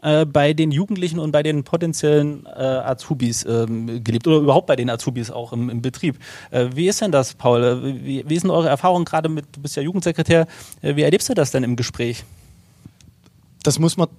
äh, 0.04 0.26
bei 0.26 0.54
den 0.54 0.72
Jugendlichen 0.72 1.18
und 1.18 1.32
bei 1.32 1.44
den 1.44 1.64
potenziellen 1.64 2.46
äh, 2.46 2.60
Azubis 2.60 3.46
ähm, 3.46 4.04
gelebt 4.04 4.28
oder 4.28 4.38
überhaupt 4.38 4.68
bei 4.68 4.76
den 4.76 4.90
Azubis 4.90 5.32
auch 5.32 5.54
im, 5.54 5.70
im 5.70 5.82
Betrieb. 5.82 6.20
Äh, 6.52 6.68
wie 6.74 6.90
ist 6.90 7.00
denn 7.02 7.12
das, 7.12 7.34
Paul? 7.34 7.64
Äh, 7.64 8.06
wie, 8.06 8.24
wie 8.28 8.36
ist 8.36 8.46
eure 8.46 8.68
Erfahrung 8.68 9.06
gerade 9.06 9.30
mit, 9.30 9.46
du 9.54 9.62
bist 9.62 9.78
ja 9.78 9.82
Jugendsekretär, 9.82 10.46
äh, 10.82 10.96
wie 10.98 11.04
erlebst 11.04 11.30
du 11.30 11.34
das 11.34 11.52
denn 11.52 11.64
im 11.64 11.78
Gespräch? 11.78 12.26
Das 13.64 13.80
muss 13.80 13.96
man 13.96 14.10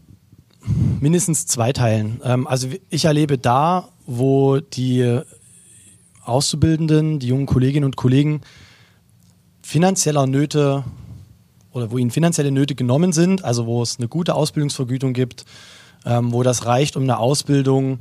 mindestens 1.01 1.47
zweiteilen. 1.47 2.21
Ähm, 2.25 2.47
also 2.47 2.69
ich 2.89 3.05
erlebe 3.05 3.37
da, 3.37 3.91
wo 4.07 4.61
die 4.61 5.21
Auszubildenden, 6.25 7.19
die 7.19 7.29
jungen 7.29 7.45
Kolleginnen 7.45 7.85
und 7.85 7.97
Kollegen 7.97 8.41
finanzieller 9.63 10.27
Nöte 10.27 10.85
oder 11.75 11.91
wo 11.91 11.99
ihnen 11.99 12.11
finanzielle 12.11 12.51
Nöte 12.51 12.75
genommen 12.75 13.13
sind, 13.13 13.45
also 13.45 13.67
wo 13.67 13.83
es 13.83 13.99
eine 13.99 14.09
gute 14.09 14.35
Ausbildungsvergütung 14.35 15.13
gibt, 15.13 15.45
ähm, 16.07 16.33
wo 16.33 16.43
das 16.43 16.65
reicht, 16.65 16.97
um 16.97 17.03
eine 17.03 17.19
Ausbildung, 17.19 18.01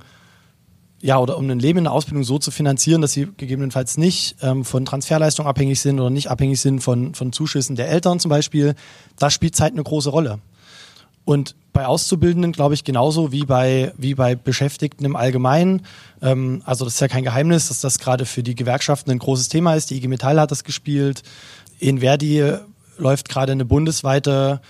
ja, 1.02 1.18
oder 1.18 1.38
um 1.38 1.50
ein 1.50 1.60
Leben 1.60 1.80
in 1.80 1.84
der 1.84 1.94
Ausbildung 1.94 2.24
so 2.24 2.38
zu 2.38 2.50
finanzieren, 2.50 3.02
dass 3.02 3.12
sie 3.12 3.28
gegebenenfalls 3.36 3.98
nicht 3.98 4.38
ähm, 4.42 4.64
von 4.64 4.86
Transferleistung 4.86 5.48
abhängig 5.48 5.82
sind 5.82 6.00
oder 6.00 6.10
nicht 6.10 6.30
abhängig 6.30 6.62
sind 6.62 6.80
von, 6.80 7.14
von 7.14 7.34
Zuschüssen 7.34 7.76
der 7.76 7.90
Eltern 7.90 8.20
zum 8.20 8.30
Beispiel, 8.30 8.76
da 9.18 9.30
spielt 9.30 9.56
Zeit 9.56 9.74
eine 9.74 9.84
große 9.84 10.10
Rolle. 10.10 10.40
Und 11.26 11.56
bei 11.72 11.88
Auszubildenden 11.88 12.52
glaube 12.52 12.74
ich 12.76 12.84
genauso 12.84 13.32
wie 13.32 13.46
bei, 13.46 13.94
wie 13.98 14.14
bei 14.14 14.36
Beschäftigten 14.36 15.06
im 15.06 15.16
Allgemeinen. 15.16 15.82
Ähm, 16.22 16.62
also 16.66 16.86
das 16.86 16.96
ist 16.96 17.00
ja 17.00 17.08
kein 17.08 17.24
Geheimnis, 17.24 17.70
dass 17.70 17.82
das 17.82 17.98
gerade 18.00 18.26
für 18.26 18.44
die 18.44 18.56
Gewerkschaften 18.56 19.12
ein 19.12 19.20
großes 19.20 19.50
Thema 19.50 19.76
ist. 19.76 19.90
Die 19.90 19.98
IG 19.98 20.08
Metall 20.08 20.40
hat 20.40 20.52
das 20.52 20.64
gespielt. 20.64 21.24
In 21.80 22.00
Verdi 22.00 22.44
läuft 22.98 23.30
gerade 23.30 23.52
eine 23.52 23.66
bundesweite 23.66 24.62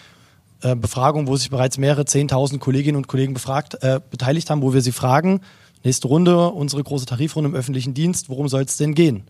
äh, 0.62 0.76
Befragung, 0.76 1.28
wo 1.28 1.36
sich 1.36 1.50
bereits 1.50 1.78
mehrere 1.78 2.06
Zehntausend 2.06 2.62
Kolleginnen 2.62 2.98
und 2.98 3.08
Kollegen 3.08 3.34
befragt, 3.34 3.78
äh, 3.82 4.00
beteiligt 4.10 4.50
haben, 4.50 4.62
wo 4.62 4.74
wir 4.74 4.82
sie 4.82 4.92
fragen, 4.92 5.42
nächste 5.84 6.08
Runde, 6.08 6.50
unsere 6.50 6.84
große 6.84 7.06
Tarifrunde 7.06 7.50
im 7.50 7.56
öffentlichen 7.56 7.94
Dienst, 7.94 8.30
worum 8.30 8.48
soll 8.48 8.62
es 8.62 8.78
denn 8.78 8.96
gehen? 8.96 9.24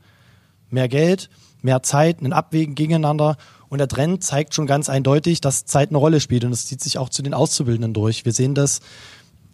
Mehr 0.70 0.88
Geld, 0.88 1.30
mehr 1.62 1.82
Zeit, 1.82 2.22
ein 2.22 2.34
Abwägen 2.34 2.76
gegeneinander 2.76 3.38
und 3.70 3.80
der 3.80 3.88
Trend 3.88 4.24
zeigt 4.24 4.54
schon 4.54 4.68
ganz 4.68 4.90
eindeutig, 4.90 5.42
dass 5.42 5.66
Zeit 5.66 5.90
eine 5.90 5.98
Rolle 5.98 6.20
spielt 6.20 6.44
und 6.46 6.52
das 6.52 6.68
zieht 6.68 6.82
sich 6.82 7.00
auch 7.00 7.10
zu 7.10 7.24
den 7.24 7.34
Auszubildenden 7.34 7.94
durch. 7.94 8.26
Wir 8.26 8.32
sehen 8.32 8.54
das 8.54 8.82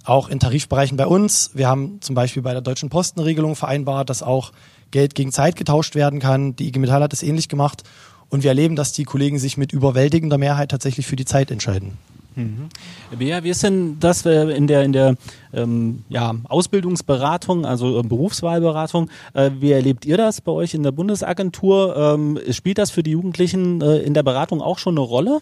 auch 0.04 0.28
in 0.28 0.39
Tarifbereichen 0.39 0.97
bei 0.97 1.06
uns. 1.06 1.52
Wir 1.54 1.67
haben 1.67 2.02
zum 2.02 2.15
Beispiel 2.15 2.41
bei 2.41 2.52
der 2.52 2.62
Deutschen 2.62 2.89
Post 2.89 3.17
eine 3.17 3.25
Regelung 3.25 3.56
vereinbart, 3.56 4.10
dass 4.10 4.23
auch 4.23 4.52
Geld 4.91 5.15
gegen 5.15 5.32
Zeit 5.32 5.56
getauscht 5.56 5.95
werden 5.95 6.19
kann. 6.19 6.56
Die 6.56 6.67
IG 6.67 6.80
Metall 6.80 7.04
hat 7.04 7.13
es 7.13 7.23
ähnlich 7.23 7.47
gemacht 7.47 7.84
und 8.29 8.43
wir 8.43 8.51
erleben, 8.51 8.75
dass 8.75 8.93
die 8.93 9.03
Kollegen 9.03 9.39
sich 9.39 9.57
mit 9.57 9.73
überwältigender 9.73 10.37
Mehrheit 10.37 10.71
tatsächlich 10.71 11.07
für 11.07 11.15
die 11.15 11.25
Zeit 11.25 11.51
entscheiden. 11.51 11.97
Mhm. 12.35 12.69
Bea, 13.17 13.43
wie 13.43 13.49
ist 13.49 13.63
denn 13.63 13.97
das 13.99 14.25
äh, 14.25 14.49
in 14.51 14.67
der, 14.67 14.83
in 14.83 14.93
der 14.93 15.15
ähm, 15.53 16.03
ja, 16.09 16.35
Ausbildungsberatung, 16.47 17.65
also 17.65 17.99
äh, 17.99 18.03
Berufswahlberatung? 18.03 19.09
Äh, 19.33 19.51
wie 19.59 19.71
erlebt 19.71 20.05
ihr 20.05 20.17
das 20.17 20.41
bei 20.41 20.51
euch 20.51 20.73
in 20.73 20.83
der 20.83 20.91
Bundesagentur? 20.91 21.95
Ähm, 21.97 22.39
spielt 22.51 22.77
das 22.77 22.91
für 22.91 23.03
die 23.03 23.11
Jugendlichen 23.11 23.81
äh, 23.81 23.97
in 23.97 24.13
der 24.13 24.23
Beratung 24.23 24.61
auch 24.61 24.77
schon 24.77 24.93
eine 24.93 25.01
Rolle? 25.01 25.39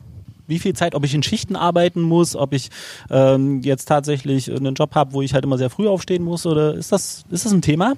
Wie 0.48 0.60
viel 0.60 0.74
Zeit, 0.74 0.96
ob 0.96 1.04
ich 1.04 1.14
in 1.14 1.24
Schichten 1.24 1.58
arbeiten 1.58 2.02
muss, 2.02 2.36
ob 2.36 2.54
ich 2.54 2.70
ähm, 3.10 3.62
jetzt 3.64 3.86
tatsächlich 3.86 4.50
einen 4.50 4.76
Job 4.76 4.96
habe, 4.96 5.12
wo 5.12 5.22
ich 5.22 5.34
halt 5.34 5.44
immer 5.44 5.58
sehr 5.58 5.70
früh 5.70 5.88
aufstehen 5.88 6.24
muss? 6.24 6.46
Oder 6.46 6.74
ist 6.74 6.92
das, 6.94 7.26
ist 7.30 7.46
das 7.46 7.52
ein 7.52 7.62
Thema? 7.62 7.96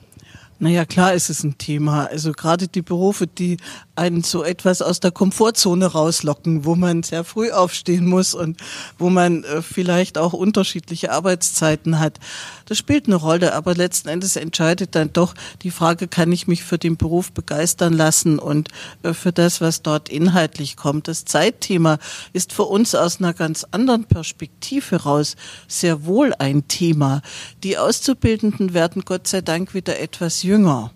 Naja, 0.62 0.84
klar 0.84 1.14
ist 1.14 1.30
es 1.30 1.42
ein 1.46 1.58
Thema. 1.58 2.08
Also 2.08 2.34
gerade 2.34 2.68
die 2.68 2.82
Berufe, 2.82 3.28
die 3.28 3.58
einen 3.96 4.24
so 4.24 4.44
etwas 4.44 4.82
aus 4.82 5.00
der 5.00 5.12
Komfortzone 5.12 5.86
rauslocken, 5.86 6.66
wo 6.66 6.76
man 6.76 7.02
sehr 7.02 7.24
früh 7.24 7.52
aufstehen 7.52 8.06
muss 8.06 8.34
und 8.34 8.60
wo 8.98 9.10
man 9.10 9.46
äh, 9.46 9.62
vielleicht 9.62 10.18
auch 10.18 10.34
unterschiedliche 10.34 11.14
Arbeitszeiten 11.14 12.00
hat. 12.00 12.20
Das 12.66 12.78
spielt 12.78 13.08
eine 13.08 13.16
Rolle, 13.16 13.54
aber 13.54 13.74
letzten 13.74 14.10
Endes 14.10 14.36
entscheidet 14.36 14.96
dann 14.96 15.14
doch 15.14 15.34
die 15.64 15.72
Frage, 15.72 16.10
kann 16.10 16.32
ich 16.32 16.48
mich 16.48 16.64
für 16.64 16.78
den 16.78 16.98
Beruf 16.98 17.32
begeistern 17.32 17.94
lassen 17.94 18.38
und 18.38 18.68
äh, 19.04 19.14
für 19.14 19.32
das, 19.32 19.62
was 19.62 19.82
dort 19.82 20.10
inhaltlich 20.10 20.76
kommt. 20.76 21.08
Das 21.08 21.24
Zeitthema 21.24 22.00
ist 22.34 22.52
für 22.52 22.64
uns 22.64 22.96
aus 22.96 23.20
einer 23.20 23.34
ganz 23.34 23.66
anderen 23.72 24.04
Perspektive 24.04 24.92
heraus 24.92 25.38
sehr 25.70 26.06
wohl 26.06 26.34
ein 26.38 26.68
Thema. 26.68 27.22
Die 27.64 27.78
Auszubildenden 27.78 28.74
werden 28.74 29.04
Gott 29.06 29.28
sei 29.28 29.40
Dank 29.40 29.74
wieder 29.74 30.00
etwas 30.00 30.44
jünger. 30.50 30.92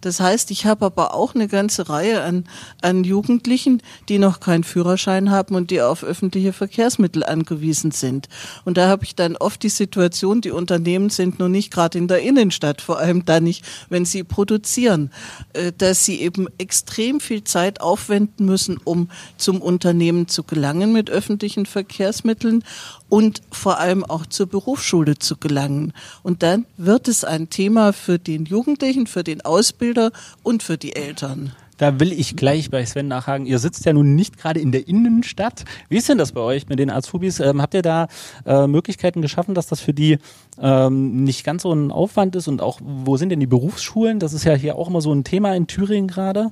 Das 0.00 0.20
heißt, 0.20 0.50
ich 0.50 0.66
habe 0.66 0.86
aber 0.86 1.14
auch 1.14 1.34
eine 1.34 1.48
ganze 1.48 1.88
Reihe 1.88 2.22
an, 2.22 2.44
an 2.80 3.04
Jugendlichen, 3.04 3.82
die 4.08 4.18
noch 4.18 4.40
keinen 4.40 4.64
Führerschein 4.64 5.30
haben 5.30 5.54
und 5.54 5.70
die 5.70 5.82
auf 5.82 6.04
öffentliche 6.04 6.52
Verkehrsmittel 6.52 7.22
angewiesen 7.22 7.90
sind. 7.90 8.28
Und 8.64 8.76
da 8.76 8.88
habe 8.88 9.04
ich 9.04 9.14
dann 9.14 9.36
oft 9.36 9.62
die 9.62 9.68
Situation, 9.68 10.40
die 10.40 10.50
Unternehmen 10.50 11.10
sind 11.10 11.38
noch 11.38 11.48
nicht 11.48 11.70
gerade 11.70 11.98
in 11.98 12.08
der 12.08 12.20
Innenstadt, 12.20 12.80
vor 12.80 12.98
allem 12.98 13.24
dann 13.24 13.44
nicht, 13.44 13.64
wenn 13.88 14.04
sie 14.04 14.24
produzieren, 14.24 15.10
äh, 15.52 15.72
dass 15.76 16.04
sie 16.04 16.20
eben 16.20 16.48
extrem 16.58 17.20
viel 17.20 17.44
Zeit 17.44 17.80
aufwenden 17.80 18.46
müssen, 18.46 18.78
um 18.78 19.10
zum 19.36 19.60
Unternehmen 19.60 20.28
zu 20.28 20.44
gelangen 20.44 20.92
mit 20.92 21.10
öffentlichen 21.10 21.66
Verkehrsmitteln 21.66 22.64
und 23.10 23.42
vor 23.50 23.78
allem 23.78 24.04
auch 24.04 24.24
zur 24.24 24.46
Berufsschule 24.46 25.18
zu 25.18 25.36
gelangen. 25.36 25.92
Und 26.22 26.42
dann 26.42 26.64
wird 26.78 27.08
es 27.08 27.24
ein 27.24 27.50
Thema 27.50 27.92
für 27.92 28.18
den 28.18 28.46
Jugendlichen, 28.46 29.06
für 29.06 29.22
den 29.22 29.42
Ausbilder 29.42 30.12
und 30.42 30.62
für 30.62 30.78
die 30.78 30.96
Eltern. 30.96 31.52
Da 31.80 31.98
will 31.98 32.12
ich 32.12 32.36
gleich 32.36 32.68
bei 32.70 32.84
Sven 32.84 33.08
nachhaken. 33.08 33.46
Ihr 33.46 33.58
sitzt 33.58 33.86
ja 33.86 33.94
nun 33.94 34.14
nicht 34.14 34.36
gerade 34.36 34.60
in 34.60 34.70
der 34.70 34.86
Innenstadt. 34.86 35.64
Wie 35.88 35.96
ist 35.96 36.10
denn 36.10 36.18
das 36.18 36.32
bei 36.32 36.42
euch 36.42 36.68
mit 36.68 36.78
den 36.78 36.90
Azubis? 36.90 37.40
Ähm, 37.40 37.62
habt 37.62 37.72
ihr 37.72 37.80
da 37.80 38.08
äh, 38.44 38.66
Möglichkeiten 38.66 39.22
geschaffen, 39.22 39.54
dass 39.54 39.66
das 39.66 39.80
für 39.80 39.94
die 39.94 40.18
ähm, 40.60 41.24
nicht 41.24 41.42
ganz 41.42 41.62
so 41.62 41.72
ein 41.72 41.90
Aufwand 41.90 42.36
ist? 42.36 42.48
Und 42.48 42.60
auch, 42.60 42.80
wo 42.82 43.16
sind 43.16 43.30
denn 43.30 43.40
die 43.40 43.46
Berufsschulen? 43.46 44.18
Das 44.18 44.34
ist 44.34 44.44
ja 44.44 44.52
hier 44.52 44.76
auch 44.76 44.88
immer 44.88 45.00
so 45.00 45.10
ein 45.10 45.24
Thema 45.24 45.54
in 45.54 45.68
Thüringen 45.68 46.08
gerade. 46.08 46.50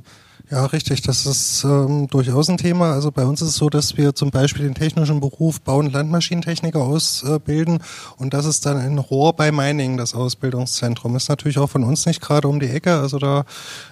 Ja, 0.51 0.65
richtig. 0.65 1.03
Das 1.03 1.27
ist 1.27 1.63
ähm, 1.65 2.09
durchaus 2.09 2.49
ein 2.49 2.57
Thema. 2.57 2.93
Also 2.93 3.11
bei 3.11 3.27
uns 3.27 3.43
ist 3.43 3.51
es 3.51 3.57
so, 3.57 3.69
dass 3.69 3.99
wir 3.99 4.15
zum 4.15 4.31
Beispiel 4.31 4.65
den 4.65 4.75
technischen 4.75 5.21
Beruf 5.21 5.61
Bau- 5.61 5.79
und 5.79 5.93
Landmaschinentechniker 5.93 6.81
ausbilden 6.81 7.81
und 8.17 8.33
das 8.33 8.47
ist 8.47 8.65
dann 8.65 8.83
in 8.83 8.99
Rohr 8.99 9.35
bei 9.35 9.53
Meiningen 9.53 9.99
das 9.99 10.15
Ausbildungszentrum. 10.15 11.17
Ist 11.17 11.29
natürlich 11.29 11.59
auch 11.59 11.69
von 11.69 11.85
uns 11.85 12.07
nicht 12.07 12.23
gerade 12.23 12.49
um 12.49 12.61
die 12.61 12.71
Ecke. 12.71 12.99
Also 12.99 13.19
da 13.19 13.45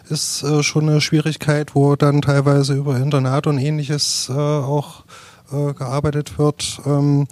ist 0.08 0.42
äh, 0.44 0.62
schon 0.62 0.88
eine 0.88 1.02
Schwierigkeit, 1.02 1.74
wo 1.74 1.94
dann 1.94 2.22
teilweise 2.22 2.72
über 2.72 2.96
Internat 2.96 3.46
und 3.46 3.58
ähnliches 3.58 4.30
äh, 4.30 4.32
auch 4.32 5.04
äh, 5.52 5.74
gearbeitet 5.74 6.38
wird. 6.38 6.80
Ähm, 6.86 7.28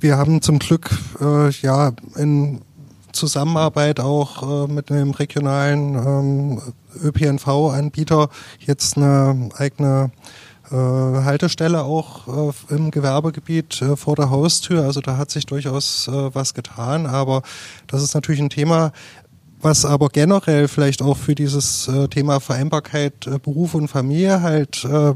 wir 0.00 0.16
haben 0.16 0.42
zum 0.42 0.58
Glück 0.58 0.90
äh, 1.20 1.50
ja 1.50 1.92
in 2.16 2.60
Zusammenarbeit 3.12 4.00
auch 4.00 4.66
äh, 4.66 4.72
mit 4.72 4.90
einem 4.90 5.10
regionalen 5.10 5.94
ähm, 5.94 6.62
ÖPNV-Anbieter 7.02 8.28
jetzt 8.60 8.96
eine 8.96 9.50
eigene 9.56 10.10
äh, 10.70 10.74
Haltestelle 10.74 11.84
auch 11.84 12.52
äh, 12.52 12.74
im 12.74 12.90
Gewerbegebiet 12.90 13.80
äh, 13.80 13.96
vor 13.96 14.16
der 14.16 14.30
Haustür. 14.30 14.84
Also 14.84 15.00
da 15.00 15.16
hat 15.16 15.30
sich 15.30 15.46
durchaus 15.46 16.08
äh, 16.08 16.34
was 16.34 16.54
getan, 16.54 17.06
aber 17.06 17.42
das 17.86 18.02
ist 18.02 18.14
natürlich 18.14 18.40
ein 18.40 18.50
Thema, 18.50 18.92
was 19.60 19.84
aber 19.84 20.08
generell 20.08 20.68
vielleicht 20.68 21.02
auch 21.02 21.16
für 21.16 21.34
dieses 21.34 21.88
äh, 21.88 22.08
Thema 22.08 22.40
Vereinbarkeit 22.40 23.26
äh, 23.26 23.38
Beruf 23.38 23.74
und 23.74 23.88
Familie 23.88 24.42
halt 24.42 24.84
äh, 24.84 25.12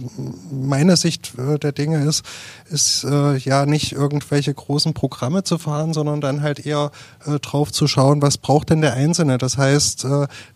meine 0.51 0.97
Sicht 0.97 1.33
äh, 1.39 1.59
der 1.59 1.73
Dinge 1.73 2.05
ist, 2.05 2.25
ist 2.69 3.05
äh, 3.05 3.37
ja 3.37 3.67
nicht 3.67 3.93
irgendwelche 3.93 4.53
großen 4.53 4.95
Programme 4.95 5.45
zu 5.45 5.59
fahren, 5.59 5.93
sondern 5.93 6.21
dann 6.21 6.43
halt 6.43 6.67
eher 6.67 6.91
äh, 7.25 7.39
drauf 7.39 7.71
zu 7.71 7.87
schauen, 7.87 8.21
was 8.21 8.39
braucht 8.39 8.71
denn 8.71 8.81
der 8.81 8.95
Einzelne. 8.95 9.39
Das 9.39 9.59
heißt, 9.59 10.07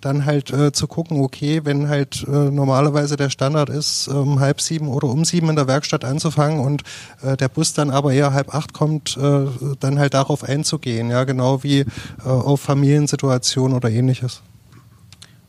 dann 0.01 0.24
halt 0.24 0.53
zu 0.72 0.87
gucken, 0.87 1.20
okay, 1.20 1.61
wenn 1.64 1.89
halt 1.89 2.26
normalerweise 2.28 3.16
der 3.16 3.30
Standard 3.30 3.68
ist, 3.68 4.09
um 4.09 4.41
halb 4.41 4.61
sieben 4.61 4.89
oder 4.89 5.09
um 5.09 5.24
sieben 5.24 5.49
in 5.51 5.57
der 5.57 5.66
Werkstatt 5.66 6.05
anzufangen 6.05 6.61
und 6.61 6.82
der 7.22 7.49
Bus 7.49 7.72
dann 7.72 7.91
aber 7.91 8.12
eher 8.12 8.32
halb 8.32 8.55
acht 8.55 8.72
kommt, 8.72 9.16
dann 9.16 9.99
halt 9.99 10.14
darauf 10.14 10.45
einzugehen, 10.45 11.11
ja, 11.11 11.24
genau 11.24 11.62
wie 11.62 11.84
auf 12.24 12.61
Familiensituationen 12.61 13.75
oder 13.76 13.90
ähnliches. 13.90 14.42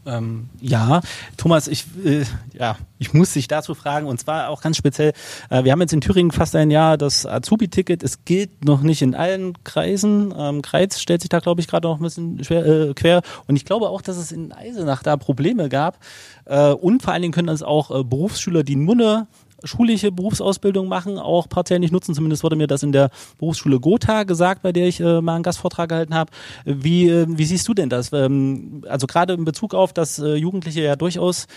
Ähm, 0.07 0.47
ja, 0.61 1.01
Thomas, 1.35 1.67
ich, 1.67 1.85
äh, 2.03 2.23
ja, 2.57 2.77
ich 2.97 3.13
muss 3.13 3.33
dich 3.33 3.47
dazu 3.47 3.75
fragen 3.75 4.07
und 4.07 4.19
zwar 4.19 4.49
auch 4.49 4.61
ganz 4.61 4.77
speziell. 4.77 5.11
Äh, 5.49 5.65
wir 5.65 5.71
haben 5.73 5.81
jetzt 5.81 5.91
in 5.91 6.01
Thüringen 6.01 6.31
fast 6.31 6.55
ein 6.55 6.71
Jahr 6.71 6.97
das 6.97 7.25
Azubi-Ticket. 7.25 8.03
Es 8.03 8.23
gilt 8.23 8.63
noch 8.63 8.81
nicht 8.81 9.01
in 9.01 9.15
allen 9.15 9.61
Kreisen. 9.65 10.33
Ähm, 10.35 10.61
Kreiz 10.61 10.99
stellt 10.99 11.21
sich 11.21 11.29
da, 11.29 11.39
glaube 11.39 11.59
ich, 11.59 11.67
gerade 11.67 11.87
noch 11.87 11.99
ein 11.99 12.03
bisschen 12.03 12.43
schwer, 12.43 12.65
äh, 12.65 12.93
quer. 12.93 13.21
Und 13.47 13.57
ich 13.57 13.65
glaube 13.65 13.89
auch, 13.89 14.01
dass 14.01 14.15
es 14.17 14.31
in 14.31 14.53
Eisenach 14.53 15.03
da 15.03 15.17
Probleme 15.17 15.67
gab. 15.67 15.99
Äh, 16.45 16.71
und 16.71 17.03
vor 17.03 17.11
allen 17.11 17.23
Dingen 17.23 17.33
können 17.33 17.47
das 17.47 17.61
auch 17.61 17.91
äh, 17.91 18.03
Berufsschüler, 18.03 18.63
die 18.63 18.77
nur 18.77 18.93
eine 18.93 19.27
schulische 19.63 20.11
Berufsausbildung 20.11 20.87
machen, 20.87 21.17
auch 21.17 21.49
partiell 21.49 21.79
nicht 21.79 21.91
nutzen. 21.91 22.13
Zumindest 22.13 22.43
wurde 22.43 22.55
mir 22.55 22.67
das 22.67 22.83
in 22.83 22.91
der 22.91 23.09
Berufsschule 23.39 23.79
Gotha 23.79 24.23
gesagt, 24.23 24.61
bei 24.61 24.71
der 24.71 24.87
ich 24.87 24.99
äh, 24.99 25.21
mal 25.21 25.35
einen 25.35 25.43
Gastvortrag 25.43 25.89
gehalten 25.89 26.13
habe. 26.13 26.31
Wie, 26.65 27.09
äh, 27.09 27.25
wie 27.27 27.45
siehst 27.45 27.67
du 27.67 27.73
denn 27.73 27.89
das? 27.89 28.11
Ähm, 28.13 28.83
also 28.87 29.07
gerade 29.07 29.33
in 29.33 29.45
Bezug 29.45 29.73
auf, 29.73 29.93
dass 29.93 30.19
äh, 30.19 30.35
Jugendliche 30.35 30.81
ja 30.81 30.95
durchaus 30.95 31.47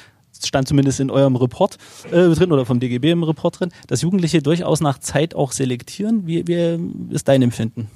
stand 0.43 0.69
zumindest 0.69 1.01
in 1.01 1.11
eurem 1.11 1.37
Report 1.37 1.77
äh, 2.13 2.29
drin 2.29 2.53
oder 2.53 2.65
vom 2.65 2.79
DGB 2.79 3.11
im 3.11 3.25
Report 3.25 3.59
drin, 3.59 3.71
dass 3.89 4.03
Jugendliche 4.03 4.41
durchaus 4.41 4.81
nach 4.81 4.99
Zeit 4.99 5.35
auch 5.35 5.53
selektieren. 5.53 6.27
Wie, 6.27 6.47
wie 6.47 7.13
ist 7.13 7.27
dein 7.27 7.43
Empfinden? 7.43 7.89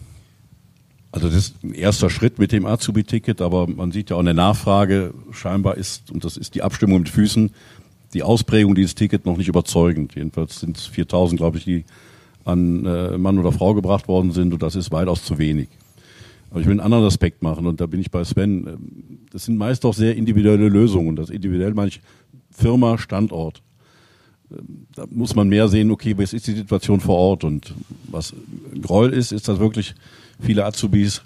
Also 1.13 1.29
das 1.29 1.37
ist 1.37 1.63
ein 1.63 1.75
erster 1.75 2.11
Schritt 2.11 2.41
mit 2.41 2.51
dem 2.51 2.67
Azubi-Ticket, 2.67 3.41
aber 3.41 3.69
man 3.69 3.93
sieht 3.93 4.11
ja 4.11 4.17
auch 4.17 4.21
eine 4.21 4.35
Nachfrage 4.35 5.15
scheinbar 5.31 5.77
ist, 5.77 6.11
und 6.11 6.25
das 6.25 6.37
ist 6.37 6.57
die 6.57 6.63
Abstimmung 6.63 6.99
mit 6.99 7.09
Füßen, 7.09 7.53
die 8.15 8.23
Ausprägung 8.23 8.75
dieses 8.75 8.95
Tickets 8.95 9.25
noch 9.25 9.37
nicht 9.37 9.49
überzeugend. 9.49 10.15
Jedenfalls 10.15 10.61
sind 10.61 10.77
es 10.77 10.87
4000, 10.87 11.39
glaube 11.39 11.59
ich, 11.59 11.65
die 11.65 11.85
an 12.45 12.87
äh, 12.87 13.19
Mann 13.19 13.39
oder 13.39 13.53
Frau 13.53 13.75
gebracht 13.75 14.07
worden 14.07 14.33
sind 14.33 14.53
und 14.53 14.63
das 14.63 14.77
ist 14.77 14.93
weitaus 14.93 15.25
zu 15.25 15.39
wenig. 15.39 15.69
Aber 16.51 16.61
ich 16.61 16.67
will 16.67 16.73
einen 16.73 16.81
anderen 16.81 17.05
Aspekt 17.05 17.43
machen 17.43 17.67
und 17.67 17.81
da 17.81 17.87
bin 17.87 18.01
ich 18.01 18.11
bei 18.11 18.23
Sven. 18.23 19.25
Das 19.33 19.47
sind 19.47 19.57
meist 19.57 19.85
auch 19.85 19.95
sehr 19.95 20.17
individuelle 20.17 20.69
Lösungen. 20.69 21.17
Das 21.17 21.31
individuell 21.31 21.75
meine 21.75 21.89
ich 21.89 22.01
Firma, 22.51 22.97
Standort. 22.99 23.63
Da 24.95 25.07
muss 25.11 25.35
man 25.35 25.49
mehr 25.49 25.69
sehen, 25.69 25.91
okay, 25.91 26.17
was 26.17 26.33
ist 26.33 26.47
die 26.47 26.53
Situation 26.53 27.01
vor 27.01 27.17
Ort 27.17 27.43
und 27.43 27.75
was 28.07 28.35
Groll 28.81 29.13
ist, 29.13 29.33
ist, 29.33 29.49
dass 29.49 29.59
wirklich 29.59 29.95
viele 30.39 30.65
Azubis 30.65 31.23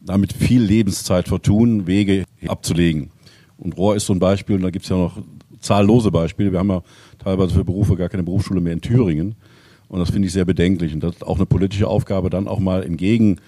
damit 0.00 0.32
viel 0.32 0.62
Lebenszeit 0.62 1.28
vertun, 1.28 1.86
Wege 1.86 2.24
abzulegen. 2.48 3.10
Und 3.58 3.76
Rohr 3.76 3.94
ist 3.94 4.06
so 4.06 4.12
ein 4.14 4.18
Beispiel, 4.18 4.56
und 4.56 4.62
da 4.62 4.70
gibt 4.70 4.84
es 4.84 4.88
ja 4.88 4.96
noch 4.96 5.18
zahllose 5.62 6.10
Beispiele. 6.10 6.52
Wir 6.52 6.58
haben 6.58 6.70
ja 6.70 6.82
teilweise 7.18 7.54
für 7.54 7.64
Berufe 7.64 7.96
gar 7.96 8.08
keine 8.08 8.22
Berufsschule 8.22 8.60
mehr 8.60 8.72
in 8.72 8.80
Thüringen. 8.80 9.34
Und 9.88 10.00
das 10.00 10.10
finde 10.10 10.26
ich 10.26 10.32
sehr 10.32 10.44
bedenklich. 10.44 10.94
Und 10.94 11.02
das 11.02 11.16
ist 11.16 11.26
auch 11.26 11.36
eine 11.36 11.46
politische 11.46 11.88
Aufgabe, 11.88 12.30
dann 12.30 12.48
auch 12.48 12.58
mal 12.58 12.82
entgegen 12.82 13.38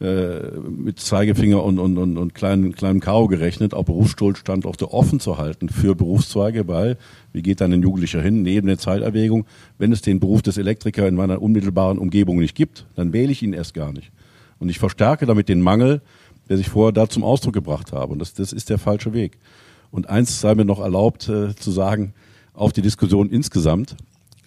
äh, 0.00 0.50
mit 0.58 0.98
Zeigefinger 0.98 1.62
und, 1.62 1.78
und, 1.78 1.96
und, 1.98 2.18
und 2.18 2.34
kleinen, 2.34 2.74
kleinem 2.74 3.00
Karo 3.00 3.28
gerechnet, 3.28 3.74
auch 3.74 3.84
Berufsschulstandorte 3.84 4.92
offen 4.92 5.20
zu 5.20 5.38
halten 5.38 5.68
für 5.68 5.94
Berufszweige, 5.94 6.66
weil, 6.66 6.96
wie 7.32 7.42
geht 7.42 7.60
dann 7.60 7.72
ein 7.72 7.82
Jugendlicher 7.82 8.20
hin, 8.20 8.42
neben 8.42 8.66
der 8.66 8.78
Zeiterwägung, 8.78 9.46
wenn 9.78 9.92
es 9.92 10.02
den 10.02 10.18
Beruf 10.18 10.42
des 10.42 10.58
Elektrikers 10.58 11.08
in 11.08 11.14
meiner 11.14 11.40
unmittelbaren 11.40 11.98
Umgebung 11.98 12.40
nicht 12.40 12.56
gibt, 12.56 12.86
dann 12.96 13.12
wähle 13.12 13.30
ich 13.30 13.42
ihn 13.42 13.52
erst 13.52 13.72
gar 13.72 13.92
nicht. 13.92 14.10
Und 14.58 14.68
ich 14.68 14.80
verstärke 14.80 15.26
damit 15.26 15.48
den 15.48 15.60
Mangel, 15.60 16.00
der 16.48 16.56
sich 16.56 16.68
vorher 16.68 16.92
da 16.92 17.08
zum 17.08 17.22
Ausdruck 17.22 17.54
gebracht 17.54 17.92
habe. 17.92 18.12
Und 18.12 18.18
das, 18.18 18.34
das 18.34 18.52
ist 18.52 18.70
der 18.70 18.78
falsche 18.78 19.12
Weg. 19.12 19.38
Und 19.94 20.10
eins 20.10 20.40
sei 20.40 20.56
mir 20.56 20.64
noch 20.64 20.80
erlaubt 20.80 21.28
äh, 21.28 21.54
zu 21.54 21.70
sagen, 21.70 22.14
auf 22.52 22.72
die 22.72 22.82
Diskussion 22.82 23.30
insgesamt. 23.30 23.94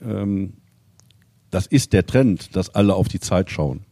Ähm, 0.06 0.56
das 1.52 1.68
ist 1.68 1.94
der 1.94 2.06
Trend, 2.06 2.54
dass 2.58 2.76
alle 2.76 2.96
auf 2.96 3.08
die 3.08 3.22
Zeit 3.22 3.50
schauen. 3.50 3.86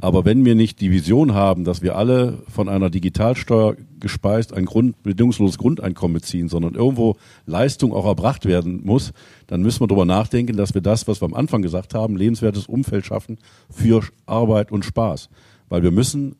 Aber 0.00 0.24
wenn 0.24 0.44
wir 0.44 0.56
nicht 0.56 0.80
die 0.80 0.90
Vision 0.90 1.34
haben, 1.34 1.62
dass 1.62 1.82
wir 1.82 1.94
alle 1.94 2.42
von 2.48 2.68
einer 2.68 2.90
Digitalsteuer 2.90 3.76
gespeist 4.00 4.52
ein 4.54 4.64
Grund, 4.64 5.00
bedingungsloses 5.04 5.56
Grundeinkommen 5.56 6.14
beziehen, 6.14 6.48
sondern 6.48 6.74
irgendwo 6.74 7.14
Leistung 7.46 7.92
auch 7.92 8.04
erbracht 8.04 8.44
werden 8.44 8.80
muss, 8.82 9.12
dann 9.46 9.62
müssen 9.62 9.82
wir 9.82 9.86
darüber 9.86 10.04
nachdenken, 10.04 10.56
dass 10.56 10.74
wir 10.74 10.80
das, 10.80 11.06
was 11.06 11.22
wir 11.22 11.26
am 11.26 11.34
Anfang 11.34 11.62
gesagt 11.62 11.94
haben, 11.94 12.16
lebenswertes 12.16 12.66
Umfeld 12.66 13.06
schaffen 13.06 13.38
für 13.70 14.02
Arbeit 14.26 14.72
und 14.72 14.84
Spaß. 14.84 15.28
Weil 15.68 15.84
wir 15.84 15.92
müssen 15.92 16.34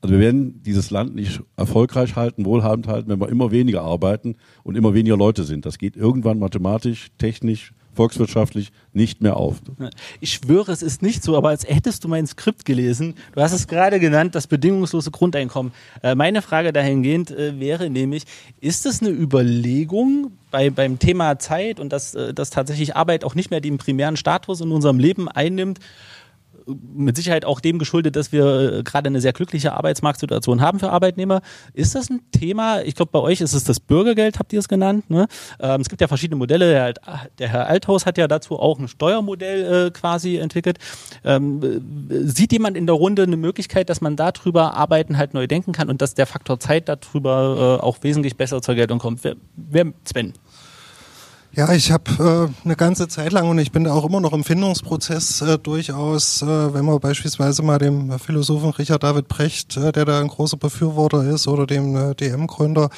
also 0.00 0.14
wir 0.14 0.20
werden 0.20 0.62
dieses 0.62 0.90
Land 0.90 1.14
nicht 1.14 1.40
erfolgreich 1.56 2.14
halten, 2.14 2.44
wohlhabend 2.44 2.86
halten, 2.86 3.08
wenn 3.08 3.20
wir 3.20 3.28
immer 3.28 3.50
weniger 3.50 3.82
arbeiten 3.82 4.36
und 4.62 4.76
immer 4.76 4.94
weniger 4.94 5.16
Leute 5.16 5.44
sind. 5.44 5.66
Das 5.66 5.78
geht 5.78 5.96
irgendwann 5.96 6.38
mathematisch, 6.38 7.08
technisch, 7.18 7.72
volkswirtschaftlich 7.98 8.70
nicht 8.92 9.22
mehr 9.22 9.36
auf. 9.36 9.56
Ich 10.20 10.34
schwöre, 10.34 10.70
es 10.70 10.82
ist 10.82 11.02
nicht 11.02 11.24
so, 11.24 11.36
aber 11.36 11.48
als 11.48 11.68
hättest 11.68 12.04
du 12.04 12.08
mein 12.08 12.28
Skript 12.28 12.64
gelesen. 12.64 13.14
Du 13.34 13.40
hast 13.40 13.52
es 13.52 13.66
gerade 13.66 13.98
genannt, 13.98 14.36
das 14.36 14.46
bedingungslose 14.46 15.10
Grundeinkommen. 15.10 15.72
Äh, 16.04 16.14
meine 16.14 16.40
Frage 16.40 16.72
dahingehend 16.72 17.32
äh, 17.32 17.58
wäre 17.58 17.90
nämlich, 17.90 18.22
ist 18.60 18.86
es 18.86 19.02
eine 19.02 19.10
Überlegung 19.10 20.30
bei, 20.52 20.70
beim 20.70 21.00
Thema 21.00 21.40
Zeit 21.40 21.80
und 21.80 21.92
dass, 21.92 22.14
äh, 22.14 22.32
dass 22.32 22.50
tatsächlich 22.50 22.94
Arbeit 22.94 23.24
auch 23.24 23.34
nicht 23.34 23.50
mehr 23.50 23.60
den 23.60 23.78
primären 23.78 24.16
Status 24.16 24.60
in 24.60 24.70
unserem 24.70 25.00
Leben 25.00 25.28
einnimmt, 25.28 25.80
mit 26.94 27.16
Sicherheit 27.16 27.44
auch 27.44 27.60
dem 27.60 27.78
geschuldet, 27.78 28.16
dass 28.16 28.32
wir 28.32 28.78
äh, 28.78 28.82
gerade 28.82 29.08
eine 29.08 29.20
sehr 29.20 29.32
glückliche 29.32 29.72
Arbeitsmarktsituation 29.72 30.60
haben 30.60 30.78
für 30.78 30.90
Arbeitnehmer. 30.90 31.40
Ist 31.72 31.94
das 31.94 32.10
ein 32.10 32.20
Thema? 32.32 32.82
Ich 32.82 32.94
glaube, 32.94 33.10
bei 33.12 33.20
euch 33.20 33.40
ist 33.40 33.54
es 33.54 33.64
das 33.64 33.80
Bürgergeld, 33.80 34.38
habt 34.38 34.52
ihr 34.52 34.58
es 34.58 34.68
genannt. 34.68 35.08
Ne? 35.10 35.26
Ähm, 35.60 35.80
es 35.80 35.88
gibt 35.88 36.00
ja 36.00 36.08
verschiedene 36.08 36.36
Modelle. 36.36 36.70
Der, 36.70 36.94
der, 37.38 37.48
Herr 37.48 37.66
Althaus 37.66 38.06
hat 38.06 38.18
ja 38.18 38.28
dazu 38.28 38.58
auch 38.58 38.78
ein 38.78 38.88
Steuermodell 38.88 39.86
äh, 39.86 39.90
quasi 39.90 40.36
entwickelt. 40.36 40.78
Ähm, 41.24 41.62
äh, 42.10 42.26
sieht 42.26 42.52
jemand 42.52 42.76
in 42.76 42.86
der 42.86 42.94
Runde 42.94 43.22
eine 43.22 43.36
Möglichkeit, 43.36 43.88
dass 43.88 44.00
man 44.00 44.16
darüber 44.16 44.74
arbeiten 44.74 45.16
halt 45.16 45.34
neu 45.34 45.46
denken 45.46 45.72
kann 45.72 45.88
und 45.88 46.02
dass 46.02 46.14
der 46.14 46.26
Faktor 46.26 46.60
Zeit 46.60 46.88
darüber 46.88 47.78
äh, 47.80 47.84
auch 47.84 47.98
wesentlich 48.02 48.36
besser 48.36 48.60
zur 48.62 48.74
Geltung 48.74 48.98
kommt? 48.98 49.24
Wer, 49.24 49.36
wer 49.56 49.92
Sven? 50.04 50.34
Ja, 51.52 51.72
ich 51.72 51.90
habe 51.90 52.50
äh, 52.62 52.66
eine 52.66 52.76
ganze 52.76 53.08
Zeit 53.08 53.32
lang 53.32 53.48
und 53.48 53.58
ich 53.58 53.72
bin 53.72 53.84
da 53.84 53.92
auch 53.94 54.04
immer 54.04 54.20
noch 54.20 54.34
im 54.34 54.44
Findungsprozess 54.44 55.40
äh, 55.40 55.58
durchaus, 55.58 56.42
äh, 56.42 56.74
wenn 56.74 56.84
man 56.84 57.00
beispielsweise 57.00 57.62
mal 57.62 57.78
dem 57.78 58.16
Philosophen 58.18 58.68
Richard 58.70 59.02
David 59.02 59.28
Brecht, 59.28 59.76
äh, 59.78 59.90
der 59.90 60.04
da 60.04 60.20
ein 60.20 60.28
großer 60.28 60.58
Befürworter 60.58 61.24
ist, 61.24 61.48
oder 61.48 61.66
dem 61.66 61.96
äh, 61.96 62.14
DM-Gründer 62.14 62.90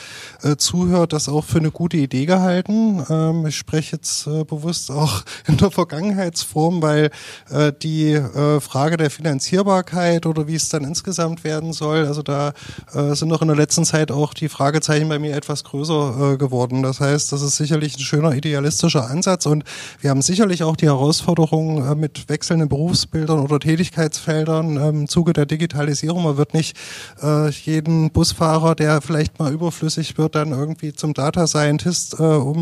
äh, 0.43 0.57
zuhört, 0.57 1.13
das 1.13 1.29
auch 1.29 1.45
für 1.45 1.59
eine 1.59 1.71
gute 1.71 1.97
Idee 1.97 2.27
gehalten. 2.27 3.07
Ähm, 3.09 3.47
ich 3.47 3.57
spreche 3.57 3.97
jetzt 3.97 4.27
äh, 4.27 4.43
bewusst 4.43 4.91
auch 4.91 5.23
in 5.47 5.57
der 5.57 5.71
Vergangenheitsform, 5.71 6.83
weil 6.83 7.11
äh, 7.51 7.73
die 7.81 8.15
äh, 8.15 8.59
Frage 8.59 8.97
der 8.97 9.11
Finanzierbarkeit 9.11 10.27
oder 10.27 10.49
wie 10.49 10.57
es 10.57 10.69
dann 10.69 10.83
insgesamt 10.83 11.45
werden 11.45 11.73
soll, 11.73 12.05
also 12.05 12.23
da 12.23 12.53
äh, 12.95 13.15
sind 13.15 13.29
noch 13.29 13.43
in 13.43 13.49
der 13.49 13.57
letzten 13.57 13.85
Zeit 13.85 14.11
auch 14.11 14.35
die 14.35 14.49
Fragezeichen 14.49 15.09
bei 15.09 15.21
mir 15.21 15.37
etwas 15.37 15.63
größer 15.63 16.33
äh, 16.33 16.37
geworden. 16.37 16.83
Das 16.83 16.99
heißt, 16.99 17.31
das 17.31 17.43
ist 17.43 17.57
sicherlich 17.57 17.97
ein 17.97 18.01
schöner 18.01 18.39
idealistischer 18.45 19.09
Ansatz 19.11 19.47
und 19.47 19.64
wir 20.01 20.11
haben 20.11 20.22
sicherlich 20.22 20.62
auch 20.62 20.76
die 20.76 20.86
Herausforderung 20.86 21.86
äh, 21.86 21.95
mit 21.95 22.28
wechselnden 22.28 22.68
Berufsbildern 22.68 23.41
oder 23.41 23.59
Tätigkeitsfeldern 23.59 24.76
im 24.76 25.09
Zuge 25.09 25.32
der 25.32 25.47
Digitalisierung. 25.47 26.24
Man 26.24 26.36
wird 26.36 26.55
nicht 26.55 26.76
äh, 27.22 27.51
jeden 27.51 28.11
Busfahrer, 28.11 28.74
der 28.74 29.01
vielleicht 29.01 29.38
mal 29.38 29.53
überflüssig 29.53 30.16
wird, 30.18 30.34
dann 30.34 30.53
irgendwie 30.53 30.93
zum 30.93 31.14
Data 31.14 31.47
Scientist 31.47 32.18
äh, 32.18 32.22
um 32.22 32.61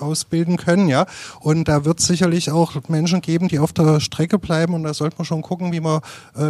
ausbilden 0.00 0.56
können, 0.56 0.88
ja. 0.88 1.06
Und 1.40 1.68
da 1.68 1.84
wird 1.84 2.00
sicherlich 2.00 2.50
auch 2.50 2.72
Menschen 2.88 3.20
geben, 3.20 3.48
die 3.48 3.58
auf 3.58 3.72
der 3.72 4.00
Strecke 4.00 4.38
bleiben 4.38 4.74
und 4.74 4.82
da 4.82 4.94
sollte 4.94 5.16
man 5.18 5.24
schon 5.24 5.42
gucken, 5.42 5.72
wie 5.72 5.80
man 5.80 6.00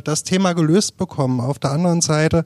das 0.04 0.24
Thema 0.24 0.52
gelöst 0.52 0.96
bekommen. 0.96 1.40
Auf 1.40 1.58
der 1.58 1.72
anderen 1.72 2.00
Seite 2.00 2.44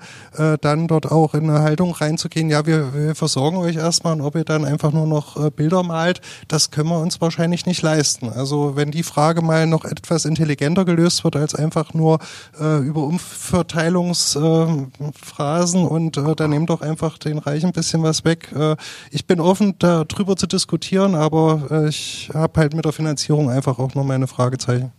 dann 0.61 0.89
dort 0.89 1.11
auch 1.11 1.35
in 1.35 1.49
eine 1.49 1.61
Haltung 1.61 1.93
reinzugehen, 1.93 2.51
ja, 2.51 2.67
wir, 2.67 2.93
wir 2.95 3.15
versorgen 3.15 3.57
euch 3.57 3.77
erstmal 3.77 4.15
und 4.15 4.21
ob 4.21 4.35
ihr 4.35 4.45
dann 4.45 4.65
einfach 4.65 4.93
nur 4.93 5.07
noch 5.07 5.51
Bilder 5.53 5.83
malt, 5.87 6.21
das 6.49 6.71
können 6.71 6.89
wir 6.89 7.01
uns 7.01 7.21
wahrscheinlich 7.21 7.67
nicht 7.67 7.83
leisten. 7.83 8.29
Also 8.29 8.77
wenn 8.77 8.91
die 8.91 9.03
Frage 9.03 9.43
mal 9.43 9.67
noch 9.67 9.85
etwas 9.85 10.25
intelligenter 10.25 10.85
gelöst 10.85 11.25
wird 11.25 11.37
als 11.37 11.55
einfach 11.55 11.95
nur 11.95 12.19
äh, 12.61 12.79
über 12.79 13.05
Umverteilungsphrasen 13.05 15.83
äh, 15.83 15.87
und 15.87 16.17
äh, 16.17 16.35
dann 16.35 16.51
nehmt 16.51 16.71
doch 16.71 16.81
einfach 16.81 17.19
den 17.19 17.39
Reichen 17.39 17.67
ein 17.67 17.73
bisschen 17.73 18.03
was 18.03 18.25
weg. 18.25 18.53
Äh, 18.55 18.77
ich 19.11 19.27
bin 19.27 19.41
offen, 19.41 19.75
darüber 19.79 20.37
zu 20.37 20.47
diskutieren, 20.47 21.15
aber 21.15 21.69
äh, 21.71 21.89
ich 21.89 22.31
habe 22.35 22.61
halt 22.61 22.75
mit 22.75 22.85
der 22.85 22.93
Finanzierung 22.93 23.51
einfach 23.51 23.79
auch 23.79 23.95
noch 23.95 24.05
meine 24.05 24.27
Fragezeichen. 24.27 24.93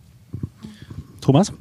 Thomas? 1.20 1.52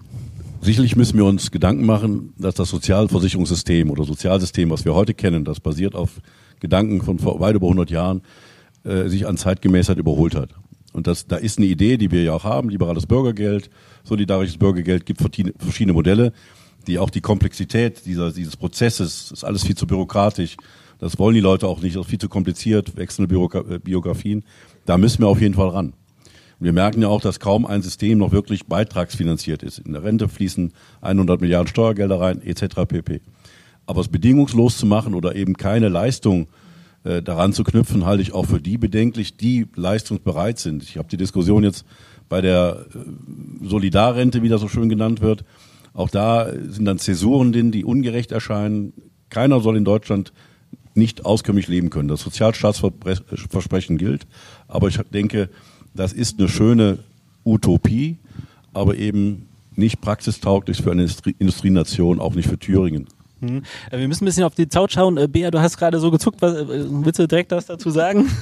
Sicherlich 0.62 0.96
müssen 0.96 1.18
wir 1.18 1.26
uns 1.26 1.52
Gedanken 1.52 1.86
machen, 1.86 2.34
dass 2.38 2.56
das 2.56 2.70
Sozialversicherungssystem 2.70 3.90
oder 3.90 4.04
Sozialsystem, 4.04 4.70
was 4.70 4.86
wir 4.86 4.96
heute 4.96 5.14
kennen, 5.14 5.46
das 5.46 5.60
basiert 5.60 5.96
auf 5.96 6.10
Gedanken 6.60 7.02
von 7.02 7.20
vor 7.20 7.40
weit 7.40 7.56
über 7.56 7.68
100 7.68 7.92
Jahren, 7.92 8.22
äh, 8.88 9.10
sich 9.10 9.28
an 9.28 9.38
Zeitgemäßheit 9.38 9.98
überholt 9.98 10.36
hat. 10.36 10.50
Und 10.94 11.08
das, 11.08 11.28
da 11.28 11.36
ist 11.36 11.58
eine 11.58 11.68
Idee, 11.68 11.98
die 11.98 12.10
wir 12.12 12.24
ja 12.24 12.34
auch 12.34 12.44
haben, 12.44 12.70
liberales 12.70 13.06
Bürgergeld, 13.06 13.70
solidarisches 14.04 14.58
Bürgergeld, 14.58 15.06
gibt 15.06 15.22
verschiedene 15.22 15.94
Modelle, 15.94 16.34
die 16.88 16.98
auch 16.98 17.10
die 17.10 17.22
Komplexität 17.22 18.06
dieser, 18.06 18.32
dieses 18.32 18.56
Prozesses, 18.56 19.32
ist 19.32 19.44
alles 19.44 19.66
viel 19.66 19.76
zu 19.76 19.86
bürokratisch, 19.86 20.58
das 21.00 21.20
wollen 21.20 21.36
die 21.36 21.42
Leute 21.42 21.68
auch 21.68 21.82
nicht, 21.82 21.96
das 21.96 22.06
ist 22.06 22.10
viel 22.10 22.20
zu 22.20 22.30
kompliziert, 22.30 22.98
wechselnde 22.98 23.36
äh, 23.36 23.80
Biografien. 23.80 24.44
Da 24.86 24.98
müssen 24.98 25.22
wir 25.22 25.28
auf 25.28 25.42
jeden 25.42 25.54
Fall 25.54 25.70
ran. 25.70 25.94
wir 26.60 26.74
merken 26.74 27.02
ja 27.02 27.10
auch, 27.10 27.22
dass 27.22 27.40
kaum 27.40 27.66
ein 27.66 27.84
System 27.84 28.18
noch 28.18 28.32
wirklich 28.32 28.66
beitragsfinanziert 28.66 29.62
ist. 29.62 29.80
In 29.80 29.94
der 29.94 30.04
Rente 30.04 30.28
fließen 30.28 30.74
100 31.02 31.40
Milliarden 31.42 31.68
Steuergelder 31.68 32.20
rein, 32.20 32.42
etc. 32.42 32.86
pp. 32.88 33.22
Aber 33.86 34.02
es 34.02 34.08
bedingungslos 34.08 34.78
zu 34.78 34.86
machen 34.86 35.14
oder 35.14 35.36
eben 35.36 35.56
keine 35.56 35.90
Leistung 35.90 36.48
äh, 37.04 37.22
daran 37.22 37.54
zu 37.54 37.64
knüpfen, 37.64 38.06
halte 38.06 38.22
ich 38.22 38.34
auch 38.34 38.46
für 38.46 38.62
die 38.62 38.78
bedenklich, 38.78 39.38
die 39.38 39.68
leistungsbereit 39.76 40.60
sind. 40.60 40.84
Ich 40.84 40.98
habe 40.98 41.08
die 41.10 41.18
Diskussion 41.18 41.64
jetzt 41.64 41.86
bei 42.30 42.42
der 42.42 42.86
äh, 42.94 43.66
Solidarrente, 43.66 44.42
wie 44.44 44.50
das 44.50 44.62
so 44.62 44.68
schön 44.68 44.90
genannt 44.90 45.22
wird. 45.22 45.44
Auch 45.94 46.10
da 46.10 46.52
sind 46.52 46.86
dann 46.86 47.00
Zäsuren 47.00 47.52
drin, 47.52 47.72
die 47.72 47.84
ungerecht 47.84 48.32
erscheinen. 48.32 48.94
Keiner 49.30 49.62
soll 49.62 49.78
in 49.78 49.86
Deutschland 49.86 50.32
nicht 50.94 51.26
auskömmlich 51.26 51.68
leben 51.68 51.90
können. 51.90 52.08
Das 52.08 52.22
Sozialstaatsversprechen 52.22 53.98
gilt, 53.98 54.28
aber 54.68 54.88
ich 54.88 54.98
denke, 55.14 55.50
das 55.94 56.14
ist 56.14 56.40
eine 56.40 56.50
schöne 56.50 57.00
Utopie, 57.46 58.18
aber 58.74 58.96
eben 58.96 59.48
nicht 59.76 60.02
praxistauglich 60.02 60.82
für 60.82 60.92
eine 60.92 61.08
Industrienation, 61.40 62.20
auch 62.20 62.36
nicht 62.36 62.50
für 62.50 62.58
Thüringen. 62.58 63.08
Hm. 63.42 63.64
Äh, 63.92 64.00
wir 64.00 64.08
müssen 64.08 64.24
ein 64.24 64.26
bisschen 64.26 64.44
auf 64.44 64.56
die 64.56 64.70
Zaut 64.70 64.92
schauen. 64.92 65.18
Äh, 65.18 65.28
Bea, 65.28 65.52
du 65.52 65.62
hast 65.62 65.78
gerade 65.78 66.00
so 66.00 66.12
gezuckt. 66.12 66.42
Was, 66.42 66.56
äh, 66.56 66.66
willst 66.68 67.20
du 67.20 67.28
direkt 67.28 67.52
was 67.52 67.66
dazu 67.66 67.90
sagen? 67.90 68.30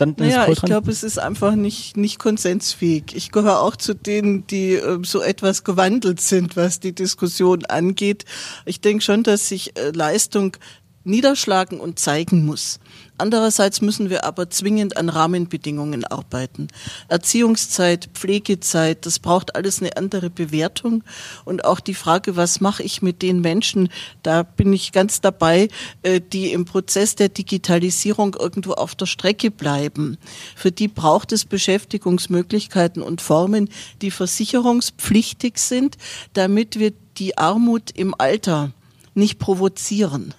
Dann 0.00 0.14
naja, 0.16 0.48
ich 0.48 0.62
glaube, 0.62 0.90
es 0.90 1.02
ist 1.02 1.18
einfach 1.18 1.54
nicht, 1.54 1.98
nicht 1.98 2.18
konsensfähig. 2.18 3.14
Ich 3.14 3.32
gehöre 3.32 3.60
auch 3.60 3.76
zu 3.76 3.92
denen, 3.92 4.46
die 4.46 4.74
äh, 4.74 4.98
so 5.02 5.20
etwas 5.20 5.62
gewandelt 5.62 6.22
sind, 6.22 6.56
was 6.56 6.80
die 6.80 6.94
Diskussion 6.94 7.66
angeht. 7.66 8.24
Ich 8.64 8.80
denke 8.80 9.04
schon, 9.04 9.22
dass 9.24 9.48
sich 9.48 9.76
äh, 9.78 9.90
Leistung 9.90 10.56
niederschlagen 11.04 11.80
und 11.80 11.98
zeigen 11.98 12.46
muss. 12.46 12.80
Andererseits 13.20 13.82
müssen 13.82 14.08
wir 14.08 14.24
aber 14.24 14.48
zwingend 14.48 14.96
an 14.96 15.10
Rahmenbedingungen 15.10 16.04
arbeiten. 16.04 16.68
Erziehungszeit, 17.08 18.08
Pflegezeit, 18.14 19.04
das 19.04 19.18
braucht 19.18 19.54
alles 19.54 19.80
eine 19.80 19.96
andere 19.96 20.30
Bewertung. 20.30 21.04
Und 21.44 21.64
auch 21.64 21.80
die 21.80 21.94
Frage, 21.94 22.36
was 22.36 22.60
mache 22.60 22.82
ich 22.82 23.02
mit 23.02 23.20
den 23.20 23.42
Menschen, 23.42 23.90
da 24.22 24.42
bin 24.42 24.72
ich 24.72 24.92
ganz 24.92 25.20
dabei, 25.20 25.68
äh, 26.02 26.20
die 26.20 26.52
im 26.52 26.64
Prozess 26.64 27.14
der 27.14 27.28
Digitalisierung 27.28 28.36
irgendwo 28.38 28.72
auf 28.72 28.94
der 28.94 29.06
Strecke 29.06 29.50
bleiben. 29.50 30.16
Für 30.56 30.72
die 30.72 30.88
braucht 30.88 31.32
es 31.32 31.44
Beschäftigungsmöglichkeiten 31.44 33.02
und 33.02 33.20
Formen, 33.20 33.68
die 34.00 34.10
versicherungspflichtig 34.10 35.58
sind, 35.58 35.98
damit 36.32 36.78
wir 36.78 36.92
die 37.18 37.36
Armut 37.36 37.90
im 37.90 38.14
Alter 38.16 38.72
nicht 39.14 39.38
provozieren 39.38 40.34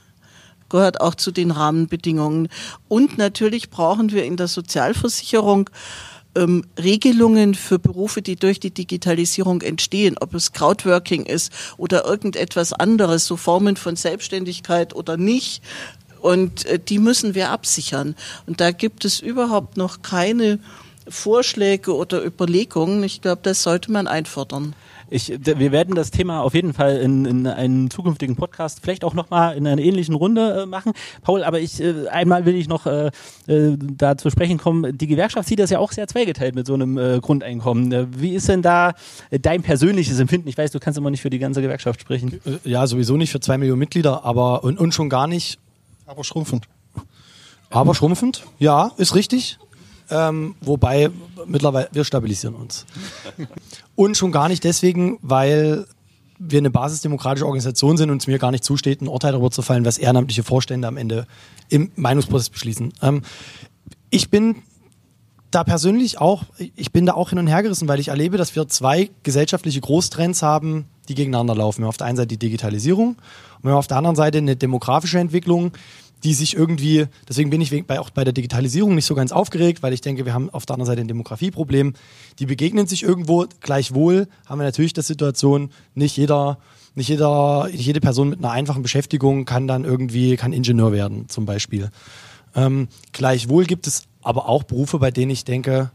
gehört 0.71 1.01
auch 1.01 1.13
zu 1.13 1.31
den 1.31 1.51
Rahmenbedingungen. 1.51 2.47
Und 2.87 3.17
natürlich 3.17 3.69
brauchen 3.69 4.11
wir 4.11 4.23
in 4.23 4.37
der 4.37 4.47
Sozialversicherung 4.47 5.69
ähm, 6.33 6.63
Regelungen 6.81 7.53
für 7.53 7.77
Berufe, 7.77 8.21
die 8.21 8.37
durch 8.37 8.59
die 8.59 8.71
Digitalisierung 8.71 9.61
entstehen, 9.61 10.15
ob 10.19 10.33
es 10.33 10.53
Crowdworking 10.53 11.25
ist 11.25 11.51
oder 11.77 12.05
irgendetwas 12.05 12.73
anderes, 12.73 13.25
so 13.25 13.35
Formen 13.35 13.75
von 13.75 13.95
Selbstständigkeit 13.95 14.95
oder 14.95 15.17
nicht. 15.17 15.61
Und 16.21 16.65
äh, 16.65 16.79
die 16.79 16.99
müssen 16.99 17.35
wir 17.35 17.49
absichern. 17.49 18.15
Und 18.47 18.61
da 18.61 18.71
gibt 18.71 19.05
es 19.05 19.19
überhaupt 19.19 19.75
noch 19.75 20.01
keine 20.01 20.59
Vorschläge 21.07 21.95
oder 21.95 22.23
Überlegungen. 22.23 23.03
Ich 23.03 23.21
glaube, 23.21 23.41
das 23.43 23.63
sollte 23.63 23.91
man 23.91 24.07
einfordern. 24.07 24.73
Ich, 25.11 25.33
wir 25.43 25.73
werden 25.73 25.93
das 25.93 26.09
Thema 26.09 26.41
auf 26.41 26.53
jeden 26.53 26.73
Fall 26.73 26.97
in, 26.97 27.25
in 27.25 27.45
einem 27.45 27.89
zukünftigen 27.89 28.37
Podcast 28.37 28.79
vielleicht 28.81 29.03
auch 29.03 29.13
nochmal 29.13 29.57
in 29.57 29.67
einer 29.67 29.81
ähnlichen 29.81 30.15
Runde 30.15 30.61
äh, 30.61 30.65
machen. 30.65 30.93
Paul, 31.21 31.43
aber 31.43 31.59
ich 31.59 31.81
äh, 31.81 32.07
einmal 32.07 32.45
will 32.45 32.55
ich 32.55 32.69
noch 32.69 32.85
äh, 32.85 33.11
äh, 33.47 33.77
da 33.77 34.17
zu 34.17 34.29
sprechen 34.29 34.57
kommen. 34.57 34.97
Die 34.97 35.07
Gewerkschaft 35.07 35.49
sieht 35.49 35.59
das 35.59 35.69
ja 35.69 35.79
auch 35.79 35.91
sehr 35.91 36.07
zweigeteilt 36.07 36.55
mit 36.55 36.65
so 36.65 36.75
einem 36.75 36.97
äh, 36.97 37.19
Grundeinkommen. 37.19 37.91
Äh, 37.91 38.07
wie 38.17 38.33
ist 38.33 38.47
denn 38.47 38.61
da 38.61 38.93
dein 39.29 39.63
persönliches 39.63 40.17
Empfinden? 40.17 40.47
Ich 40.47 40.57
weiß, 40.57 40.71
du 40.71 40.79
kannst 40.79 40.97
immer 40.97 41.11
nicht 41.11 41.21
für 41.21 41.29
die 41.29 41.39
ganze 41.39 41.61
Gewerkschaft 41.61 41.99
sprechen. 41.99 42.39
Ja, 42.63 42.87
sowieso 42.87 43.17
nicht 43.17 43.31
für 43.31 43.41
zwei 43.41 43.57
Millionen 43.57 43.79
Mitglieder, 43.79 44.23
aber 44.23 44.63
und, 44.63 44.79
und 44.79 44.93
schon 44.93 45.09
gar 45.09 45.27
nicht. 45.27 45.59
Aber 46.05 46.23
schrumpfend. 46.23 46.67
Aber 47.69 47.95
schrumpfend, 47.95 48.45
ja, 48.59 48.91
ist 48.97 49.15
richtig. 49.15 49.59
Ähm, 50.11 50.55
wobei 50.61 51.09
mittlerweile, 51.45 51.89
wir 51.91 52.03
stabilisieren 52.03 52.55
uns. 52.55 52.85
Und 53.95 54.17
schon 54.17 54.31
gar 54.31 54.49
nicht 54.49 54.63
deswegen, 54.63 55.17
weil 55.21 55.85
wir 56.37 56.57
eine 56.57 56.71
basisdemokratische 56.71 57.45
Organisation 57.45 57.97
sind 57.97 58.09
und 58.09 58.21
es 58.21 58.27
mir 58.27 58.39
gar 58.39 58.51
nicht 58.51 58.63
zusteht, 58.63 59.01
ein 59.01 59.07
Urteil 59.07 59.31
darüber 59.31 59.51
zu 59.51 59.61
fallen, 59.61 59.85
was 59.85 59.97
ehrenamtliche 59.97 60.43
Vorstände 60.43 60.87
am 60.87 60.97
Ende 60.97 61.27
im 61.69 61.91
Meinungsprozess 61.95 62.49
beschließen. 62.49 62.93
Ähm, 63.01 63.21
ich 64.09 64.29
bin 64.29 64.57
da 65.51 65.63
persönlich 65.63 66.19
auch, 66.19 66.45
ich 66.57 66.91
bin 66.91 67.05
da 67.05 67.13
auch 67.13 67.29
hin 67.29 67.39
und 67.39 67.47
her 67.47 67.61
gerissen, 67.61 67.87
weil 67.87 67.99
ich 67.99 68.07
erlebe, 68.07 68.37
dass 68.37 68.55
wir 68.55 68.67
zwei 68.67 69.09
gesellschaftliche 69.23 69.81
Großtrends 69.81 70.41
haben, 70.41 70.85
die 71.09 71.15
gegeneinander 71.15 71.55
laufen. 71.55 71.79
Wir 71.79 71.83
haben 71.83 71.89
auf 71.89 71.97
der 71.97 72.07
einen 72.07 72.17
Seite 72.17 72.27
die 72.27 72.37
Digitalisierung 72.37 73.09
und 73.09 73.63
wir 73.63 73.71
haben 73.71 73.79
auf 73.79 73.87
der 73.87 73.97
anderen 73.97 74.15
Seite 74.15 74.39
eine 74.39 74.55
demografische 74.55 75.19
Entwicklung, 75.19 75.73
die 76.23 76.33
sich 76.33 76.55
irgendwie, 76.55 77.07
deswegen 77.27 77.49
bin 77.49 77.61
ich 77.61 77.85
bei, 77.87 77.99
auch 77.99 78.09
bei 78.11 78.23
der 78.23 78.33
Digitalisierung 78.33 78.95
nicht 78.95 79.05
so 79.05 79.15
ganz 79.15 79.31
aufgeregt, 79.31 79.81
weil 79.81 79.93
ich 79.93 80.01
denke, 80.01 80.25
wir 80.25 80.33
haben 80.33 80.49
auf 80.49 80.65
der 80.65 80.75
anderen 80.75 80.87
Seite 80.87 81.01
ein 81.01 81.07
Demografieproblem. 81.07 81.93
Die 82.39 82.45
begegnen 82.45 82.87
sich 82.87 83.03
irgendwo. 83.03 83.45
Gleichwohl 83.59 84.27
haben 84.45 84.59
wir 84.59 84.65
natürlich 84.65 84.93
die 84.93 85.01
Situation, 85.01 85.71
nicht 85.95 86.17
jeder, 86.17 86.59
nicht 86.93 87.09
jeder, 87.09 87.69
jede 87.71 88.01
Person 88.01 88.29
mit 88.29 88.39
einer 88.39 88.51
einfachen 88.51 88.83
Beschäftigung 88.83 89.45
kann 89.45 89.67
dann 89.67 89.83
irgendwie, 89.83 90.35
kann 90.35 90.53
Ingenieur 90.53 90.91
werden, 90.91 91.27
zum 91.27 91.45
Beispiel. 91.45 91.89
Ähm, 92.55 92.87
gleichwohl 93.13 93.65
gibt 93.65 93.87
es 93.87 94.03
aber 94.21 94.47
auch 94.47 94.63
Berufe, 94.63 94.99
bei 94.99 95.09
denen 95.09 95.31
ich 95.31 95.45
denke, 95.45 95.91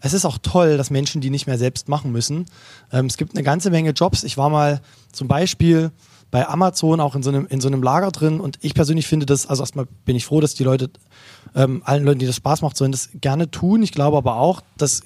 es 0.00 0.12
ist 0.14 0.24
auch 0.24 0.38
toll, 0.38 0.76
dass 0.76 0.90
Menschen 0.90 1.20
die 1.20 1.30
nicht 1.30 1.46
mehr 1.46 1.58
selbst 1.58 1.88
machen 1.88 2.10
müssen. 2.10 2.46
Ähm, 2.92 3.06
es 3.06 3.16
gibt 3.16 3.34
eine 3.34 3.44
ganze 3.44 3.70
Menge 3.70 3.90
Jobs. 3.90 4.24
Ich 4.24 4.36
war 4.36 4.50
mal 4.50 4.80
zum 5.12 5.28
Beispiel 5.28 5.90
bei 6.30 6.46
Amazon 6.48 7.00
auch 7.00 7.14
in 7.14 7.22
so 7.22 7.30
einem, 7.30 7.46
in 7.46 7.60
so 7.60 7.68
einem 7.68 7.82
Lager 7.82 8.10
drin 8.10 8.40
und 8.40 8.58
ich 8.60 8.74
persönlich 8.74 9.06
finde 9.06 9.26
das, 9.26 9.46
also 9.46 9.62
erstmal 9.62 9.86
bin 10.04 10.16
ich 10.16 10.24
froh, 10.24 10.40
dass 10.40 10.54
die 10.54 10.64
Leute, 10.64 10.90
ähm, 11.54 11.82
allen 11.84 12.04
Leuten, 12.04 12.20
die 12.20 12.26
das 12.26 12.36
Spaß 12.36 12.62
macht, 12.62 12.76
sollen 12.76 12.92
das 12.92 13.10
gerne 13.14 13.50
tun. 13.50 13.82
Ich 13.82 13.92
glaube 13.92 14.16
aber 14.16 14.36
auch, 14.36 14.62
dass 14.76 15.02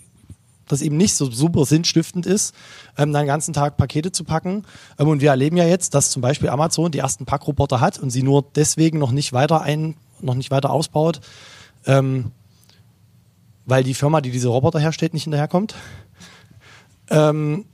das 0.68 0.82
eben 0.82 0.96
nicht 0.96 1.14
so 1.14 1.30
super 1.30 1.64
sinnstiftend 1.64 2.26
ist, 2.26 2.54
ähm, 2.96 3.12
den 3.12 3.26
ganzen 3.26 3.52
Tag 3.52 3.76
Pakete 3.76 4.12
zu 4.12 4.24
packen. 4.24 4.64
Ähm, 4.98 5.08
und 5.08 5.20
wir 5.20 5.30
erleben 5.30 5.56
ja 5.56 5.64
jetzt, 5.64 5.94
dass 5.94 6.10
zum 6.10 6.22
Beispiel 6.22 6.48
Amazon 6.48 6.90
die 6.90 6.98
ersten 6.98 7.24
Packroboter 7.26 7.80
hat 7.80 7.98
und 7.98 8.10
sie 8.10 8.22
nur 8.22 8.44
deswegen 8.54 8.98
noch 8.98 9.12
nicht 9.12 9.32
weiter 9.32 9.62
ein, 9.62 9.96
noch 10.20 10.34
nicht 10.34 10.50
weiter 10.50 10.70
ausbaut, 10.70 11.20
ähm, 11.86 12.32
weil 13.66 13.84
die 13.84 13.94
Firma, 13.94 14.20
die 14.20 14.30
diese 14.30 14.48
Roboter 14.48 14.78
herstellt, 14.78 15.14
nicht 15.14 15.24
hinterherkommt. 15.24 15.74
Ähm, 17.10 17.66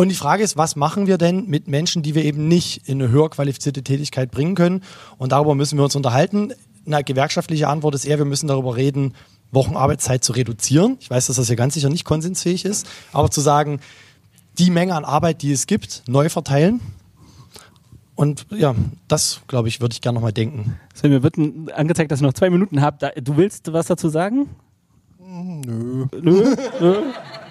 und 0.00 0.08
die 0.08 0.14
Frage 0.14 0.42
ist, 0.42 0.56
was 0.56 0.76
machen 0.76 1.06
wir 1.06 1.18
denn 1.18 1.46
mit 1.46 1.68
Menschen, 1.68 2.02
die 2.02 2.14
wir 2.14 2.24
eben 2.24 2.48
nicht 2.48 2.88
in 2.88 3.02
eine 3.02 3.12
höher 3.12 3.28
qualifizierte 3.28 3.82
Tätigkeit 3.82 4.30
bringen 4.30 4.54
können? 4.54 4.82
Und 5.18 5.32
darüber 5.32 5.54
müssen 5.54 5.76
wir 5.78 5.84
uns 5.84 5.94
unterhalten. 5.94 6.54
Eine 6.86 7.04
gewerkschaftliche 7.04 7.68
Antwort 7.68 7.94
ist 7.94 8.06
eher, 8.06 8.16
wir 8.16 8.24
müssen 8.24 8.48
darüber 8.48 8.76
reden, 8.76 9.12
Wochenarbeitszeit 9.52 10.24
zu 10.24 10.32
reduzieren. 10.32 10.96
Ich 11.00 11.10
weiß, 11.10 11.26
dass 11.26 11.36
das 11.36 11.50
ja 11.50 11.54
ganz 11.54 11.74
sicher 11.74 11.90
nicht 11.90 12.06
konsensfähig 12.06 12.64
ist, 12.64 12.88
aber 13.12 13.30
zu 13.30 13.42
sagen, 13.42 13.80
die 14.56 14.70
Menge 14.70 14.94
an 14.94 15.04
Arbeit, 15.04 15.42
die 15.42 15.52
es 15.52 15.66
gibt, 15.66 16.04
neu 16.08 16.30
verteilen. 16.30 16.80
Und 18.14 18.46
ja, 18.48 18.74
das, 19.06 19.42
glaube 19.48 19.68
ich, 19.68 19.82
würde 19.82 19.92
ich 19.92 20.00
gerne 20.00 20.14
nochmal 20.14 20.32
denken. 20.32 20.80
So, 20.94 21.08
mir 21.08 21.22
wird 21.22 21.36
angezeigt, 21.74 22.10
dass 22.10 22.20
ich 22.20 22.26
noch 22.26 22.32
zwei 22.32 22.48
Minuten 22.48 22.80
habe. 22.80 23.12
Du 23.20 23.36
willst 23.36 23.70
was 23.70 23.88
dazu 23.88 24.08
sagen? 24.08 24.48
Nö. 25.18 26.06
Nö? 26.22 26.56
Nö? 26.80 27.02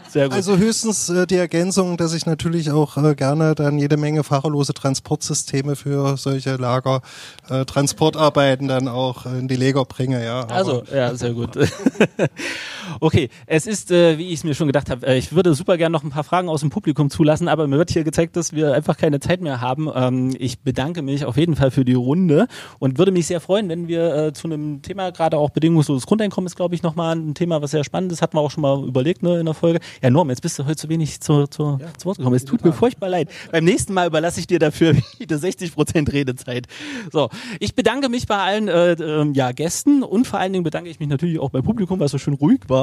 Sehr 0.10 0.26
gut. 0.26 0.34
Also 0.34 0.58
höchstens 0.58 1.10
äh, 1.10 1.28
die 1.28 1.36
Ergänzung, 1.36 1.96
dass 1.96 2.14
ich 2.14 2.26
natürlich 2.26 2.72
auch 2.72 2.98
äh, 2.98 3.14
gerne 3.14 3.54
dann 3.54 3.78
jede 3.78 3.96
Menge 3.96 4.24
fahrerlose 4.24 4.74
Transportsysteme 4.74 5.76
für 5.76 6.18
solche 6.18 6.56
Lager, 6.56 7.02
äh, 7.48 7.64
Transportarbeiten 7.66 8.68
dann 8.68 8.88
auch 8.88 9.28
in 9.28 9.48
die 9.48 9.56
Leger 9.56 9.86
bringe. 9.86 10.24
Ja, 10.26 10.46
also, 10.46 10.84
ja, 10.92 11.14
sehr 11.14 11.34
gut. 11.34 11.56
okay, 13.00 13.30
es 13.46 13.68
ist, 13.68 13.92
äh, 13.92 14.18
wie 14.18 14.28
ich 14.28 14.36
es 14.36 14.44
mir 14.44 14.56
schon 14.56 14.68
gedacht 14.68 14.90
habe, 14.90 15.06
äh, 15.08 15.18
ich 15.18 15.34
würde 15.34 15.54
super 15.54 15.78
gerne 15.78 15.94
noch 15.94 16.04
ein 16.04 16.10
paar 16.10 16.24
Fragen 16.24 16.50
aus 16.50 16.62
dem 16.62 16.70
Publikum 16.70 17.10
zulassen, 17.10 17.48
aber 17.48 17.68
mir 17.68 17.78
wird 17.78 17.92
hier 17.92 18.04
gezeigt, 18.04 18.36
dass 18.36 18.54
wir 18.54 18.74
einfach 18.74 18.98
keine 18.98 19.20
Zeit 19.20 19.42
mehr 19.42 19.62
haben. 19.62 19.90
Ähm, 19.94 20.36
ich 20.38 20.60
bedanke 20.60 21.02
mich 21.02 21.26
auf 21.26 21.38
jeden 21.38 21.56
Fall 21.56 21.72
für 21.72 21.86
die 21.86 21.94
Runde 21.94 22.48
und 22.80 22.98
würde 22.98 23.12
mich 23.12 23.28
sehr 23.28 23.40
freuen, 23.40 23.70
wenn 23.70 23.88
wir 23.88 24.16
äh, 24.16 24.34
zu 24.34 24.48
einem 24.48 24.82
Thema, 24.82 25.12
gerade 25.12 25.38
auch 25.38 25.50
bedingungsloses 25.50 26.06
Grundeinkommen 26.06 26.48
ist, 26.48 26.56
glaube 26.56 26.76
ich, 26.76 26.84
nochmal 26.84 27.16
ein 27.16 27.34
Thema, 27.34 27.62
was 27.62 27.72
sehr 27.72 27.84
spannend 27.84 28.12
ist, 28.12 28.22
hatten 28.22 28.38
wir 28.38 28.42
auch 28.42 28.52
schon 28.52 28.62
mal 28.62 28.84
überlegt 28.86 29.24
ne, 29.24 29.40
in 29.40 29.46
der 29.46 29.54
Folge 29.54 29.80
Ja, 30.02 30.10
Norm, 30.10 30.30
jetzt 30.30 30.42
bist 30.42 30.58
du 30.60 30.66
heute 30.66 30.76
zu 30.76 30.90
wenig 30.90 31.22
zu, 31.22 31.48
zu, 31.48 31.78
ja, 31.80 31.88
zu 31.98 32.06
Wort 32.06 32.18
gekommen. 32.18 32.36
Es 32.36 32.46
tut 32.46 32.64
mir 32.64 32.74
furchtbar 32.74 33.10
leid. 33.10 33.30
Beim 33.52 33.64
nächsten 33.64 33.94
Mal 33.94 34.08
überlasse 34.08 34.40
ich 34.40 34.48
dir 34.48 34.60
dafür 34.60 34.96
wieder 35.18 35.38
60 35.38 35.74
Prozent 35.74 36.12
Redezeit. 36.14 36.68
So, 37.12 37.30
ich 37.60 37.76
bedanke 37.76 38.10
mich 38.10 38.28
bei 38.28 38.38
allen 38.38 38.68
äh, 38.68 38.94
äh, 38.94 39.32
ja, 39.34 39.52
Gästen 39.52 40.04
und 40.04 40.28
vor 40.28 40.40
allen 40.40 40.54
Dingen 40.54 40.64
bedanke 40.64 40.90
ich 40.90 41.00
mich 41.00 41.10
natürlich 41.10 41.40
auch 41.40 41.50
beim 41.50 41.64
Publikum, 41.64 42.00
was 42.00 42.12
so 42.12 42.18
schön 42.18 42.34
ruhig 42.34 42.62
war. 42.68 42.79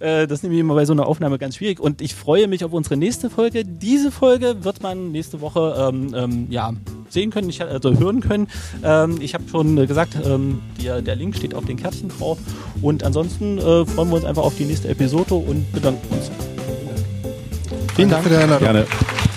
Äh, 0.00 0.26
das 0.26 0.38
ist 0.38 0.42
nämlich 0.42 0.60
immer 0.60 0.74
bei 0.74 0.84
so 0.84 0.92
einer 0.92 1.06
Aufnahme 1.06 1.38
ganz 1.38 1.56
schwierig. 1.56 1.80
Und 1.80 2.00
ich 2.00 2.14
freue 2.14 2.48
mich 2.48 2.64
auf 2.64 2.72
unsere 2.72 2.96
nächste 2.96 3.30
Folge. 3.30 3.64
Diese 3.64 4.10
Folge 4.10 4.64
wird 4.64 4.82
man 4.82 5.12
nächste 5.12 5.40
Woche 5.40 5.90
ähm, 5.90 6.14
ähm, 6.14 6.46
ja, 6.50 6.72
sehen 7.08 7.30
können, 7.30 7.48
ich, 7.48 7.62
also 7.62 7.98
hören 7.98 8.20
können. 8.20 8.48
Ähm, 8.84 9.18
ich 9.20 9.34
habe 9.34 9.44
schon 9.50 9.76
gesagt, 9.86 10.16
ähm, 10.24 10.60
der, 10.82 11.02
der 11.02 11.16
Link 11.16 11.36
steht 11.36 11.54
auf 11.54 11.64
den 11.64 11.76
Kärtchen 11.76 12.08
drauf. 12.08 12.38
Und 12.82 13.02
ansonsten 13.02 13.58
äh, 13.58 13.84
freuen 13.86 14.08
wir 14.08 14.16
uns 14.16 14.24
einfach 14.24 14.42
auf 14.42 14.56
die 14.56 14.64
nächste 14.64 14.88
Episode 14.88 15.34
und 15.34 15.70
bedanken 15.72 16.14
uns. 16.14 16.30
Vielen 17.96 18.10
Dank. 18.10 18.22
Dank 18.22 18.24
für 18.24 18.30
die 18.30 18.36
Einladung. 18.36 18.64
Gerne. 18.64 19.27